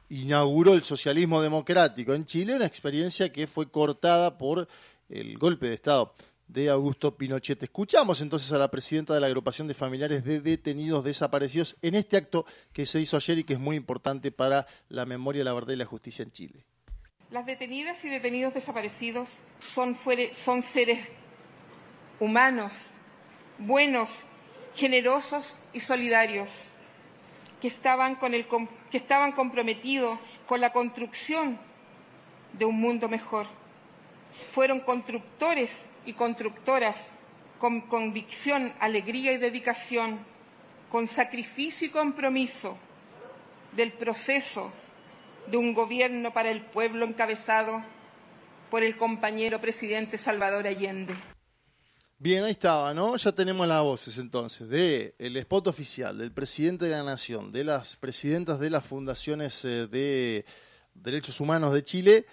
[0.10, 4.68] inauguró el socialismo democrático en Chile, una experiencia que fue cortada por
[5.07, 6.14] el golpe de Estado
[6.53, 7.61] de Augusto Pinochet.
[7.63, 12.15] Escuchamos entonces a la presidenta de la agrupación de familiares de detenidos desaparecidos en este
[12.15, 15.73] acto que se hizo ayer y que es muy importante para la memoria, la verdad
[15.73, 16.63] y la justicia en Chile.
[17.31, 19.27] Las detenidas y detenidos desaparecidos
[19.73, 20.99] son, fuere- son seres
[22.19, 22.71] humanos,
[23.57, 24.09] buenos,
[24.75, 26.49] generosos y solidarios,
[27.61, 28.45] que estaban, con el
[28.91, 31.57] que estaban comprometidos con la construcción
[32.53, 33.47] de un mundo mejor.
[34.51, 36.97] Fueron constructores y constructoras
[37.59, 40.19] con convicción, alegría y dedicación,
[40.91, 42.77] con sacrificio y compromiso
[43.75, 44.71] del proceso
[45.47, 47.84] de un gobierno para el pueblo encabezado
[48.69, 51.15] por el compañero presidente Salvador Allende.
[52.17, 53.17] Bien, ahí estaba, ¿no?
[53.17, 57.65] Ya tenemos las voces entonces de el spot oficial, del presidente de la Nación, de
[57.65, 60.45] las presidentas de las fundaciones eh, de
[60.93, 62.25] derechos humanos de Chile.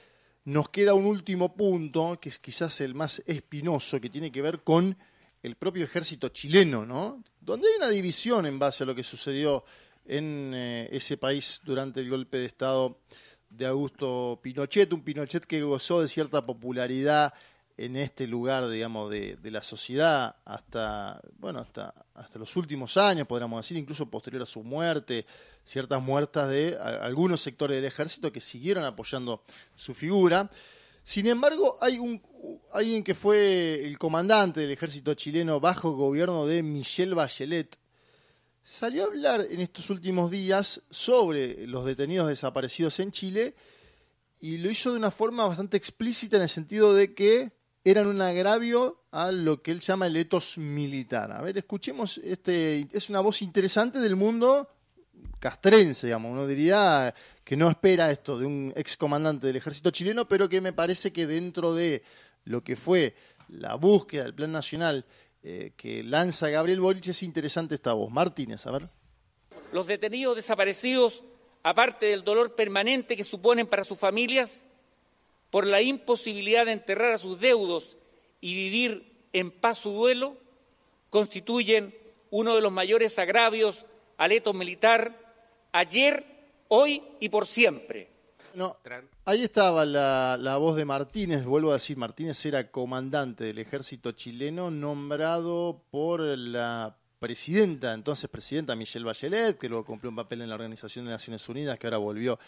[0.45, 4.61] Nos queda un último punto, que es quizás el más espinoso, que tiene que ver
[4.63, 4.97] con
[5.43, 7.23] el propio ejército chileno, ¿no?
[7.41, 9.65] Donde hay una división en base a lo que sucedió
[10.07, 12.99] en eh, ese país durante el golpe de Estado
[13.51, 17.35] de Augusto Pinochet, un Pinochet que gozó de cierta popularidad
[17.81, 23.65] en este lugar, digamos, de, la sociedad hasta, bueno, hasta, hasta los últimos años, podríamos
[23.65, 25.25] decir, incluso posterior a su muerte,
[25.65, 29.45] ciertas muertas de algunos sectores del ejército que siguieron apoyando
[29.75, 30.51] su figura.
[31.03, 32.21] Sin embargo, hay un
[32.73, 37.79] alguien que fue el comandante del ejército chileno bajo gobierno de Michelle Bachelet,
[38.63, 43.55] salió a hablar en estos últimos días sobre los detenidos desaparecidos en Chile
[44.39, 48.21] y lo hizo de una forma bastante explícita en el sentido de que eran un
[48.21, 51.33] agravio a lo que él llama el etos militar.
[51.33, 54.69] A ver, escuchemos, este es una voz interesante del mundo
[55.39, 60.49] castrense, digamos, uno diría que no espera esto de un excomandante del ejército chileno, pero
[60.49, 62.03] que me parece que dentro de
[62.45, 63.15] lo que fue
[63.49, 65.05] la búsqueda del plan nacional
[65.43, 68.11] eh, que lanza Gabriel Boric es interesante esta voz.
[68.11, 68.91] Martínez, a ver.
[69.73, 71.25] Los detenidos desaparecidos,
[71.63, 74.67] aparte del dolor permanente que suponen para sus familias,
[75.51, 77.97] por la imposibilidad de enterrar a sus deudos
[78.41, 80.37] y vivir en paz su duelo,
[81.11, 81.95] constituyen
[82.31, 83.85] uno de los mayores agravios
[84.17, 85.17] al eto militar
[85.73, 86.25] ayer,
[86.69, 88.09] hoy y por siempre.
[88.55, 88.77] No,
[89.25, 94.11] ahí estaba la, la voz de Martínez, vuelvo a decir, Martínez era comandante del ejército
[94.13, 100.49] chileno nombrado por la presidenta, entonces presidenta Michelle Bachelet, que luego cumplió un papel en
[100.49, 102.41] la Organización de Naciones Unidas, que ahora volvió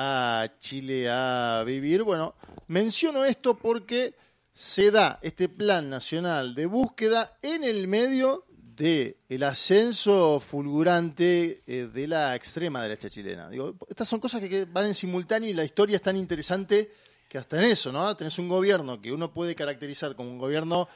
[0.00, 2.04] a Chile a vivir.
[2.04, 2.36] Bueno,
[2.68, 4.14] menciono esto porque
[4.52, 11.88] se da este plan nacional de búsqueda en el medio de el ascenso fulgurante eh,
[11.92, 13.48] de la extrema derecha chilena.
[13.50, 16.92] Digo, estas son cosas que- que van en simultáneo y la historia es tan interesante
[17.28, 18.16] que hasta en eso, ¿no?
[18.16, 20.88] Tenés un gobierno que uno puede caracterizar como un gobierno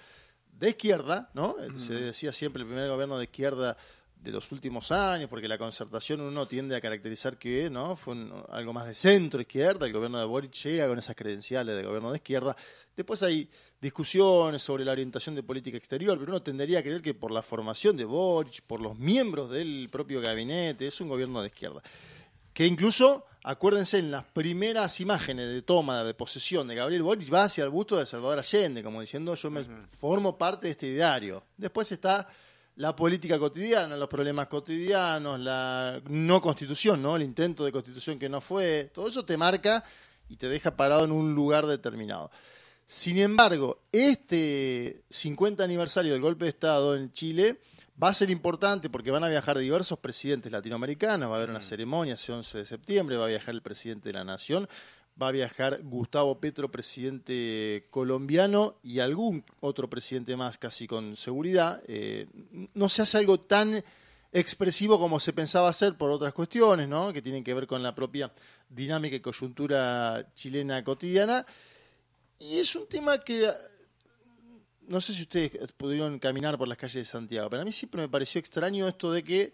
[0.52, 1.56] de izquierda, ¿no?
[1.76, 3.76] Se decía siempre el primer gobierno de izquierda
[4.22, 8.32] de los últimos años, porque la concertación uno tiende a caracterizar que no fue un-
[8.50, 12.10] algo más de centro izquierda, el gobierno de Boric llega con esas credenciales de gobierno
[12.12, 12.54] de izquierda.
[12.96, 13.50] Después hay
[13.80, 17.42] discusiones sobre la orientación de política exterior, pero uno tendería a creer que por la
[17.42, 21.82] formación de Boric, por los miembros del propio gabinete, es un gobierno de izquierda.
[22.54, 27.44] Que incluso, acuérdense, en las primeras imágenes de toma de posesión de Gabriel Boric va
[27.44, 31.42] hacia el busto de Salvador Allende, como diciendo yo me formo parte de este ideario.
[31.56, 32.28] Después está
[32.76, 37.16] la política cotidiana, los problemas cotidianos, la no constitución, ¿no?
[37.16, 39.84] El intento de constitución que no fue, todo eso te marca
[40.28, 42.30] y te deja parado en un lugar determinado.
[42.86, 47.58] Sin embargo, este 50 aniversario del golpe de Estado en Chile
[48.02, 51.62] va a ser importante porque van a viajar diversos presidentes latinoamericanos, va a haber una
[51.62, 54.68] ceremonia ese 11 de septiembre, va a viajar el presidente de la Nación,
[55.20, 61.82] va a viajar Gustavo Petro, presidente colombiano, y algún otro presidente más casi con seguridad.
[61.86, 62.26] Eh,
[62.74, 63.82] no se hace algo tan
[64.32, 67.12] expresivo como se pensaba hacer por otras cuestiones, ¿no?
[67.12, 68.32] que tienen que ver con la propia
[68.68, 71.44] dinámica y coyuntura chilena cotidiana.
[72.38, 73.50] Y es un tema que
[74.88, 78.00] no sé si ustedes pudieron caminar por las calles de Santiago, pero a mí siempre
[78.00, 79.52] me pareció extraño esto de que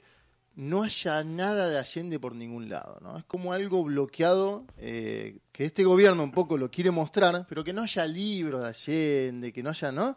[0.58, 3.16] no haya nada de Allende por ningún lado, ¿no?
[3.16, 7.72] Es como algo bloqueado eh, que este gobierno un poco lo quiere mostrar, pero que
[7.72, 10.16] no haya libros de Allende, que no haya, ¿no?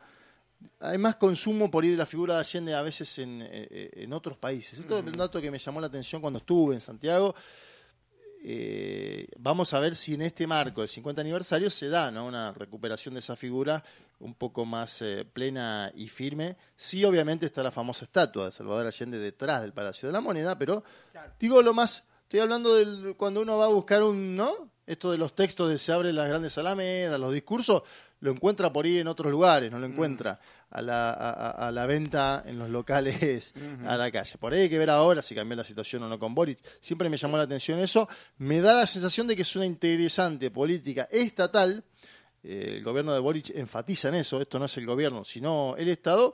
[0.80, 4.12] Hay más consumo por ir de la figura de Allende a veces en, eh, en
[4.14, 4.80] otros países.
[4.80, 7.36] Esto es un dato que me llamó la atención cuando estuve en Santiago.
[8.44, 12.26] eh, vamos a ver si en este marco del 50 aniversario se da ¿no?
[12.26, 13.84] una recuperación de esa figura
[14.22, 16.58] un poco más eh, plena y firme.
[16.76, 20.58] Sí, obviamente está la famosa estatua de Salvador Allende detrás del Palacio de la Moneda,
[20.58, 20.84] pero
[21.40, 24.72] digo lo más, estoy hablando del cuando uno va a buscar un, ¿no?
[24.86, 27.84] Esto de los textos de se abren las grandes alamedas, los discursos,
[28.20, 30.40] lo encuentra por ahí en otros lugares, no lo encuentra
[30.70, 33.54] a, la, a, a la venta en los locales
[33.86, 34.38] a la calle.
[34.38, 36.60] Por ahí hay que ver ahora si cambió la situación o no con Boric.
[36.82, 38.08] Siempre me llamó la atención eso.
[38.38, 41.84] Me da la sensación de que es una interesante política estatal.
[42.44, 44.42] Eh, el gobierno de Boric enfatiza en eso.
[44.42, 46.34] Esto no es el gobierno, sino el Estado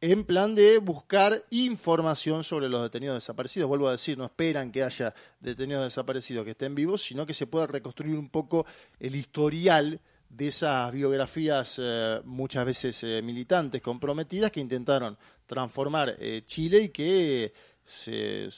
[0.00, 3.68] en plan de buscar información sobre los detenidos desaparecidos.
[3.68, 7.46] Vuelvo a decir, no esperan que haya detenidos desaparecidos que estén vivos, sino que se
[7.46, 8.64] pueda reconstruir un poco
[9.00, 15.16] el historial de esas biografías eh, muchas veces eh, militantes comprometidas que intentaron
[15.46, 18.48] transformar Chile y que se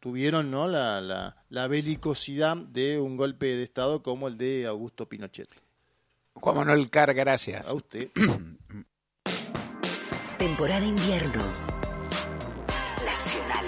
[0.00, 0.66] tuvieron ¿no?
[0.66, 5.48] la, la, la belicosidad de un golpe de Estado como el de Augusto Pinochet.
[6.34, 7.66] Juan Manuel Car, gracias.
[7.68, 8.08] A usted.
[10.38, 11.44] Temporada invierno.
[13.04, 13.64] Nacional.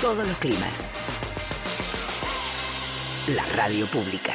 [0.00, 0.98] Todos los climas.
[3.28, 4.34] La radio pública.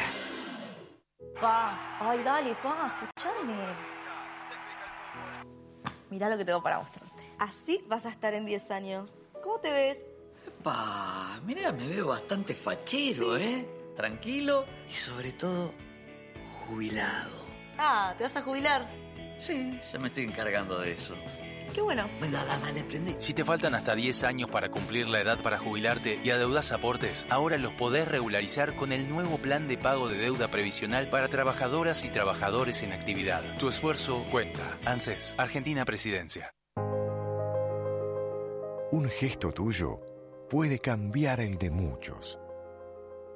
[1.40, 3.54] Pa, ay, dale, pa, escuchame.
[6.10, 7.22] Mirá lo que tengo para mostrarte.
[7.38, 9.26] Así vas a estar en 10 años.
[9.42, 9.98] ¿Cómo te ves?
[10.62, 13.68] Pa, mira, me veo bastante fachero, ¿eh?
[13.94, 15.72] Tranquilo y sobre todo
[16.66, 17.46] jubilado.
[17.78, 18.88] Ah, ¿te vas a jubilar?
[19.38, 21.14] Sí, ya me estoy encargando de eso.
[21.74, 22.08] Qué bueno.
[22.20, 23.16] Venga, dale, dale, prende.
[23.20, 27.26] Si te faltan hasta 10 años para cumplir la edad para jubilarte y adeudas aportes,
[27.28, 32.04] ahora los podés regularizar con el nuevo plan de pago de deuda previsional para trabajadoras
[32.04, 33.42] y trabajadores en actividad.
[33.58, 34.78] Tu esfuerzo cuenta.
[34.86, 36.50] ANSES, Argentina Presidencia.
[38.92, 40.00] Un gesto tuyo
[40.48, 42.38] puede cambiar el de muchos.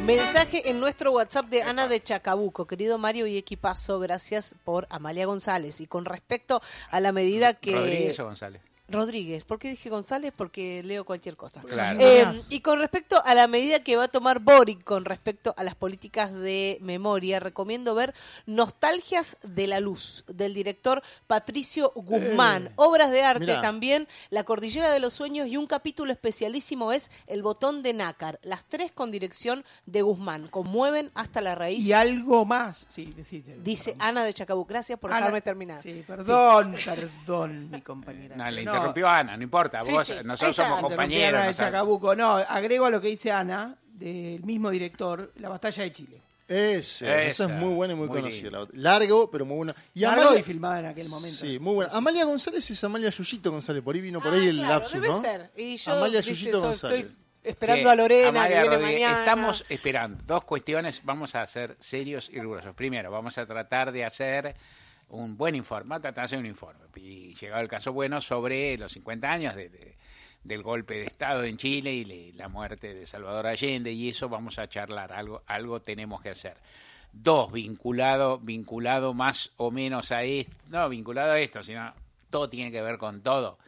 [0.06, 2.68] Mensaje en nuestro WhatsApp de Ana de Chacabuco.
[2.68, 5.80] Querido Mario y equipazo, gracias por Amalia González.
[5.80, 7.72] Y con respecto a la medida que...
[7.72, 8.62] ¿Rodríguez o González?
[8.92, 9.44] Rodríguez.
[9.44, 10.32] ¿Por qué dije González?
[10.36, 11.62] Porque leo cualquier cosa.
[11.62, 11.98] Claro.
[12.00, 15.64] Eh, y con respecto a la medida que va a tomar Boric con respecto a
[15.64, 18.14] las políticas de memoria, recomiendo ver
[18.46, 22.66] Nostalgias de la Luz, del director Patricio Guzmán.
[22.66, 23.60] Eh, Obras de arte mirá.
[23.60, 28.38] también, La Cordillera de los Sueños y un capítulo especialísimo es El Botón de Nácar.
[28.42, 30.48] Las tres con dirección de Guzmán.
[30.48, 31.84] Conmueven hasta la raíz.
[31.86, 32.86] Y algo más.
[32.90, 33.10] Sí.
[33.62, 34.68] Dice Ana de Chacabuco.
[34.68, 35.82] Gracias por Ana- dejarme terminar.
[35.82, 38.36] Sí, perdón, perdón, mi compañera.
[38.36, 38.72] No, le No.
[38.90, 39.80] Interrumpió Ana, no importa.
[39.80, 40.14] Sí, vos, sí.
[40.24, 41.40] nosotros Esa- somos compañeros.
[41.40, 41.54] Ana de.
[41.54, 42.14] Chacabuco.
[42.14, 46.22] No, agrego a lo que dice Ana, del mismo director, La Batalla de Chile.
[46.48, 48.66] Ese, esa es muy buena y muy, muy conocida.
[48.72, 49.74] Largo, pero muy buena.
[49.94, 51.36] Y Largo Amalia- y filmada en aquel momento.
[51.36, 51.92] Sí, muy buena.
[51.94, 53.82] Amalia González es Amalia Yuyito González.
[53.82, 55.20] Por ahí vino por ahí el Ah, Claro, lapsus, debe ¿no?
[55.20, 55.50] ser.
[55.56, 57.00] Y yo, Amalia viste, Yuyito so- González.
[57.00, 59.18] estoy esperando Sí, a Lorena, Amalia que viene mañana.
[59.20, 61.00] Estamos esperando dos cuestiones.
[61.04, 62.74] Vamos a ser serios y rigurosos.
[62.74, 64.54] Primero, vamos a tratar de hacer
[65.12, 65.88] un buen informe.
[66.00, 66.80] Tratar de hacer un informe.
[66.96, 69.96] Y llegado el caso bueno sobre los 50 años de- de-
[70.44, 73.92] del golpe de Estado en Chile y la muerte de Salvador Allende.
[73.92, 75.12] Y eso vamos a charlar.
[75.12, 76.56] Algo, algo tenemos que hacer.
[77.14, 81.92] dos vinculado, vinculado más o menos a esto, no vinculado a esto, sino
[82.30, 83.58] todo tiene que ver con todo.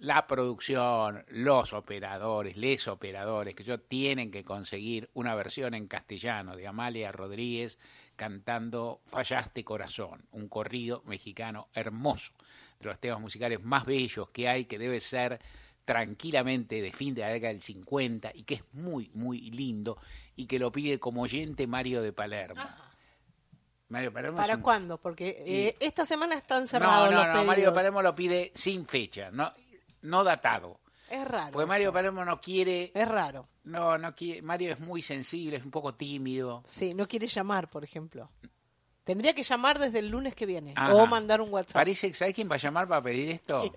[0.00, 6.56] La producción, los operadores, les operadores, que yo tienen que conseguir una versión en castellano
[6.56, 7.78] de Amalia Rodríguez
[8.26, 12.32] cantando Fallaste Corazón, un corrido mexicano hermoso,
[12.78, 15.40] de los temas musicales más bellos que hay, que debe ser
[15.84, 19.98] tranquilamente de fin de la década del 50 y que es muy, muy lindo
[20.36, 22.62] y que lo pide como oyente Mario de Palermo.
[23.88, 24.98] Mario Palermo ¿Para un- cuándo?
[24.98, 27.46] Porque eh, esta semana están No, cerrados no, los no, pedidos.
[27.48, 29.52] Mario Palermo lo pide sin fecha, no,
[30.02, 30.78] no datado.
[31.12, 31.52] Es raro.
[31.52, 32.90] Porque Mario Palermo no quiere...
[32.94, 33.46] Es raro.
[33.64, 34.40] No, no quiere...
[34.40, 36.62] Mario es muy sensible, es un poco tímido.
[36.64, 38.30] Sí, no quiere llamar, por ejemplo.
[39.04, 40.74] Tendría que llamar desde el lunes que viene.
[40.76, 40.94] Ajá.
[40.94, 41.74] O mandar un WhatsApp.
[41.74, 43.72] Parece que ¿sabes quién va a llamar para pedir esto?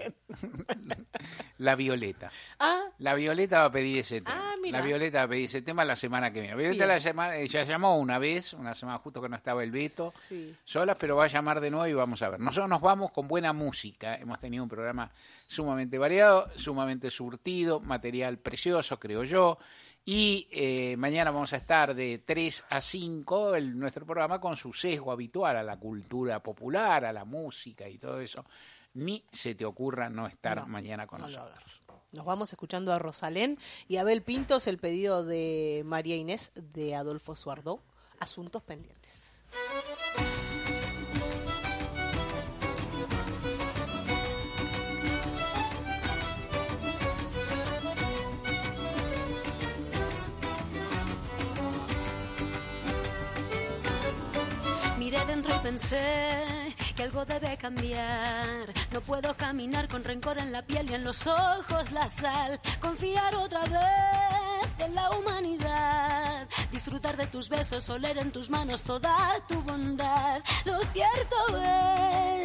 [1.57, 2.31] la Violeta.
[2.59, 4.51] Ah, La Violeta va a pedir ese tema.
[4.51, 6.55] Ah, la Violeta va a pedir ese tema la semana que viene.
[6.55, 10.11] Violeta la llama, ella llamó una vez, una semana justo que no estaba el Beto,
[10.15, 10.55] sí.
[10.63, 12.39] solas, pero va a llamar de nuevo y vamos a ver.
[12.39, 14.15] Nosotros nos vamos con buena música.
[14.15, 15.11] Hemos tenido un programa
[15.47, 19.57] sumamente variado, sumamente surtido, material precioso, creo yo.
[20.07, 24.71] Y eh, mañana vamos a estar de 3 a 5 el, nuestro programa con su
[24.71, 28.45] sesgo habitual a la cultura popular, a la música y todo eso.
[28.93, 31.81] Ni se te ocurra no estar No, mañana con no nosotros.
[32.11, 33.57] Nos vamos escuchando a Rosalén
[33.87, 37.81] y Abel Pintos, el pedido de María Inés de Adolfo Suardó,
[38.19, 39.43] Asuntos Pendientes.
[55.05, 58.73] Miré dentro y pensé que algo debe cambiar.
[58.91, 62.59] No puedo caminar con rencor en la piel y en los ojos la sal.
[62.79, 66.47] Confiar otra vez en la humanidad.
[66.71, 70.41] Disfrutar de tus besos, oler en tus manos toda tu bondad.
[70.65, 71.37] Lo cierto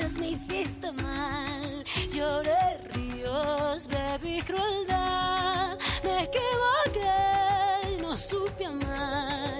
[0.02, 1.82] es, me hiciste mal.
[2.12, 5.78] Lloré ríos, bebí crueldad.
[6.04, 9.59] Me equivoqué no supe amar.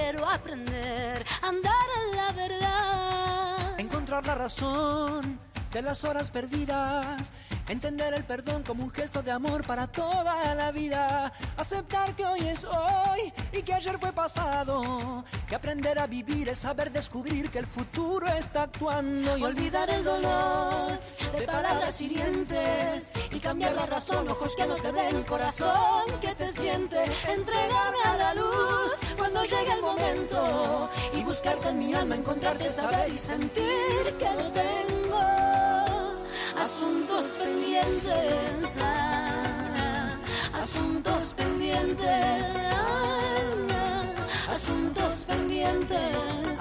[0.00, 3.78] Quiero aprender a andar en la verdad.
[3.78, 5.38] Encontrar la razón
[5.72, 7.30] de las horas perdidas.
[7.68, 11.32] Entender el perdón como un gesto de amor para toda la vida.
[11.56, 15.24] Aceptar que hoy es hoy y que ayer fue pasado.
[15.48, 19.38] Que aprender a vivir es saber descubrir que el futuro está actuando.
[19.38, 20.98] Y Olvidar el dolor
[21.32, 26.48] de palabras hirientes y cambiar la razón, ojos que no te ven, corazón que te
[26.48, 26.98] siente.
[27.28, 33.12] Entregarme a la luz cuando llegue el momento y buscarte en mi alma, encontrarte, saber
[33.12, 35.09] y sentir que no tengo
[36.56, 38.76] asuntos pendientes,
[40.52, 42.48] asuntos pendientes,
[44.48, 46.60] asuntos pendientes,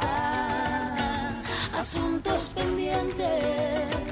[1.74, 4.09] asuntos pendientes.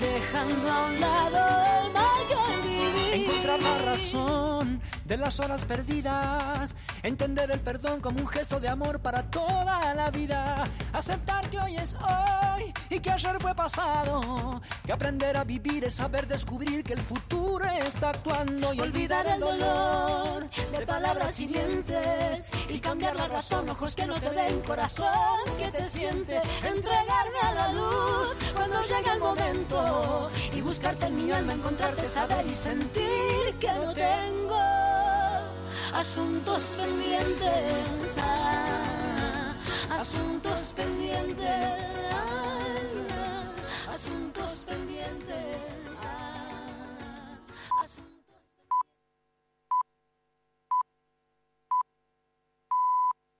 [0.00, 1.38] Dejando a un lado
[1.74, 3.24] el mal que viví.
[3.24, 6.76] Encontrar la razón de las horas perdidas.
[7.02, 10.68] Entender el perdón como un gesto de amor para toda la vida.
[10.92, 14.60] Aceptar que hoy es hoy y que ayer fue pasado.
[14.84, 18.74] Que aprender a vivir es saber descubrir que el futuro está actuando.
[18.74, 24.28] Y Olvidar el dolor de palabras hirientes y cambiar la razón, ojos que no te
[24.28, 25.06] ven, corazón
[25.58, 26.36] que te siente.
[26.62, 32.46] Entregarme a la luz cuando llega el momento y buscarte en mi alma, encontrarte, saber
[32.46, 34.97] y sentir que no tengo
[35.92, 39.54] asuntos pendientes, ah,
[39.90, 41.76] asuntos pendientes,
[42.12, 45.87] ah, asuntos pendientes.